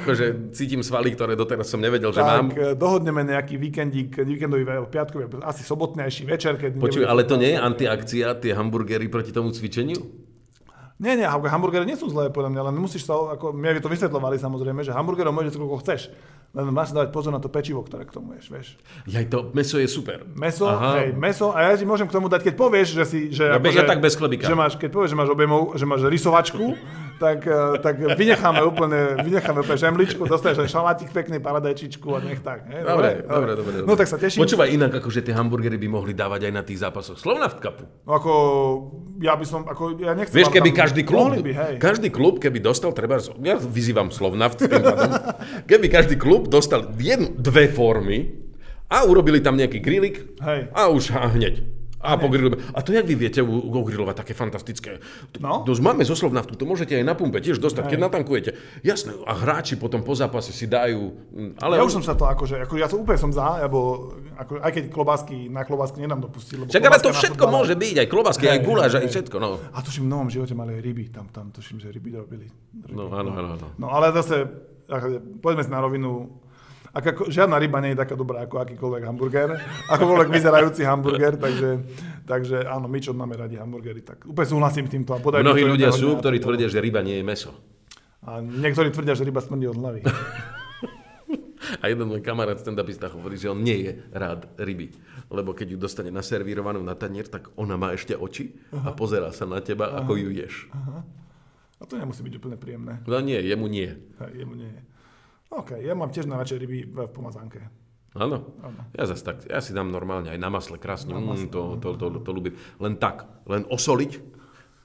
akože 0.00 0.56
cítim 0.56 0.80
svaly, 0.80 1.12
ktoré 1.12 1.36
doteraz 1.36 1.68
som 1.68 1.84
nevedel, 1.84 2.16
že 2.16 2.24
mám. 2.24 2.48
Tak 2.48 2.56
eh, 2.56 2.72
dohodneme 2.72 3.28
nejaký 3.28 3.60
víkendík, 3.60 4.24
víkendový, 4.24 4.64
piatkový, 4.88 5.28
asi 5.44 5.60
sobotnejší 5.68 6.24
večer, 6.24 6.56
keď... 6.56 6.80
Počuj, 6.80 7.04
ale 7.04 7.28
to 7.28 7.36
nie 7.36 7.52
je 7.52 7.58
antiakcia, 7.60 8.40
tie 8.40 8.56
hamburgery 8.56 9.12
proti 9.12 9.36
tomu 9.36 9.52
cvičeniu? 9.52 10.21
Nie, 11.02 11.18
nie, 11.18 11.26
ako 11.26 11.50
hamburgery 11.50 11.82
nie 11.82 11.98
sú 11.98 12.06
zlé, 12.06 12.30
podľa 12.30 12.54
mňa, 12.54 12.62
len 12.70 12.78
musíš 12.78 13.02
sa, 13.02 13.18
ako 13.34 13.50
mne 13.50 13.82
to 13.82 13.90
vysvetľovali 13.90 14.38
samozrejme, 14.38 14.86
že 14.86 14.94
hamburgerov 14.94 15.34
môžeš 15.34 15.58
koľko 15.58 15.82
chceš. 15.82 16.14
Len 16.52 16.68
máš 16.68 16.92
si 16.92 16.94
dávať 16.94 17.10
pozor 17.10 17.32
na 17.32 17.40
to 17.40 17.48
pečivo, 17.48 17.80
ktoré 17.80 18.04
k 18.04 18.12
tomu 18.12 18.36
ješ, 18.36 18.46
vieš. 18.46 18.68
Jaj, 19.08 19.24
to 19.26 19.50
meso 19.50 19.80
je 19.80 19.88
super. 19.88 20.22
Meso, 20.36 20.68
Aha. 20.68 21.00
hej, 21.00 21.16
meso, 21.16 21.50
a 21.50 21.64
ja 21.64 21.74
ti 21.74 21.82
môžem 21.82 22.06
k 22.06 22.12
tomu 22.12 22.28
dať, 22.28 22.44
keď 22.44 22.54
povieš, 22.54 22.88
že 22.92 23.04
si, 23.08 23.18
že, 23.32 23.50
Ja 23.50 23.56
akože- 23.56 23.80
ja 23.80 23.88
tak 23.88 23.98
bez 23.98 24.14
chlebíka. 24.14 24.46
že 24.46 24.54
máš, 24.54 24.76
keď 24.76 24.92
povieš, 24.92 25.10
že 25.10 25.18
máš 25.18 25.30
objemov, 25.32 25.74
že 25.74 25.84
máš 25.88 26.04
rysovačku, 26.06 26.76
tak, 27.18 27.44
eh, 27.44 27.78
tak 27.80 27.94
vynecháme 27.98 28.60
úplne, 28.62 29.20
vynecháme 29.20 29.60
úplne 29.60 29.80
žemličku, 29.80 30.24
dostaneš 30.24 30.64
aj 30.64 30.70
šalátik 30.70 31.08
pekný, 31.10 31.40
paradajčičku 31.40 32.08
a 32.12 32.18
nech 32.20 32.40
tak. 32.40 32.68
Hej, 32.68 32.82
Dobre, 32.84 33.10
dobre, 33.24 33.52
dobre, 33.56 33.72
dobre. 33.80 33.88
No 33.88 33.94
tak 33.96 34.08
sa 34.08 34.16
teším. 34.16 34.42
Počúvaj, 34.42 34.68
inak 34.70 34.92
akože 34.92 35.20
tie 35.20 35.34
hamburgery 35.34 35.76
by 35.76 35.88
mohli 35.88 36.12
dávať 36.12 36.48
aj 36.48 36.52
na 36.52 36.62
tých 36.62 36.78
zápasoch 36.80 37.18
Slovnaft 37.18 37.58
Cupu. 37.58 37.84
No 38.06 38.12
ako, 38.16 38.32
ja 39.18 39.34
by 39.34 39.44
som, 39.44 39.66
ako, 39.66 39.96
ja 39.98 40.12
nechcem... 40.12 40.36
Vieš, 40.36 40.48
keby 40.52 40.70
tam- 40.70 40.80
každý 40.86 41.02
klub, 41.02 41.30
by, 41.40 41.52
hej. 41.52 41.74
každý 41.80 42.08
klub, 42.08 42.38
keby 42.38 42.58
dostal, 42.62 42.94
treba, 42.94 43.18
ja 43.42 43.56
vyzývam 43.58 44.14
Slovnaft, 44.14 44.62
pádom, 44.62 45.10
keby 45.70 45.86
každý 45.90 46.16
klub 46.16 46.46
dostal 46.46 46.92
jednu, 46.94 47.34
dve 47.34 47.66
formy 47.66 48.42
a 48.92 49.08
urobili 49.08 49.40
tam 49.40 49.56
nejaký 49.56 49.80
grilik 49.80 50.36
Hej. 50.44 50.68
a 50.76 50.92
už 50.92 51.16
a 51.16 51.24
hneď. 51.32 51.81
A 52.02 52.18
pogrilujeme. 52.18 52.58
A 52.70 52.82
to 52.82 52.90
jak 52.90 53.02
vy 53.02 53.14
viete 53.16 53.38
u- 53.38 53.62
ugrilovať 53.72 54.14
také 54.18 54.34
fantastické? 54.34 54.98
No. 55.38 55.62
To 55.62 55.70
máme 55.78 56.02
zo 56.02 56.12
Slovnaftu, 56.12 56.52
to 56.52 56.66
môžete 56.66 56.92
aj 56.92 57.04
na 57.04 57.14
pumpe 57.14 57.38
tiež 57.38 57.56
dostať, 57.56 57.88
keď 57.88 57.98
natankujete. 58.02 58.50
Jasné, 58.82 59.14
a 59.22 59.32
hráči 59.32 59.74
potom 59.74 60.02
po 60.02 60.12
zápase 60.12 60.50
si 60.50 60.66
dajú, 60.66 61.14
mm, 61.30 61.50
ale... 61.56 61.78
Ja 61.78 61.86
už 61.86 61.94
som 61.94 62.04
sa 62.04 62.12
to 62.12 62.26
akože, 62.26 62.58
ako 62.60 62.74
ja 62.74 62.86
to 62.86 62.98
úplne 62.98 63.16
som 63.16 63.30
za, 63.30 63.62
lebo 63.62 64.10
ako, 64.34 64.58
aj 64.58 64.70
keď 64.72 64.84
klobásky, 64.88 65.46
na 65.46 65.62
klobásky 65.62 66.02
nedám 66.02 66.18
dopustiť. 66.20 66.56
Lebo 66.58 66.68
Však 66.68 66.82
ale 66.82 66.98
to 66.98 67.10
všetko 67.12 67.38
futbale- 67.38 67.54
môže 67.54 67.74
byť, 67.78 67.96
aj 67.96 68.08
klobásky, 68.10 68.44
aj 68.44 68.58
Hej, 68.58 68.66
guláš, 68.66 68.92
aj 68.92 69.00
hej. 69.00 69.10
všetko, 69.14 69.36
no. 69.38 69.48
A 69.62 69.78
tuším, 69.78 70.04
v 70.04 70.10
novom 70.10 70.28
živote 70.28 70.52
mali 70.52 70.74
aj 70.74 70.82
ryby, 70.82 71.04
tam, 71.08 71.30
tam 71.30 71.46
tuším, 71.48 71.78
že 71.78 71.88
ryby 71.88 72.10
robili. 72.12 72.50
Ryby. 72.82 72.98
No, 72.98 73.14
áno, 73.14 73.30
áno, 73.30 73.48
áno. 73.54 73.66
No 73.78 73.86
ale 73.88 74.10
zase, 74.10 74.42
poďme 75.38 75.62
si 75.62 75.70
na 75.70 75.78
rovinu, 75.78 76.34
ako, 76.92 77.32
žiadna 77.32 77.56
ryba 77.56 77.80
nie 77.80 77.96
je 77.96 78.04
taká 78.04 78.12
dobrá 78.12 78.44
ako 78.44 78.60
akýkoľvek 78.60 79.02
hamburger, 79.08 79.56
akokoľvek 79.88 80.28
vyzerajúci 80.28 80.84
hamburger, 80.84 81.40
takže, 81.40 81.70
takže 82.28 82.68
áno, 82.68 82.84
my 82.84 82.98
čo 83.00 83.16
máme 83.16 83.32
radi 83.32 83.56
hamburgery, 83.56 84.04
tak 84.04 84.28
úplne 84.28 84.48
súhlasím 84.48 84.84
s 84.86 84.92
týmto. 84.92 85.16
A 85.16 85.20
Mnohí 85.40 85.64
ľudia 85.64 85.88
sú, 85.88 86.20
ktorí 86.20 86.36
tvrdia, 86.36 86.68
že 86.68 86.84
ryba 86.84 87.00
nie 87.00 87.16
je 87.16 87.24
meso. 87.24 87.56
A 88.22 88.44
niektorí 88.44 88.92
tvrdia, 88.92 89.16
že 89.16 89.24
ryba 89.24 89.40
smrdí 89.40 89.66
od 89.66 89.80
hlavy. 89.80 90.00
A 91.80 91.88
jeden 91.88 92.10
môj 92.10 92.20
kamarát 92.20 92.58
stand-upista 92.58 93.08
hovorí, 93.08 93.38
že 93.38 93.48
on 93.48 93.62
nie 93.62 93.86
je 93.86 93.92
rád 94.12 94.50
ryby. 94.60 94.92
Lebo 95.32 95.56
keď 95.56 95.74
ju 95.74 95.78
dostane 95.80 96.12
naservírovanú 96.12 96.82
na 96.84 96.92
tanier, 96.92 97.24
tak 97.24 97.48
ona 97.56 97.80
má 97.80 97.96
ešte 97.96 98.12
oči 98.12 98.52
a 98.74 98.92
pozerá 98.92 99.32
sa 99.32 99.48
na 99.48 99.62
teba, 99.64 99.94
ako 99.96 100.18
ju 100.20 100.28
ješ. 100.34 100.68
A 101.80 101.82
to 101.88 101.96
nemusí 101.96 102.20
byť 102.22 102.34
úplne 102.38 102.56
príjemné. 102.60 103.00
No 103.08 103.18
nie, 103.18 103.40
jemu 103.40 103.66
nie. 103.66 103.90
Hej, 104.20 104.44
jemu 104.44 104.54
nie. 104.54 104.70
OK, 105.52 105.76
ja 105.84 105.92
mám 105.92 106.08
tiež 106.08 106.24
najradšej 106.24 106.58
ryby 106.64 106.78
v 106.88 106.98
pomazánke. 107.12 107.68
Áno. 108.12 108.44
Ja 108.92 109.08
zase 109.08 109.24
tak, 109.24 109.36
ja 109.48 109.60
si 109.64 109.72
dám 109.72 109.88
normálne 109.88 110.28
aj 110.32 110.40
na 110.40 110.52
masle 110.52 110.76
krásne, 110.76 111.16
mm, 111.16 111.48
to, 111.48 111.80
to, 111.80 111.96
to, 111.96 112.06
to, 112.12 112.18
to 112.20 112.30
ľúbim. 112.32 112.56
Len 112.76 113.00
tak, 113.00 113.24
len 113.48 113.64
osoliť, 113.68 114.12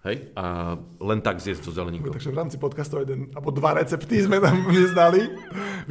hej, 0.08 0.32
a 0.36 0.75
len 1.03 1.19
tak 1.19 1.43
zjesť 1.43 1.67
so 1.67 1.71
zeleninkou. 1.75 2.15
Takže 2.15 2.32
v 2.32 2.39
rámci 2.39 2.56
podcastu 2.56 3.03
jeden, 3.03 3.32
alebo 3.36 3.51
dva 3.51 3.75
recepty 3.75 4.23
sme 4.23 4.39
tam 4.39 4.67
nezdali. 4.75 5.27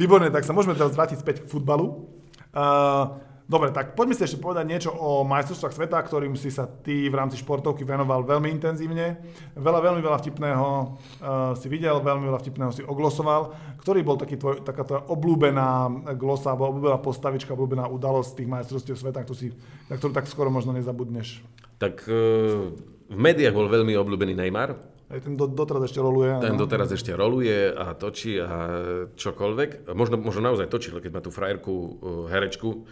Výborne, 0.01 0.33
tak 0.33 0.45
sa 0.45 0.53
môžeme 0.53 0.73
teraz 0.73 0.97
vrátiť 0.97 1.21
späť 1.21 1.45
k 1.45 1.49
futbalu. 1.49 2.09
Uh, 2.57 3.21
Dobre, 3.47 3.71
tak 3.71 3.95
poďme 3.95 4.11
si 4.11 4.27
ešte 4.27 4.43
povedať 4.43 4.67
niečo 4.67 4.91
o 4.91 5.23
majstrovstvách 5.23 5.71
sveta, 5.71 6.03
ktorým 6.03 6.35
si 6.35 6.51
sa 6.51 6.67
ty 6.67 7.07
v 7.07 7.15
rámci 7.15 7.39
športovky 7.39 7.87
venoval 7.87 8.27
veľmi 8.27 8.51
intenzívne. 8.51 9.23
Veľa, 9.55 9.79
veľmi 9.87 10.03
veľa 10.03 10.19
vtipného 10.19 10.67
uh, 10.67 11.55
si 11.55 11.71
videl, 11.71 12.03
veľmi 12.03 12.27
veľa 12.27 12.43
vtipného 12.43 12.75
si 12.75 12.83
oglosoval. 12.83 13.55
Ktorý 13.79 14.03
bol 14.03 14.19
taký 14.19 14.35
tvoj, 14.35 14.67
taká 14.67 14.83
tvoja 14.83 15.07
obľúbená 15.07 15.87
glosa, 16.19 16.51
alebo 16.51 16.75
obľúbená 16.75 16.99
postavička, 16.99 17.55
obľúbená 17.55 17.87
udalosť 17.87 18.43
tých 18.43 18.51
majstrovstiev 18.51 18.99
sveta, 18.99 19.23
ktorú 19.23 19.37
si, 19.39 19.55
na 19.87 19.95
ktorú 19.95 20.11
tak 20.11 20.27
skoro 20.27 20.51
možno 20.51 20.75
nezabudneš? 20.75 21.39
Tak 21.79 22.03
uh, 22.03 22.75
v 23.07 23.15
médiách 23.15 23.55
bol 23.55 23.71
veľmi 23.71 23.95
obľúbený 23.95 24.35
Neymar. 24.35 24.75
Aj 25.07 25.23
ten 25.23 25.39
do, 25.39 25.47
doteraz 25.47 25.87
ešte 25.87 26.03
roluje. 26.03 26.35
Ten 26.43 26.59
doteraz 26.59 26.91
ešte 26.91 27.15
roluje 27.15 27.71
a 27.71 27.95
točí 27.95 28.35
a 28.43 28.75
čokoľvek. 29.15 29.87
Možno, 29.95 30.19
možno 30.19 30.51
naozaj 30.51 30.67
točí, 30.67 30.91
keď 30.91 31.11
má 31.15 31.23
tú 31.23 31.31
frajerku, 31.31 31.71
uh, 31.71 31.87
herečku, 32.27 32.83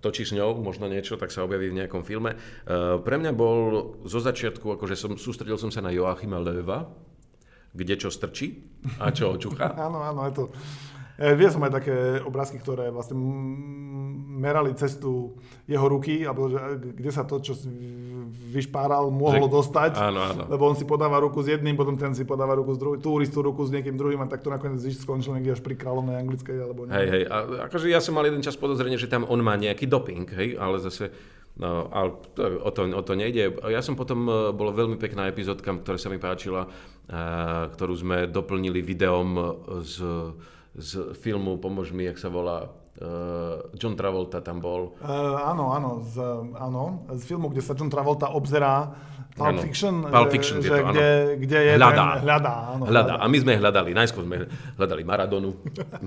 točí 0.00 0.26
s 0.26 0.32
ňou 0.34 0.58
možno 0.62 0.90
niečo, 0.90 1.18
tak 1.20 1.30
sa 1.30 1.44
objaví 1.44 1.70
v 1.70 1.84
nejakom 1.84 2.02
filme. 2.02 2.34
Uh, 2.64 2.98
pre 3.02 3.20
mňa 3.20 3.32
bol 3.34 3.58
zo 4.06 4.18
začiatku, 4.22 4.78
akože 4.78 4.94
som, 4.96 5.12
sústredil 5.14 5.60
som 5.60 5.70
sa 5.70 5.84
na 5.84 5.92
Joachima 5.92 6.40
Löwa, 6.40 6.90
kde 7.74 7.94
čo 7.98 8.08
strčí 8.10 8.62
a 9.02 9.10
čo 9.10 9.34
očucha. 9.34 9.74
áno, 9.74 9.98
áno, 10.02 10.20
je 10.30 10.32
to 10.38 10.44
E, 11.14 11.34
Vie 11.38 11.46
som 11.46 11.62
aj 11.62 11.72
také 11.78 11.96
obrázky, 12.22 12.58
ktoré 12.58 12.90
vlastne 12.90 13.14
merali 14.34 14.74
cestu 14.74 15.38
jeho 15.64 15.86
ruky, 15.86 16.26
alebo 16.26 16.50
že, 16.50 16.58
kde 16.78 17.10
sa 17.14 17.22
to, 17.22 17.38
čo 17.38 17.54
vyšpáral, 18.50 19.08
mohlo 19.14 19.46
že, 19.46 19.54
dostať. 19.54 19.92
Áno, 19.94 20.20
áno. 20.20 20.42
Lebo 20.50 20.66
on 20.66 20.74
si 20.74 20.82
podáva 20.82 21.22
ruku 21.22 21.38
s 21.40 21.54
jedným, 21.54 21.78
potom 21.78 21.94
ten 21.94 22.12
si 22.18 22.26
podáva 22.26 22.58
ruku 22.58 22.74
s 22.74 22.78
druhým, 22.78 22.98
turistú 22.98 23.46
ruku 23.46 23.62
s 23.62 23.70
niekým 23.70 23.94
druhým 23.94 24.20
a 24.22 24.26
tak 24.26 24.42
to 24.42 24.50
nakoniec 24.50 24.82
skončil 24.82 25.38
niekde 25.38 25.54
až 25.54 25.62
pri 25.62 25.78
kráľovnej 25.78 26.18
anglickej. 26.18 26.56
Alebo 26.58 26.90
hej, 26.90 27.08
hej, 27.08 27.24
a 27.30 27.66
akože 27.70 27.86
ja 27.86 28.02
som 28.02 28.18
mal 28.18 28.26
jeden 28.26 28.42
čas 28.42 28.58
podozrenie, 28.58 28.98
že 28.98 29.06
tam 29.06 29.22
on 29.24 29.38
má 29.38 29.54
nejaký 29.54 29.86
doping, 29.86 30.26
hej, 30.34 30.58
ale 30.58 30.82
zase 30.82 31.14
No, 31.54 31.86
ale 31.94 32.18
o, 32.66 32.70
to, 32.74 32.82
o 32.82 33.02
to 33.06 33.14
nejde. 33.14 33.62
Ja 33.70 33.78
som 33.78 33.94
potom, 33.94 34.26
e, 34.26 34.50
bola 34.50 34.74
veľmi 34.74 34.98
pekná 34.98 35.30
epizódka, 35.30 35.70
ktorá 35.70 35.94
sa 35.94 36.10
mi 36.10 36.18
páčila, 36.18 36.66
e, 36.66 36.68
ktorú 37.70 37.94
sme 37.94 38.26
doplnili 38.26 38.82
videom 38.82 39.38
z 39.86 40.02
z 40.74 41.14
filmu, 41.14 41.56
pomož 41.56 41.94
mi, 41.94 42.04
jak 42.04 42.18
sa 42.18 42.28
volá, 42.28 42.66
uh, 42.66 43.62
John 43.78 43.94
Travolta 43.94 44.42
tam 44.42 44.58
bol. 44.58 44.98
Uh, 44.98 45.38
áno, 45.38 45.70
áno 45.70 46.02
z, 46.02 46.18
áno, 46.58 47.06
z 47.14 47.22
filmu, 47.22 47.50
kde 47.54 47.62
sa 47.62 47.78
John 47.78 47.90
Travolta 47.90 48.34
obzerá 48.34 48.90
Pulp 49.34 49.58
Fiction, 49.62 50.06
Pulp 50.06 50.30
Fiction 50.30 50.62
že, 50.62 50.66
je 50.66 50.70
to, 50.70 50.82
áno. 50.82 50.94
Kde, 50.94 51.08
kde 51.42 51.58
je 51.58 51.72
hľadá. 51.74 52.06
Ten, 52.06 52.22
hľadá, 52.22 52.54
áno, 52.74 52.82
hľadá. 52.86 53.14
A 53.18 53.26
my 53.26 53.38
sme 53.38 53.52
hľadali, 53.58 53.90
najskôr 53.90 54.22
sme 54.26 54.36
hľadali 54.78 55.02
Maradonu, 55.02 55.50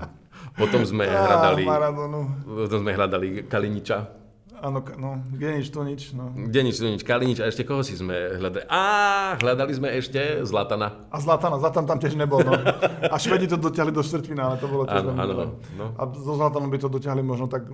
potom 0.59 0.81
sme 0.87 1.03
hľadali, 1.07 1.63
Maradonu. 1.67 2.19
potom 2.43 2.77
sme 2.83 2.91
hľadali 2.95 3.27
Kaliniča. 3.47 4.26
Áno, 4.57 4.81
no, 4.97 5.21
kde 5.37 5.61
nič, 5.61 5.69
tu 5.69 5.85
nič. 5.85 6.17
No. 6.17 6.33
Kde 6.33 6.61
nič, 6.65 6.81
tu 6.81 6.89
nič, 6.89 7.05
Kalinič 7.05 7.37
a 7.41 7.45
ešte 7.45 7.61
koho 7.61 7.85
si 7.85 7.93
sme 7.93 8.41
hľadali? 8.41 8.65
Á, 8.65 9.37
hľadali 9.37 9.73
sme 9.77 9.93
ešte 9.93 10.41
Zlatana. 10.49 11.05
A 11.13 11.21
Zlatana, 11.21 11.61
Zlatan 11.61 11.85
tam 11.85 12.01
tiež 12.01 12.17
nebol, 12.17 12.41
no. 12.41 12.57
A 13.05 13.15
Švedi 13.21 13.45
to 13.45 13.61
dotiahli 13.61 13.93
do 13.93 14.01
štvrtfinále, 14.01 14.57
to 14.57 14.65
bolo 14.65 14.89
tiež 14.89 15.13
áno, 15.13 15.13
áno, 15.13 15.33
no. 15.77 15.85
A 15.93 16.09
so 16.09 16.33
Zlatanom 16.33 16.73
by 16.73 16.77
to 16.81 16.89
dotiahli 16.89 17.21
možno 17.21 17.45
tak 17.45 17.69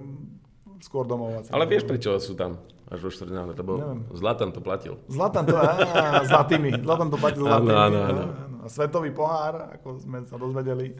skôr 0.83 1.07
domov. 1.07 1.47
Ale 1.55 1.63
vieš, 1.63 1.87
prečo 1.87 2.19
sú 2.19 2.35
tam 2.35 2.59
až 2.91 2.99
vo 2.99 3.09
štvrtfinále? 3.15 3.55
Lebo 3.55 3.79
Zlatan 4.11 4.51
to 4.51 4.59
platil. 4.59 4.99
Zlatan 5.07 5.47
to, 5.47 5.55
á, 5.55 6.19
zlatými. 6.27 6.83
Zlatan 6.83 7.07
to 7.07 7.15
platil 7.15 7.47
zlatými. 7.47 7.71
Áno, 7.71 7.79
áno, 7.79 7.99
áno. 8.11 8.23
A 8.63 8.67
svetový 8.67 9.11
pohár, 9.15 9.75
ako 9.79 10.03
sme 10.03 10.23
sa 10.27 10.35
dozvedeli 10.35 10.95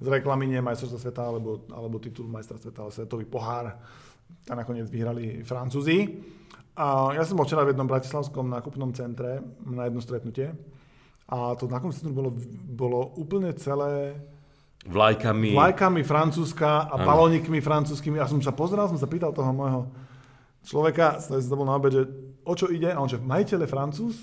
z 0.00 0.06
reklamy, 0.08 0.48
nie 0.48 0.60
majstrovstva 0.64 1.00
sveta, 1.00 1.22
alebo, 1.24 1.64
alebo 1.72 1.96
titul 2.00 2.24
majstra 2.28 2.56
sveta, 2.56 2.84
ale 2.84 2.92
svetový 2.92 3.24
pohár 3.28 3.80
a 4.48 4.52
nakoniec 4.58 4.90
vyhrali 4.90 5.46
Francúzi. 5.46 6.08
A 6.72 7.12
ja 7.12 7.22
som 7.22 7.36
bol 7.36 7.44
včera 7.44 7.68
v 7.68 7.76
jednom 7.76 7.84
bratislavskom 7.84 8.48
nákupnom 8.48 8.96
centre 8.96 9.44
na 9.68 9.86
jedno 9.86 10.00
stretnutie 10.00 10.56
a 11.32 11.56
to 11.56 11.64
nákupné 11.64 11.92
centrum 11.96 12.16
bolo, 12.16 12.30
bolo 12.68 13.00
úplne 13.16 13.56
celé 13.56 14.16
vlajkami, 14.84 15.56
vlajkami 15.56 16.00
Francúzska 16.04 16.90
a 16.90 16.94
balónikmi 17.00 17.62
francúzskými. 17.62 18.18
A 18.18 18.28
som 18.28 18.42
sa 18.44 18.52
pozeral, 18.52 18.90
som 18.90 19.00
sa 19.00 19.08
pýtal 19.08 19.32
toho 19.32 19.48
môjho 19.54 19.88
človeka, 20.66 21.22
to 21.22 21.56
bol 21.56 21.68
na 21.68 21.78
obed, 21.78 21.92
že 21.94 22.02
o 22.42 22.52
čo 22.52 22.68
ide? 22.68 22.90
A 22.90 23.00
on 23.00 23.08
že 23.08 23.22
majiteľ 23.22 23.64
je 23.64 23.72
Francúz 23.72 24.14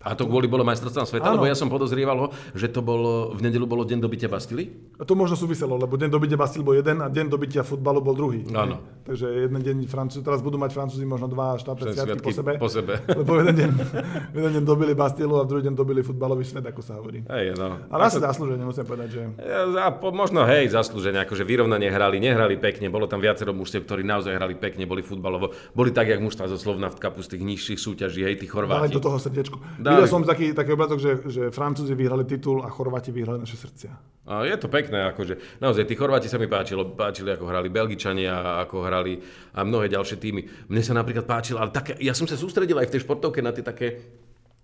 a 0.00 0.16
to 0.16 0.24
kvôli 0.24 0.48
bolo 0.48 0.64
majstrovstvám 0.64 1.04
sveta, 1.04 1.28
ano. 1.28 1.36
lebo 1.36 1.44
ja 1.44 1.52
som 1.52 1.68
podozrieval, 1.68 2.32
že 2.56 2.72
to 2.72 2.80
bolo, 2.80 3.36
v 3.36 3.44
nedelu 3.44 3.68
bolo 3.68 3.84
deň 3.84 4.00
dobytia 4.00 4.32
Bastily? 4.32 4.96
To 4.96 5.12
možno 5.12 5.36
súviselo, 5.36 5.76
lebo 5.76 6.00
deň 6.00 6.08
dobytia 6.08 6.40
Bastily 6.40 6.64
bol 6.64 6.72
jeden 6.72 7.04
a 7.04 7.12
deň 7.12 7.28
dobytia 7.28 7.60
futbalu 7.60 8.00
bol 8.00 8.16
druhý. 8.16 8.48
Áno. 8.56 8.80
Takže 9.04 9.28
jeden 9.28 9.60
deň 9.60 9.76
Francúzi, 9.92 10.24
teraz 10.24 10.40
budú 10.40 10.56
mať 10.56 10.72
Francúzi 10.72 11.04
možno 11.04 11.28
dva 11.28 11.60
štátne 11.60 11.92
sviatky 11.92 12.16
po 12.16 12.32
sebe. 12.32 12.52
Po 12.56 12.68
sebe. 12.72 12.96
Lebo 13.20 13.44
jeden 13.44 13.54
deň, 13.60 13.70
jeden 14.40 14.50
deň 14.56 14.64
dobili 14.64 14.96
Bastilu 14.96 15.36
a 15.36 15.44
druhý 15.44 15.68
deň 15.68 15.76
dobili 15.76 16.00
futbalový 16.00 16.48
svet, 16.48 16.64
ako 16.64 16.80
sa 16.80 16.96
hovorí. 16.96 17.20
Hej, 17.28 17.60
no. 17.60 17.84
Ale 17.92 18.08
asi 18.08 18.24
zaslúženie, 18.24 18.64
musím 18.64 18.88
povedať, 18.88 19.08
že... 19.12 19.22
Ja, 19.36 19.92
po, 19.92 20.16
možno 20.16 20.48
hej, 20.48 20.72
zaslúženie, 20.72 21.28
akože 21.28 21.44
vyrovnanie 21.44 21.92
hrali, 21.92 22.24
nehrali 22.24 22.56
pekne, 22.56 22.88
bolo 22.88 23.04
tam 23.04 23.20
viacero 23.20 23.52
mužstiev, 23.52 23.84
ktorí 23.84 24.00
naozaj 24.08 24.32
hrali 24.32 24.56
pekne, 24.56 24.88
boli 24.88 25.04
futbalovo, 25.04 25.52
boli 25.76 25.92
tak, 25.92 26.08
jak 26.08 26.24
mužstva 26.24 26.48
zo 26.48 26.56
Slovna 26.56 26.88
v 26.88 26.96
kapu 26.96 27.20
z 27.20 27.36
tých 27.36 27.44
nižších 27.44 27.76
súťaží, 27.76 28.24
hej, 28.24 28.40
tí 28.40 28.48
Chorváti. 28.48 28.88
Dali 28.88 28.96
do 28.96 29.04
toho 29.04 29.20
srdiečko. 29.20 29.60
Videl 29.90 30.06
som 30.06 30.22
taký, 30.22 30.54
taký 30.54 30.70
obrázok, 30.74 30.98
že, 30.98 31.12
že 31.26 31.42
Francúzi 31.50 31.92
vyhrali 31.98 32.22
titul 32.24 32.62
a 32.62 32.68
Chorváti 32.70 33.10
vyhrali 33.10 33.42
naše 33.42 33.58
srdcia. 33.58 33.92
A 34.30 34.46
je 34.46 34.54
to 34.54 34.70
pekné, 34.70 35.10
akože 35.10 35.58
naozaj 35.58 35.90
tí 35.90 35.98
Chorváti 35.98 36.30
sa 36.30 36.38
mi 36.38 36.46
páčilo, 36.46 36.86
páčili, 36.94 37.34
ako 37.34 37.50
hrali 37.50 37.66
Belgičania, 37.66 38.62
ako 38.62 38.86
hrali 38.86 39.18
a 39.56 39.66
mnohé 39.66 39.90
ďalšie 39.90 40.16
týmy. 40.22 40.70
Mne 40.70 40.82
sa 40.86 40.94
napríklad 40.94 41.26
páčilo, 41.26 41.58
ale 41.58 41.74
také, 41.74 41.98
ja 41.98 42.14
som 42.14 42.30
sa 42.30 42.38
sústredil 42.38 42.78
aj 42.78 42.88
v 42.88 42.92
tej 42.94 43.02
športovke 43.02 43.42
na 43.42 43.50
tie 43.50 43.66
také 43.66 43.88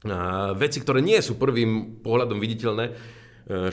a, 0.06 0.54
veci, 0.54 0.78
ktoré 0.78 1.02
nie 1.02 1.18
sú 1.18 1.34
prvým 1.34 1.98
pohľadom 2.04 2.38
viditeľné. 2.38 2.84
E, 2.86 2.92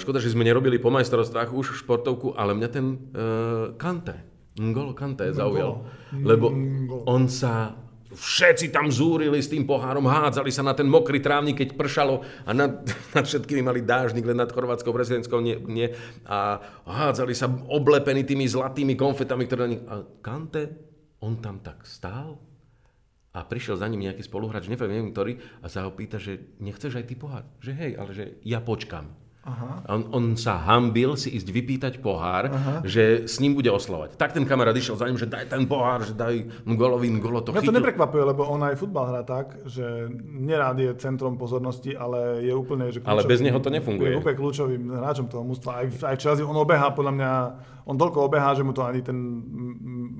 škoda, 0.01 0.17
že 0.17 0.33
sme 0.33 0.47
nerobili 0.47 0.81
po 0.81 0.89
majstrovstvách 0.89 1.53
už 1.53 1.77
športovku, 1.85 2.33
ale 2.33 2.57
mňa 2.57 2.69
ten 2.73 2.85
uh, 2.93 3.77
Kante, 3.77 4.33
Ngolo 4.53 4.93
Kante 4.93 5.33
zaujal. 5.33 5.81
Lebo 6.13 6.53
on 7.09 7.25
sa 7.25 7.73
Všetci 8.13 8.69
tam 8.69 8.93
zúrili 8.93 9.41
s 9.41 9.49
tým 9.49 9.65
pohárom, 9.65 10.05
hádzali 10.05 10.53
sa 10.53 10.61
na 10.61 10.77
ten 10.77 10.85
mokrý 10.85 11.19
trávnik, 11.19 11.59
keď 11.59 11.69
pršalo 11.73 12.21
a 12.45 12.51
nad, 12.53 12.85
nad 13.17 13.25
všetkými 13.25 13.65
mali 13.65 13.81
dážnik, 13.81 14.25
len 14.25 14.37
nad 14.37 14.53
chorvátskou 14.53 14.93
prezidentskou 14.93 15.41
nie, 15.41 15.57
nie. 15.65 15.89
A 16.29 16.61
hádzali 16.85 17.33
sa 17.33 17.49
oblepení 17.49 18.21
tými 18.23 18.45
zlatými 18.45 18.93
konfetami, 18.93 19.43
ktoré 19.49 19.61
na 19.65 19.71
nich... 19.73 19.83
A 19.89 20.05
Kante, 20.21 20.63
on 21.25 21.41
tam 21.41 21.59
tak 21.65 21.83
stál 21.89 22.37
a 23.33 23.39
prišiel 23.41 23.81
za 23.81 23.89
ním 23.89 24.05
nejaký 24.05 24.21
spoluhráč, 24.21 24.69
neviem 24.69 25.09
ktorý, 25.09 25.41
a 25.61 25.65
sa 25.65 25.89
ho 25.89 25.91
pýta, 25.91 26.21
že 26.21 26.53
nechceš 26.61 27.01
aj 27.01 27.05
ty 27.09 27.15
pohár? 27.17 27.49
Že 27.65 27.71
hej, 27.73 27.91
ale 27.97 28.11
že 28.13 28.25
ja 28.45 28.61
počkam. 28.61 29.22
Aha. 29.43 29.83
On, 29.91 30.07
on 30.15 30.25
sa 30.39 30.55
hambil 30.55 31.19
si 31.19 31.35
ísť 31.35 31.51
vypýtať 31.51 31.93
pohár, 31.99 32.47
Aha. 32.47 32.79
že 32.87 33.27
s 33.27 33.43
ním 33.43 33.59
bude 33.59 33.67
oslovať. 33.67 34.15
Tak 34.15 34.31
ten 34.31 34.47
kamarát 34.47 34.71
išiel 34.71 34.95
za 34.95 35.03
ním, 35.03 35.19
že 35.19 35.27
daj 35.27 35.51
ten 35.51 35.67
pohár, 35.67 36.07
že 36.07 36.15
daj 36.15 36.63
Ngolovi, 36.63 37.11
Ngolo 37.19 37.43
to 37.43 37.51
Mňa 37.51 37.67
to 37.67 37.75
neprekvapuje, 37.75 38.23
lebo 38.23 38.47
on 38.47 38.63
aj 38.63 38.79
futbal 38.79 39.11
hrá 39.11 39.27
tak, 39.27 39.59
že 39.67 39.83
nerád 40.23 40.79
je 40.79 40.91
centrom 40.95 41.35
pozornosti, 41.35 41.91
ale 41.91 42.39
je 42.39 42.55
úplne... 42.55 42.87
Že 42.87 43.03
kľúčový, 43.03 43.19
ale 43.19 43.27
bez 43.27 43.39
neho 43.43 43.59
to 43.59 43.67
nefunguje. 43.67 44.15
Je 44.15 44.19
úplne 44.23 44.39
kľúčovým 44.39 44.83
hráčom 44.95 45.27
toho 45.27 45.43
mústva. 45.43 45.83
Aj, 45.83 45.91
aj 45.91 46.15
v 46.23 46.47
on 46.47 46.63
obehá, 46.63 46.95
podľa 46.95 47.13
mňa, 47.19 47.31
on 47.83 47.99
toľko 47.99 48.31
obehá, 48.31 48.55
že 48.55 48.63
mu 48.63 48.71
to 48.71 48.79
ani 48.79 49.03
ten 49.03 49.43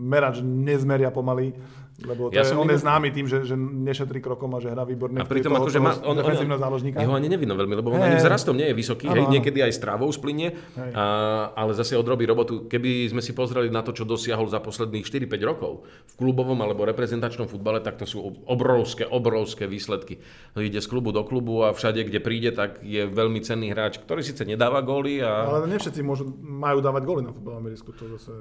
merač 0.03 0.43
nezmeria 0.43 1.15
pomaly 1.15 1.55
lebo 2.01 2.33
to 2.33 2.35
ja 2.35 2.41
je, 2.41 2.57
on 2.57 2.65
je 2.65 2.79
známy 2.81 3.13
tým, 3.13 3.29
že, 3.29 3.45
že 3.45 3.53
nešetrí 3.53 4.17
krokom 4.17 4.49
a 4.57 4.59
že 4.59 4.73
hrá 4.73 4.81
výborne. 4.81 5.21
A 5.21 5.29
pritom 5.29 5.53
akože 5.53 5.77
má, 5.77 5.93
on, 6.01 6.17
on, 6.17 6.57
záložníka. 6.57 6.97
Jeho 6.97 7.13
ani 7.13 7.29
nevidno 7.29 7.53
veľmi, 7.53 7.77
lebo 7.77 7.93
on 7.93 8.01
hey. 8.01 8.09
ani 8.09 8.17
vzrastom 8.17 8.57
nie 8.57 8.73
je 8.73 8.75
vysoký, 8.75 9.05
hej, 9.13 9.29
niekedy 9.29 9.61
aj 9.61 9.77
strávou 9.77 10.09
splinie, 10.09 10.57
a, 10.73 11.53
ale 11.53 11.77
zase 11.77 11.93
odrobí 11.93 12.25
robotu. 12.25 12.65
Keby 12.65 13.13
sme 13.13 13.21
si 13.21 13.37
pozreli 13.37 13.69
na 13.69 13.85
to, 13.85 13.93
čo 13.93 14.09
dosiahol 14.09 14.49
za 14.49 14.57
posledných 14.57 15.05
4-5 15.05 15.37
rokov 15.45 15.85
v 15.85 16.13
klubovom 16.17 16.57
alebo 16.65 16.81
reprezentačnom 16.89 17.45
futbale, 17.45 17.77
tak 17.85 18.01
to 18.01 18.09
sú 18.09 18.25
obrovské, 18.49 19.05
obrovské 19.05 19.69
výsledky. 19.69 20.17
Ide 20.57 20.81
z 20.81 20.89
klubu 20.89 21.13
do 21.13 21.21
klubu 21.21 21.61
a 21.61 21.77
všade, 21.77 22.09
kde 22.09 22.17
príde, 22.17 22.49
tak 22.57 22.81
je 22.81 23.05
veľmi 23.05 23.37
cenný 23.45 23.69
hráč, 23.69 24.01
ktorý 24.01 24.25
síce 24.25 24.41
nedáva 24.49 24.81
góly. 24.81 25.21
A... 25.21 25.45
Ale 25.45 25.69
ne 25.69 25.77
všetci 25.77 26.01
môžu, 26.01 26.25
majú 26.41 26.81
dávať 26.81 27.03
góly 27.05 27.21
na 27.21 27.29
futbalovom 27.29 27.69
ihrisku, 27.69 27.93
to 27.93 28.09
zase... 28.17 28.33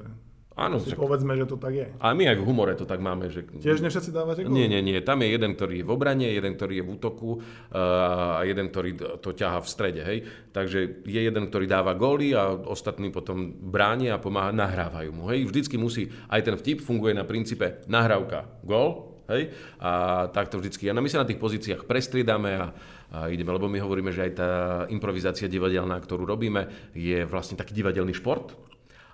Áno. 0.53 0.77
Si 0.77 0.93
však... 0.93 1.01
povedzme, 1.01 1.33
že 1.33 1.49
to 1.49 1.57
tak 1.57 1.73
je. 1.73 1.89
A 1.97 2.13
my 2.13 2.29
aj 2.29 2.37
v 2.37 2.45
humore 2.45 2.77
to 2.77 2.85
tak 2.85 3.01
máme. 3.01 3.33
Že... 3.33 3.57
Tiež 3.57 3.81
ne 3.81 3.89
všetci 3.89 4.11
dávate 4.13 4.45
gól? 4.45 4.53
Nie, 4.53 4.69
nie, 4.69 4.85
nie. 4.85 5.01
Tam 5.01 5.25
je 5.25 5.33
jeden, 5.33 5.57
ktorý 5.57 5.81
je 5.81 5.85
v 5.89 5.93
obrane, 5.93 6.29
jeden, 6.29 6.53
ktorý 6.55 6.81
je 6.81 6.85
v 6.85 6.91
útoku 6.93 7.31
a 7.73 8.41
jeden, 8.45 8.69
ktorý 8.69 8.91
to 9.25 9.33
ťaha 9.33 9.65
v 9.65 9.69
strede. 9.69 10.03
Hej? 10.05 10.19
Takže 10.53 11.05
je 11.09 11.21
jeden, 11.25 11.49
ktorý 11.49 11.65
dáva 11.65 11.97
góly 11.97 12.37
a 12.37 12.53
ostatní 12.53 13.09
potom 13.09 13.49
bránia 13.49 14.21
a 14.21 14.23
pomáha, 14.23 14.53
nahrávajú 14.53 15.11
mu. 15.13 15.25
Hej? 15.33 15.49
Vždycky 15.49 15.81
musí, 15.81 16.13
aj 16.29 16.41
ten 16.45 16.57
vtip 16.61 16.85
funguje 16.85 17.17
na 17.17 17.25
princípe 17.25 17.81
nahrávka, 17.89 18.45
gól, 18.61 19.13
Hej? 19.31 19.55
A 19.81 20.27
takto 20.35 20.59
vždycky. 20.59 20.91
A 20.91 20.99
my 20.99 21.09
sa 21.09 21.23
na 21.23 21.29
tých 21.29 21.41
pozíciách 21.41 21.89
prestriedame 21.89 22.59
a, 22.59 22.65
a 23.09 23.19
ideme, 23.33 23.55
lebo 23.55 23.71
my 23.71 23.79
hovoríme, 23.81 24.11
že 24.13 24.29
aj 24.29 24.33
tá 24.35 24.51
improvizácia 24.93 25.49
divadelná, 25.49 25.97
ktorú 26.03 26.27
robíme, 26.27 26.93
je 26.93 27.23
vlastne 27.25 27.57
taký 27.57 27.73
divadelný 27.73 28.13
šport. 28.13 28.53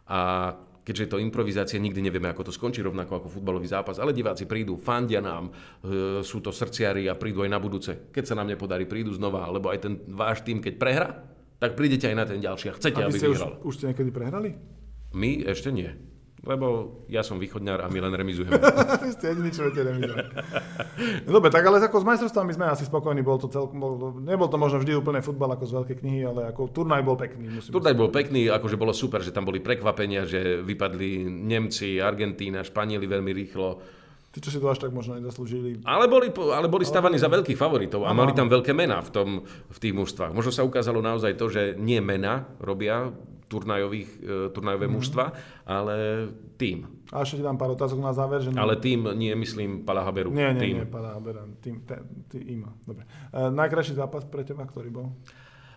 A 0.08 0.56
keďže 0.88 1.04
je 1.04 1.12
to 1.12 1.20
improvizácia, 1.20 1.76
nikdy 1.76 2.00
nevieme, 2.00 2.32
ako 2.32 2.48
to 2.48 2.52
skončí, 2.56 2.80
rovnako 2.80 3.20
ako 3.20 3.28
futbalový 3.28 3.68
zápas, 3.68 4.00
ale 4.00 4.16
diváci 4.16 4.48
prídu, 4.48 4.80
fandia 4.80 5.20
nám, 5.20 5.52
e, 5.84 6.24
sú 6.24 6.40
to 6.40 6.48
srdciari 6.48 7.04
a 7.12 7.14
prídu 7.20 7.44
aj 7.44 7.52
na 7.52 7.60
budúce. 7.60 8.08
Keď 8.08 8.24
sa 8.24 8.34
nám 8.40 8.48
nepodarí, 8.48 8.88
prídu 8.88 9.12
znova, 9.12 9.44
alebo 9.44 9.68
aj 9.68 9.78
ten 9.84 10.00
váš 10.08 10.40
tým, 10.40 10.64
keď 10.64 10.74
prehra, 10.80 11.08
tak 11.60 11.76
prídete 11.76 12.08
aj 12.08 12.16
na 12.16 12.24
ten 12.24 12.40
ďalší 12.40 12.72
a 12.72 12.74
chcete, 12.80 13.00
A 13.04 13.12
aby 13.12 13.20
ste 13.20 13.28
už, 13.28 13.36
vyhral. 13.36 13.52
už 13.60 13.72
ste 13.76 13.84
niekedy 13.92 14.10
prehrali? 14.14 14.50
My 15.12 15.44
ešte 15.44 15.68
nie. 15.68 15.92
Lebo 16.46 16.98
ja 17.10 17.26
som 17.26 17.34
východňar 17.42 17.82
a 17.82 17.90
my 17.90 17.98
len 17.98 18.14
remizujeme. 18.14 18.54
Vy 19.02 19.10
ste 19.10 19.34
jediní, 19.34 19.50
čo 19.50 19.66
viete 19.66 19.82
remizovať. 19.82 20.26
No 21.26 21.30
Dobre, 21.42 21.50
tak 21.50 21.66
ale 21.66 21.82
ako 21.82 21.98
s 21.98 22.06
majstrovstvami 22.06 22.52
sme 22.54 22.66
asi 22.70 22.86
spokojní, 22.86 23.26
bol 23.26 23.42
to 23.42 23.50
celkom, 23.50 23.78
bol, 23.82 24.14
nebol 24.22 24.46
to 24.46 24.54
možno 24.54 24.78
vždy 24.78 24.94
úplne 24.94 25.18
futbal 25.18 25.50
ako 25.58 25.66
z 25.66 25.72
veľkej 25.82 25.96
knihy, 25.98 26.20
ale 26.22 26.40
ako 26.54 26.70
turnaj 26.70 27.02
bol 27.02 27.18
pekný. 27.18 27.58
Musím 27.58 27.74
Turnaj 27.74 27.94
bol 27.98 28.10
pekný, 28.14 28.46
akože 28.54 28.78
bolo 28.78 28.94
super, 28.94 29.18
že 29.18 29.34
tam 29.34 29.50
boli 29.50 29.58
prekvapenia, 29.58 30.30
že 30.30 30.62
vypadli 30.62 31.26
Nemci, 31.26 31.98
Argentína, 31.98 32.62
Španieli 32.62 33.06
veľmi 33.10 33.34
rýchlo. 33.34 33.82
Tí, 34.30 34.38
čo 34.44 34.52
si 34.54 34.60
to 34.60 34.68
až 34.70 34.78
tak 34.78 34.94
možno 34.94 35.18
nezaslúžili. 35.18 35.82
Ale 35.88 36.06
boli, 36.06 36.30
ale 36.30 36.70
boli 36.70 36.84
stavaní 36.86 37.18
za 37.18 37.32
veľkých 37.32 37.58
favoritov 37.58 38.06
a 38.06 38.14
mali 38.14 38.36
tam 38.36 38.46
veľké 38.46 38.76
mená 38.76 39.02
v, 39.02 39.10
tom, 39.10 39.28
v 39.46 39.78
tých 39.80 39.96
mužstvách. 39.96 40.36
Možno 40.36 40.52
sa 40.52 40.62
ukázalo 40.68 41.00
naozaj 41.02 41.34
to, 41.34 41.48
že 41.50 41.74
nie 41.80 41.98
mená 41.98 42.44
robia 42.60 43.10
turnajových, 43.48 44.10
e, 44.14 44.24
turnajové 44.48 44.86
Mhm. 44.86 44.94
mužstva, 44.94 45.24
ale 45.64 45.94
tým. 46.54 46.84
A 47.08 47.24
ešte 47.24 47.36
ti 47.36 47.42
dám 47.42 47.56
pár 47.56 47.72
otázok 47.72 47.98
na 47.98 48.12
záver. 48.12 48.40
Že 48.40 48.52
Ale 48.54 48.76
tým 48.76 49.08
nie 49.14 49.32
myslím 49.34 49.82
Palahaberu. 49.82 50.28
Nie, 50.28 50.52
nie, 50.52 50.60
tým. 50.62 50.74
nie, 50.76 50.86
padá, 50.86 51.16
berám. 51.16 51.56
Tým, 51.58 51.80
te, 51.82 51.96
tým, 52.28 52.68
Dobre. 52.84 53.02
E, 53.28 53.48
najkrajší 53.48 53.96
zápas 53.96 54.22
pre 54.22 54.44
teba, 54.44 54.62
ktorý 54.62 54.88
bol? 54.90 55.16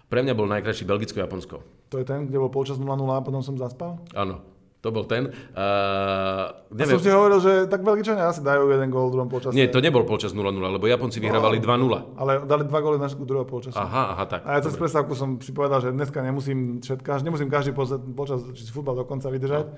Pre 0.06 0.20
mňa 0.20 0.36
bol 0.36 0.44
najkrajší 0.46 0.84
Belgicko-Japonsko. 0.84 1.64
To 1.88 1.96
je 1.96 2.04
ten, 2.04 2.28
kde 2.28 2.36
bol 2.36 2.52
polčas 2.52 2.76
0-0 2.76 2.84
a 3.10 3.24
potom 3.24 3.40
som 3.40 3.56
zaspal? 3.56 3.96
Áno, 4.12 4.44
to 4.82 4.90
bol 4.90 5.06
ten. 5.06 5.30
Uh, 5.54 6.74
Ja 6.74 6.90
som 6.90 6.98
si 6.98 7.14
hovoril, 7.14 7.38
že 7.38 7.70
tak 7.70 7.86
Belgičania 7.86 8.34
asi 8.34 8.42
dajú 8.42 8.66
jeden 8.74 8.90
gól 8.90 9.14
v 9.14 9.14
druhom 9.14 9.30
polčase. 9.30 9.54
Nie, 9.54 9.70
to 9.70 9.78
nebol 9.78 10.02
počas 10.10 10.34
0-0, 10.34 10.42
lebo 10.58 10.90
Japonci 10.90 11.22
vyhrávali 11.22 11.62
2-0. 11.62 12.18
Ale 12.18 12.42
dali 12.50 12.66
dva 12.66 12.80
góly 12.82 12.98
na 12.98 13.06
začiatku 13.06 13.30
druhého 13.30 13.46
polčasu. 13.46 13.78
Aha, 13.78 14.18
aha, 14.18 14.24
tak. 14.26 14.42
A 14.42 14.58
ja 14.58 14.66
cez 14.66 14.74
prestávku 14.74 15.14
som 15.14 15.38
si 15.38 15.54
povedal, 15.54 15.86
že 15.86 15.94
dneska 15.94 16.18
nemusím 16.26 16.82
všetká, 16.82 17.22
nemusím 17.22 17.54
každý 17.54 17.78
počas 18.18 18.42
či 18.58 18.66
futbal 18.74 18.98
do 18.98 19.06
konca 19.06 19.30
vydržať. 19.30 19.70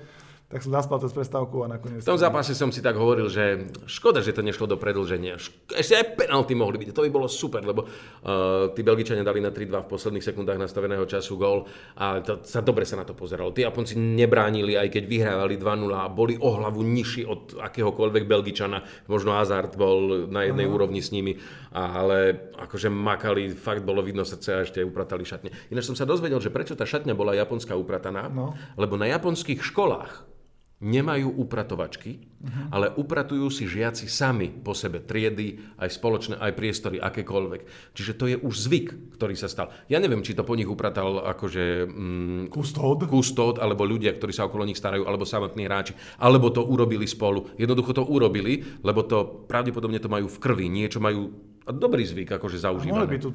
Tak 0.44 0.60
som 0.60 0.70
zaspal 0.70 1.00
cez 1.00 1.10
prestávku 1.10 1.64
a 1.64 1.66
nakoniec... 1.66 2.04
V 2.04 2.10
tom 2.14 2.20
zápase 2.20 2.52
som 2.52 2.68
si 2.68 2.84
tak 2.84 3.00
hovoril, 3.00 3.32
že 3.32 3.64
škoda, 3.88 4.20
že 4.20 4.36
to 4.36 4.44
nešlo 4.44 4.68
do 4.68 4.76
predlženia. 4.76 5.40
Ešte 5.72 5.94
aj 5.96 6.20
penalty 6.20 6.52
mohli 6.52 6.76
byť. 6.78 6.92
To 6.92 7.02
by 7.02 7.10
bolo 7.10 7.26
super, 7.32 7.64
lebo 7.64 7.88
uh, 7.88 8.68
tí 8.76 8.84
Belgičania 8.84 9.24
dali 9.24 9.40
na 9.40 9.50
3-2 9.50 9.82
v 9.82 9.88
posledných 9.88 10.22
sekundách 10.22 10.60
nastaveného 10.60 11.08
času 11.08 11.40
gól 11.40 11.64
a 11.96 12.20
to, 12.20 12.44
sa 12.44 12.60
dobre 12.60 12.84
sa 12.84 13.00
na 13.00 13.08
to 13.08 13.16
pozeralo. 13.16 13.56
Tí 13.56 13.64
Japonci 13.64 13.96
nebránili, 13.96 14.76
aj 14.76 14.92
keď 14.92 15.04
vyhrávali 15.08 15.56
2-0 15.56 15.90
a 15.90 16.06
boli 16.12 16.36
o 16.36 16.48
hlavu 16.60 16.84
nižší 16.84 17.24
od 17.24 17.56
akéhokoľvek 17.58 18.28
Belgičana. 18.28 18.84
Možno 19.08 19.32
Hazard 19.32 19.74
bol 19.80 20.28
na 20.28 20.44
jednej 20.44 20.68
úrovni 20.68 21.00
s 21.00 21.08
nimi, 21.08 21.40
ale 21.72 22.52
akože 22.60 22.92
makali, 22.92 23.56
fakt 23.56 23.80
bolo 23.82 24.04
vidno 24.04 24.22
srdce 24.28 24.48
a 24.54 24.62
ešte 24.62 24.84
upratali 24.84 25.24
šatne. 25.24 25.50
Ináč 25.72 25.88
som 25.88 25.96
sa 25.96 26.04
dozvedel, 26.04 26.38
že 26.38 26.52
prečo 26.52 26.76
tá 26.76 26.84
šatňa 26.84 27.16
bola 27.16 27.32
japonská 27.32 27.74
uprataná, 27.74 28.28
No. 28.28 28.52
lebo 28.76 29.00
na 29.00 29.08
japonských 29.08 29.64
školách 29.64 30.30
nemajú 30.84 31.40
upratovačky, 31.40 32.20
ale 32.68 32.92
upratujú 32.92 33.48
si 33.48 33.64
žiaci 33.64 34.04
sami 34.04 34.52
po 34.52 34.76
sebe 34.76 35.00
triedy, 35.00 35.56
aj 35.80 35.88
spoločné, 35.96 36.36
aj 36.36 36.52
priestory, 36.52 37.00
akékoľvek. 37.00 37.60
Čiže 37.96 38.12
to 38.12 38.24
je 38.28 38.36
už 38.36 38.54
zvyk, 38.68 39.16
ktorý 39.16 39.32
sa 39.32 39.48
stal. 39.48 39.72
Ja 39.88 39.96
neviem, 39.96 40.20
či 40.20 40.36
to 40.36 40.44
po 40.44 40.52
nich 40.52 40.68
upratal 40.68 41.24
akože 41.24 41.88
mm, 41.88 42.42
Kustód. 42.52 43.08
kustód, 43.08 43.56
alebo 43.64 43.88
ľudia, 43.88 44.12
ktorí 44.12 44.36
sa 44.36 44.44
okolo 44.44 44.68
nich 44.68 44.76
starajú, 44.76 45.08
alebo 45.08 45.24
samotní 45.24 45.64
hráči, 45.64 45.96
alebo 46.20 46.52
to 46.52 46.60
urobili 46.60 47.08
spolu. 47.08 47.48
Jednoducho 47.56 47.96
to 47.96 48.04
urobili, 48.04 48.60
lebo 48.84 49.00
to 49.08 49.48
pravdepodobne 49.48 49.96
to 49.96 50.12
majú 50.12 50.28
v 50.28 50.36
krvi, 50.36 50.68
niečo 50.68 51.00
majú 51.00 51.32
dobrý 51.64 52.04
zvyk, 52.04 52.36
akože 52.36 52.60
A 52.60 52.76
mohli 52.76 52.84
by, 52.84 52.92
zaužívané. 52.92 53.16
tu, 53.24 53.32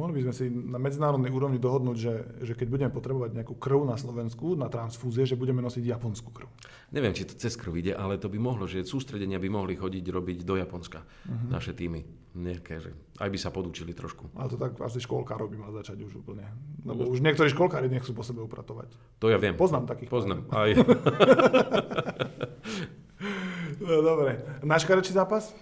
mohli 0.00 0.16
by 0.16 0.32
sme 0.32 0.34
si 0.34 0.44
na 0.48 0.80
medzinárodnej 0.80 1.28
úrovni 1.28 1.60
dohodnúť, 1.60 1.96
že, 2.00 2.14
že 2.40 2.52
keď 2.56 2.68
budeme 2.72 2.90
potrebovať 2.92 3.36
nejakú 3.36 3.60
krv 3.60 3.84
na 3.84 4.00
Slovensku, 4.00 4.56
na 4.56 4.72
transfúzie, 4.72 5.28
že 5.28 5.36
budeme 5.36 5.60
nosiť 5.60 5.84
japonskú 5.84 6.32
krv. 6.32 6.48
Neviem, 6.96 7.12
či 7.12 7.28
to 7.28 7.36
cez 7.36 7.60
krv 7.60 7.76
ide, 7.76 7.92
ale 7.92 8.16
to 8.16 8.32
by 8.32 8.40
mohlo, 8.40 8.64
že 8.64 8.88
sústredenia 8.88 9.36
by 9.36 9.52
mohli 9.52 9.76
chodiť 9.76 10.04
robiť 10.08 10.38
do 10.48 10.56
Japonska, 10.56 11.04
naše 11.52 11.76
týmy. 11.76 12.00
Nejaké, 12.30 12.78
že 12.78 12.94
aj 13.18 13.26
by 13.26 13.38
sa 13.42 13.50
podučili 13.50 13.90
trošku. 13.90 14.30
Ale 14.38 14.46
to 14.46 14.54
tak 14.54 14.78
asi 14.78 15.02
školkárov 15.02 15.50
by 15.50 15.56
mal 15.66 15.74
začať 15.74 15.98
už 16.06 16.22
úplne. 16.22 16.46
Lebo 16.86 17.10
už 17.10 17.18
niektorí 17.26 17.50
školkári 17.50 17.90
nechcú 17.90 18.14
po 18.14 18.22
sebe 18.22 18.38
upratovať. 18.46 18.94
To 19.18 19.26
ja 19.26 19.34
viem. 19.34 19.58
Poznám 19.58 19.90
takých. 19.90 20.08
Poznám. 20.14 20.46
Aj. 20.54 20.70
No, 23.80 24.04
dobre. 24.04 24.44
Najškarečší 24.60 25.16
zápas? 25.16 25.56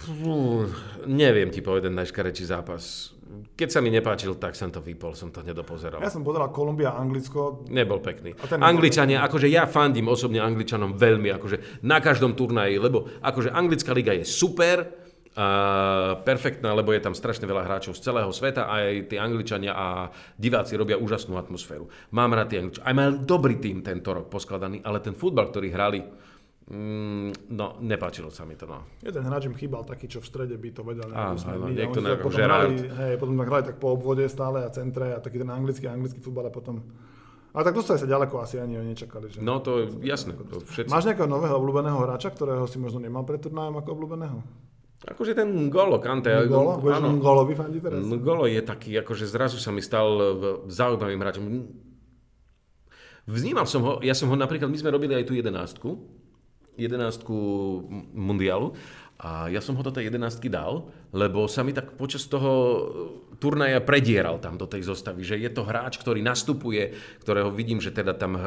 Fú, 0.00 0.64
neviem 1.04 1.52
ti 1.52 1.60
povedať 1.60 1.92
najškarečší 1.92 2.44
zápas. 2.48 3.12
Keď 3.54 3.68
sa 3.68 3.78
mi 3.84 3.92
nepáčil, 3.92 4.40
tak 4.40 4.56
som 4.56 4.72
to 4.72 4.80
vypol, 4.80 5.12
som 5.12 5.28
to 5.30 5.44
nedopozeral. 5.44 6.00
Ja 6.02 6.10
som 6.10 6.24
pozeral 6.24 6.50
Kolumbia 6.50 6.96
a 6.96 6.98
Anglicko. 6.98 7.68
Nebol 7.68 8.00
pekný. 8.00 8.34
A 8.40 8.44
ten- 8.48 8.58
Angličania, 8.64 9.22
akože 9.22 9.46
ja 9.46 9.68
fandím 9.68 10.08
osobne 10.10 10.40
Angličanom 10.42 10.96
veľmi, 10.98 11.28
akože 11.36 11.84
na 11.84 12.00
každom 12.02 12.34
turnaji, 12.34 12.80
lebo 12.80 13.06
akože 13.22 13.52
anglická 13.52 13.92
liga 13.94 14.16
je 14.16 14.24
super, 14.26 14.88
a 15.30 16.18
perfektná, 16.26 16.74
lebo 16.74 16.90
je 16.90 16.98
tam 17.06 17.14
strašne 17.14 17.46
veľa 17.46 17.62
hráčov 17.62 17.94
z 17.94 18.02
celého 18.02 18.34
sveta 18.34 18.66
a 18.66 18.82
aj 18.82 19.14
tí 19.14 19.14
Angličania 19.14 19.70
a 19.70 20.10
diváci 20.34 20.74
robia 20.74 20.98
úžasnú 20.98 21.38
atmosféru. 21.38 21.86
Mám 22.10 22.34
rád 22.34 22.50
tie 22.50 22.58
Angličania. 22.58 22.88
Aj 22.90 22.94
mal 22.98 23.10
dobrý 23.22 23.62
tým 23.62 23.78
tento 23.78 24.10
rok 24.10 24.26
poskladaný, 24.26 24.82
ale 24.82 24.98
ten 24.98 25.14
futbal, 25.14 25.54
ktorý 25.54 25.70
hrali, 25.70 26.02
mm, 26.70 27.50
no, 27.50 27.76
nepáčilo 27.82 28.30
sa 28.30 28.46
mi 28.46 28.54
to. 28.54 28.64
No. 28.70 28.86
Jeden 29.02 29.26
hráč 29.26 29.50
im 29.50 29.54
chýbal 29.58 29.82
taký, 29.82 30.06
čo 30.06 30.22
v 30.22 30.26
strede 30.30 30.54
by 30.54 30.70
to 30.70 30.82
vedel 30.86 31.10
Áno. 31.10 31.34
A 31.36 31.68
niekto 31.68 31.98
nejak 31.98 32.22
potom 32.22 32.40
hrali, 32.40 32.86
hej, 32.86 33.14
potom 33.18 33.34
tak 33.34 33.48
hrali 33.50 33.64
tak 33.66 33.76
po 33.82 33.98
obvode 33.98 34.24
stále 34.30 34.62
a 34.62 34.70
centre 34.70 35.12
a 35.12 35.18
taký 35.18 35.42
ten 35.42 35.50
anglický, 35.50 35.90
anglický 35.90 36.22
futbal 36.22 36.48
a 36.48 36.52
potom... 36.54 36.80
Ale 37.50 37.66
tak 37.66 37.74
dostali 37.74 37.98
sa 37.98 38.06
ďaleko, 38.06 38.38
asi 38.38 38.62
ani 38.62 38.78
oni 38.78 38.94
nečakali. 38.94 39.26
Že... 39.26 39.42
No 39.42 39.58
to 39.58 39.82
je 39.82 40.06
jasné, 40.06 40.38
to 40.38 40.62
všetci. 40.62 40.86
Máš 40.86 41.10
nejakého 41.10 41.26
nového 41.26 41.58
obľúbeného 41.58 41.98
hráča, 41.98 42.30
ktorého 42.30 42.62
si 42.70 42.78
možno 42.78 43.02
nemal 43.02 43.26
pred 43.26 43.42
turnajom 43.42 43.74
ako 43.82 43.88
obľúbeného? 43.90 44.38
Akože 45.00 45.32
ten 45.32 45.72
Golo, 45.72 45.96
Kante. 45.96 46.28
Golo? 46.44 46.76
Budeš 46.76 47.00
áno. 47.00 47.16
Golovi 47.16 47.56
fandí 47.56 47.80
teraz? 47.80 48.04
No, 48.04 48.20
Golo 48.20 48.44
je 48.44 48.60
taký, 48.60 48.94
akože 49.00 49.24
zrazu 49.24 49.56
sa 49.56 49.72
mi 49.72 49.80
stal 49.80 50.36
v- 50.36 50.56
zaujímavým 50.68 51.18
hráčom. 51.18 51.44
Vnímal 53.24 53.64
som 53.64 53.80
ho, 53.80 53.92
ja 54.04 54.12
som 54.12 54.28
ho 54.28 54.36
napríklad, 54.36 54.68
my 54.68 54.76
sme 54.76 54.92
robili 54.92 55.16
aj 55.16 55.24
tú 55.24 55.32
jedenástku, 55.32 55.88
jedenástku 56.86 57.36
m- 57.84 58.08
mundialu 58.14 58.72
a 59.20 59.52
ja 59.52 59.60
som 59.60 59.76
ho 59.76 59.84
do 59.84 59.92
tej 59.92 60.08
jedenástky 60.08 60.48
dal, 60.48 60.88
lebo 61.12 61.44
sa 61.44 61.60
mi 61.60 61.76
tak 61.76 61.92
počas 62.00 62.24
toho 62.24 62.52
turnaja 63.36 63.84
predieral 63.84 64.40
tam 64.40 64.56
do 64.56 64.64
tej 64.64 64.88
zostavy, 64.88 65.20
že 65.20 65.36
je 65.36 65.52
to 65.52 65.60
hráč, 65.60 66.00
ktorý 66.00 66.24
nastupuje, 66.24 66.96
ktorého 67.20 67.52
vidím, 67.52 67.84
že 67.84 67.92
teda 67.92 68.16
tam 68.16 68.40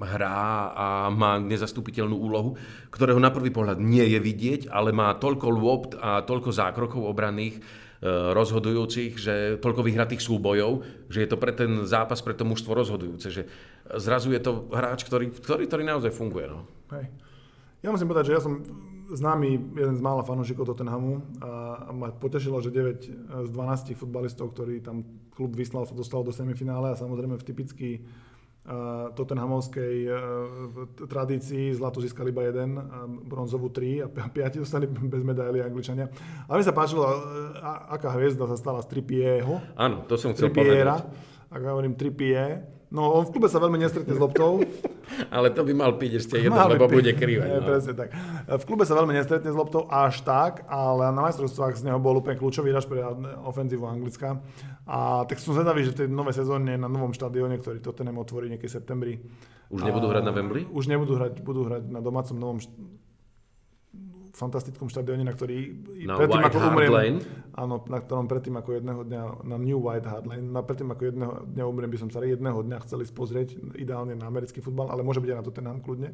hrá 0.00 0.72
a 0.72 0.86
má 1.12 1.36
nezastupiteľnú 1.36 2.16
úlohu, 2.16 2.56
ktorého 2.88 3.20
na 3.20 3.28
prvý 3.28 3.52
pohľad 3.52 3.76
nie 3.76 4.08
je 4.16 4.20
vidieť, 4.20 4.60
ale 4.72 4.88
má 4.96 5.12
toľko 5.20 5.46
lôpt 5.52 5.92
a 6.00 6.24
toľko 6.24 6.48
zákrokov 6.48 7.04
obranných, 7.04 7.60
e, 7.60 7.62
rozhodujúcich, 8.32 9.20
že 9.20 9.34
toľko 9.60 9.84
vyhratých 9.84 10.24
súbojov, 10.24 10.80
že 11.12 11.24
je 11.24 11.28
to 11.28 11.36
pre 11.36 11.52
ten 11.52 11.84
zápas, 11.84 12.24
pre 12.24 12.32
to 12.32 12.48
mužstvo 12.48 12.72
rozhodujúce, 12.72 13.28
že 13.28 13.44
zrazu 14.00 14.32
je 14.32 14.40
to 14.40 14.72
hráč, 14.72 15.04
ktorý, 15.04 15.28
ktorý, 15.28 15.68
ktorý 15.68 15.82
naozaj 15.84 16.12
funguje. 16.12 16.48
No. 16.48 16.64
Hej. 16.92 17.25
Ja 17.80 17.88
musím 17.88 18.06
povedať, 18.06 18.24
že 18.28 18.34
ja 18.34 18.42
som 18.42 18.64
známy 19.06 19.48
jeden 19.72 19.94
z 19.94 20.02
mála 20.02 20.20
fanúšikov 20.20 20.66
Tottenhamu 20.66 21.22
a 21.38 21.88
ma 21.90 22.10
potešilo, 22.10 22.58
že 22.58 22.74
9 22.74 23.46
z 23.46 23.50
12 23.50 23.94
futbalistov, 23.94 24.50
ktorí 24.50 24.80
tam 24.80 25.06
klub 25.30 25.54
vyslal, 25.54 25.86
sa 25.86 25.94
dostalo 25.94 26.24
do 26.24 26.34
semifinále 26.34 26.90
a 26.90 26.98
samozrejme 26.98 27.38
v 27.38 27.44
typický 27.44 27.90
uh, 28.66 29.14
Tottenhamovskej 29.14 29.94
uh, 30.02 30.16
tradícii 30.98 31.70
zlato 31.70 32.02
získali 32.02 32.34
iba 32.34 32.42
jeden, 32.42 32.74
a 32.74 33.06
bronzovú 33.06 33.70
tri 33.70 34.02
a 34.02 34.10
pi- 34.10 34.32
piati 34.32 34.58
dostali 34.58 34.88
bez 34.88 35.22
medaily 35.22 35.62
Angličania. 35.62 36.10
Ale 36.50 36.58
mi 36.58 36.66
sa 36.66 36.74
páčilo, 36.74 37.06
a- 37.62 37.94
aká 37.94 38.10
hviezda 38.10 38.48
sa 38.48 38.58
stala 38.58 38.82
z 38.82 38.90
Trippieho, 38.90 39.62
Áno, 39.78 40.02
to 40.02 40.18
som 40.18 40.34
chcel 40.34 40.50
Trippiera, 40.50 40.98
povedať. 40.98 41.54
ak 41.54 41.60
hovorím 41.62 41.94
Trippie. 41.94 42.42
No, 42.86 43.10
on 43.12 43.24
v 43.24 43.32
klube 43.32 43.46
sa 43.46 43.58
veľmi 43.58 43.76
nestretne 43.76 44.10
s 44.10 44.18
loptou, 44.18 44.62
Ale 45.28 45.48
to 45.48 45.62
by 45.62 45.72
mal 45.72 45.94
piť 45.94 46.18
ešte 46.18 46.34
jeden, 46.36 46.50
Máme 46.50 46.74
lebo 46.74 46.86
pi- 46.86 46.98
bude 46.98 47.12
krývať. 47.12 47.46
Je, 47.46 47.56
No. 47.56 47.64
presne 47.64 47.92
tak. 47.94 48.08
V 48.44 48.64
klube 48.64 48.82
sa 48.82 48.92
veľmi 48.92 49.10
nestretne 49.12 49.48
s 49.48 49.54
loptou 49.54 49.86
až 49.86 50.18
tak, 50.20 50.66
ale 50.66 51.08
na 51.08 51.22
majstrovstvách 51.24 51.74
z 51.74 51.82
neho 51.84 51.96
bol 51.96 52.14
úplne 52.16 52.34
kľúčový 52.34 52.68
hráč 52.68 52.84
pre 52.84 53.02
ofenzívu 53.40 53.86
Anglicka. 53.86 54.42
A 54.84 55.22
tak 55.24 55.38
som 55.38 55.50
zvedavý, 55.52 55.82
že 55.82 55.92
v 55.92 55.98
tej 56.00 56.08
novej 56.08 56.34
sezóne 56.36 56.74
na 56.74 56.86
novom 56.86 57.10
štadióne, 57.10 57.56
ktorý 57.56 57.78
Tottenham 57.78 58.18
otvorí 58.18 58.46
niekedy 58.48 58.66
v 58.66 58.76
septembri. 58.76 59.12
Už 59.66 59.82
nebudú 59.82 60.06
hrať 60.06 60.22
na 60.22 60.32
Wembley? 60.32 60.62
Už 60.64 60.86
nebudú 60.86 61.14
hrať, 61.14 61.38
budú 61.40 61.64
hrať 61.64 61.86
na 61.86 61.98
domácom 61.98 62.34
novom 62.34 62.58
fantastickom 64.36 64.92
štadióne, 64.92 65.24
na 65.24 65.32
ktorý 65.32 65.72
na 66.04 66.20
predtým 66.20 66.44
White 66.44 66.52
ako 66.52 66.58
umriem, 66.68 66.92
Lane. 66.92 67.18
áno, 67.56 67.80
na 67.88 67.98
ktorom 68.04 68.28
predtým 68.28 68.60
ako 68.60 68.70
jedného 68.76 69.00
dňa, 69.00 69.22
na 69.48 69.56
New 69.56 69.80
White 69.80 70.04
Hart 70.04 70.28
Lane, 70.28 70.44
na 70.44 70.60
predtým 70.60 70.92
ako 70.92 71.02
jedného 71.08 71.32
dňa 71.56 71.64
umriem, 71.64 71.88
by 71.88 71.98
som 72.04 72.08
sa 72.12 72.20
jedného 72.20 72.60
dňa 72.60 72.78
chcel 72.84 73.00
ísť 73.00 73.14
pozrieť, 73.16 73.48
ideálne 73.80 74.12
na 74.12 74.28
americký 74.28 74.60
futbal, 74.60 74.92
ale 74.92 75.00
môže 75.00 75.24
byť 75.24 75.30
aj 75.32 75.38
na 75.40 75.44
to 75.44 75.52
ten 75.56 75.64
kľudne. 75.80 76.12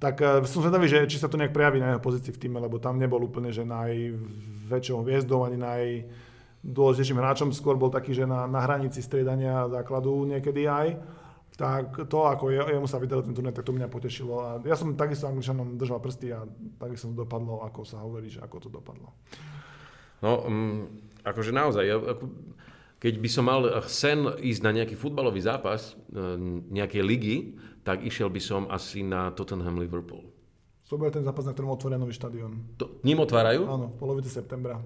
Tak 0.00 0.16
uh, 0.20 0.28
som 0.48 0.64
zvedavý, 0.64 0.88
že 0.88 1.04
či 1.04 1.20
sa 1.20 1.28
to 1.28 1.36
nejak 1.36 1.52
prejaví 1.52 1.76
na 1.76 1.96
jeho 1.96 2.04
pozícii 2.04 2.32
v 2.32 2.40
týme, 2.40 2.56
lebo 2.56 2.80
tam 2.80 2.96
nebol 2.96 3.20
úplne, 3.20 3.52
že 3.52 3.68
najväčšou 3.68 5.04
hviezdou, 5.04 5.44
ani 5.44 5.60
naj 5.60 5.82
dôležitejším 6.64 7.20
hráčom, 7.20 7.48
skôr 7.52 7.76
bol 7.76 7.92
taký, 7.92 8.16
že 8.16 8.24
na, 8.24 8.48
na 8.48 8.64
hranici 8.64 9.04
striedania 9.04 9.68
základu 9.68 10.24
niekedy 10.24 10.64
aj 10.64 10.88
tak 11.56 12.04
to, 12.12 12.18
ako 12.28 12.52
je, 12.52 12.60
jemu 12.60 12.84
sa 12.84 13.00
vydal 13.00 13.24
ten 13.24 13.32
turnaj, 13.32 13.56
tak 13.56 13.64
to 13.64 13.72
mňa 13.72 13.88
potešilo. 13.88 14.34
A 14.44 14.48
ja 14.60 14.76
som 14.76 14.92
takisto 14.92 15.24
Angličanom 15.24 15.80
držal 15.80 16.04
prsty 16.04 16.28
a 16.36 16.44
takisto 16.76 17.08
to 17.08 17.24
dopadlo, 17.24 17.64
ako 17.64 17.80
sa 17.88 18.04
hovorí, 18.04 18.28
že 18.28 18.44
ako 18.44 18.56
to 18.60 18.68
dopadlo. 18.68 19.16
No, 20.20 20.44
um, 20.44 21.00
akože 21.24 21.56
naozaj, 21.56 21.84
ako, 21.88 22.24
keď 23.00 23.14
by 23.16 23.28
som 23.32 23.44
mal 23.48 23.60
sen 23.88 24.28
ísť 24.36 24.60
na 24.64 24.72
nejaký 24.76 24.96
futbalový 24.96 25.40
zápas, 25.40 25.96
e, 26.12 26.36
nejakej 26.72 27.02
ligy, 27.04 27.36
tak 27.84 28.04
išiel 28.04 28.32
by 28.32 28.40
som 28.40 28.62
asi 28.72 29.04
na 29.04 29.32
Tottenham 29.32 29.80
Liverpool. 29.80 30.24
To 30.86 30.96
bude 30.96 31.10
ten 31.10 31.26
zápas, 31.26 31.42
na 31.42 31.52
ktorom 31.52 31.74
otvoria 31.74 31.98
nový 31.98 32.14
štadión. 32.14 32.78
To, 32.78 33.02
ním 33.02 33.18
otvárajú? 33.18 33.66
Áno, 33.66 33.86
v 33.90 33.96
polovici 33.98 34.30
septembra. 34.30 34.78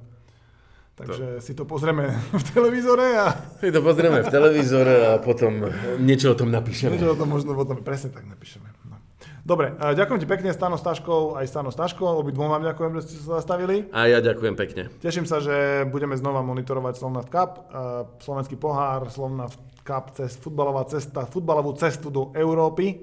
Takže 0.97 1.27
to. 1.39 1.45
si 1.45 1.53
to 1.57 1.65
pozrieme 1.65 2.13
v 2.41 2.45
televízore 2.53 3.07
a... 3.17 3.27
Si 3.61 3.73
to 3.73 3.81
pozrieme 3.81 4.21
v 4.21 4.29
televízore 4.29 4.95
a 5.11 5.13
potom 5.23 5.65
niečo 6.01 6.33
o 6.33 6.37
tom 6.37 6.53
napíšeme. 6.53 6.97
Niečo 6.97 7.15
o 7.15 7.19
tom 7.19 7.29
možno 7.33 7.57
potom 7.57 7.81
presne 7.81 8.13
tak 8.13 8.29
napíšeme. 8.29 8.69
No. 8.89 9.01
Dobre, 9.41 9.73
ďakujem 9.73 10.21
ti 10.21 10.29
pekne, 10.29 10.53
Stano 10.53 10.77
Staškov, 10.77 11.41
aj 11.41 11.49
Stano 11.49 11.73
Staško, 11.73 12.05
obidvom 12.21 12.53
vám 12.53 12.61
ďakujem, 12.61 12.93
že 13.01 13.03
ste 13.09 13.15
sa 13.25 13.41
zastavili. 13.41 13.89
A 13.91 14.13
ja 14.13 14.21
ďakujem 14.21 14.55
pekne. 14.55 14.93
Teším 15.01 15.25
sa, 15.25 15.41
že 15.41 15.89
budeme 15.89 16.13
znova 16.21 16.45
monitorovať 16.45 17.01
Slovnaft 17.01 17.33
Cup, 17.33 17.73
slovenský 18.21 18.61
pohár, 18.61 19.09
Slovnaft 19.09 19.59
Cup, 19.81 20.13
cez 20.13 20.37
futbalová 20.37 20.85
cesta, 20.85 21.25
futbalovú 21.25 21.73
cestu 21.81 22.13
do 22.13 22.37
Európy. 22.37 23.01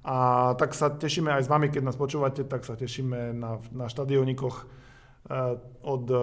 A 0.00 0.50
tak 0.56 0.72
sa 0.72 0.88
tešíme 0.88 1.28
aj 1.28 1.44
s 1.44 1.52
vami, 1.52 1.68
keď 1.68 1.92
nás 1.92 1.96
počúvate, 2.00 2.48
tak 2.48 2.64
sa 2.64 2.72
tešíme 2.72 3.36
na, 3.36 3.60
na 3.68 3.86
štadionikoch 3.92 4.79
od 5.80 6.04
eh, 6.10 6.20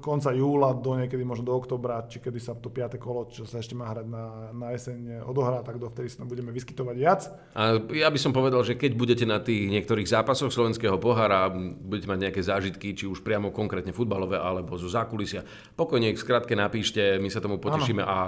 konca 0.00 0.32
júla 0.32 0.72
do 0.72 0.96
niekedy 0.96 1.20
možno 1.22 1.44
do 1.46 1.54
oktobra, 1.54 2.08
či 2.08 2.18
kedy 2.18 2.40
sa 2.40 2.56
to 2.56 2.72
5. 2.72 2.96
kolo, 2.96 3.28
čo 3.28 3.44
sa 3.44 3.60
ešte 3.60 3.76
má 3.76 3.92
hrať 3.92 4.06
na, 4.08 4.24
na 4.56 4.72
jeseň, 4.72 5.22
odohrá, 5.28 5.60
tak 5.60 5.76
dovtedy 5.76 6.08
sa 6.08 6.24
tam 6.24 6.28
budeme 6.32 6.50
vyskytovať 6.50 6.96
viac. 6.96 7.20
A 7.54 7.76
ja 7.92 8.08
by 8.08 8.18
som 8.18 8.32
povedal, 8.32 8.64
že 8.64 8.80
keď 8.80 8.92
budete 8.96 9.24
na 9.28 9.38
tých 9.38 9.68
niektorých 9.68 10.08
zápasoch 10.08 10.50
slovenského 10.50 10.96
pohára, 10.96 11.52
budete 11.52 12.08
mať 12.08 12.18
nejaké 12.28 12.40
zážitky, 12.42 12.96
či 12.96 13.04
už 13.06 13.20
priamo 13.20 13.52
konkrétne 13.52 13.92
futbalové, 13.92 14.40
alebo 14.40 14.80
zo 14.80 14.88
zákulisia, 14.88 15.44
pokojne 15.76 16.16
skratke 16.16 16.56
napíšte, 16.56 17.20
my 17.20 17.28
sa 17.28 17.44
tomu 17.44 17.60
potešíme 17.60 18.02
ano. 18.02 18.10
a 18.10 18.18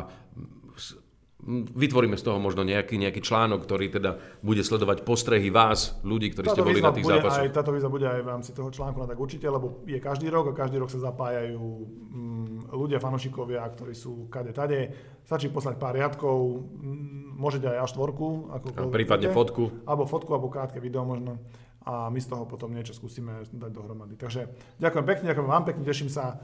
vytvoríme 1.74 2.14
z 2.14 2.22
toho 2.22 2.38
možno 2.38 2.62
nejaký, 2.62 2.94
nejaký 3.02 3.18
článok, 3.18 3.66
ktorý 3.66 3.90
teda 3.90 4.22
bude 4.46 4.62
sledovať 4.62 5.02
postrehy 5.02 5.50
vás, 5.50 5.98
ľudí, 6.06 6.30
ktorí 6.30 6.46
táto 6.46 6.54
ste 6.54 6.62
boli 6.62 6.78
na 6.78 6.94
tých 6.94 7.10
zápasoch. 7.10 7.42
Aj, 7.42 7.50
táto 7.50 7.74
víza 7.74 7.90
bude 7.90 8.06
aj 8.06 8.22
v 8.22 8.28
rámci 8.30 8.50
toho 8.54 8.70
článku, 8.70 9.02
no 9.02 9.10
tak 9.10 9.18
určite, 9.18 9.50
lebo 9.50 9.82
je 9.82 9.98
každý 9.98 10.30
rok 10.30 10.50
a 10.50 10.52
každý 10.54 10.78
rok 10.78 10.86
sa 10.94 11.02
zapájajú 11.02 11.58
mm, 11.58 12.70
ľudia, 12.70 13.02
fanošikovia, 13.02 13.66
ktorí 13.74 13.94
sú 13.94 14.30
kade 14.30 14.54
tade. 14.54 14.94
Stačí 15.26 15.50
poslať 15.50 15.82
pár 15.82 15.98
riadkov, 15.98 16.62
mm, 16.62 17.34
môžete 17.34 17.66
aj 17.74 17.78
až 17.82 17.90
štvorku. 17.98 18.26
Ako 18.62 18.66
a 18.78 18.82
prípadne 18.94 19.28
fotku. 19.34 19.82
Alebo 19.82 20.06
fotku, 20.06 20.30
alebo 20.30 20.46
krátke 20.46 20.78
video 20.78 21.02
možno. 21.02 21.42
A 21.82 22.06
my 22.06 22.22
z 22.22 22.30
toho 22.30 22.46
potom 22.46 22.70
niečo 22.70 22.94
skúsime 22.94 23.42
dať 23.50 23.70
dohromady. 23.74 24.14
Takže 24.14 24.46
ďakujem 24.78 25.06
pekne, 25.10 25.24
ďakujem 25.34 25.48
vám 25.50 25.64
pekne, 25.66 25.82
teším 25.82 26.06
sa 26.06 26.38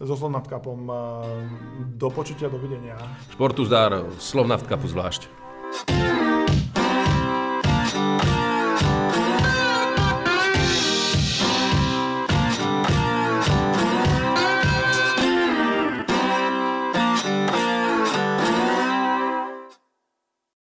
so 0.00 0.16
Slovnaft-Cupom. 0.16 0.80
Do 1.96 2.08
počutia, 2.10 2.48
dovidenia. 2.48 2.96
Športu 3.32 3.68
zdár, 3.68 4.08
Slovnaft-Cupu 4.16 4.88
zvlášť. 4.88 5.28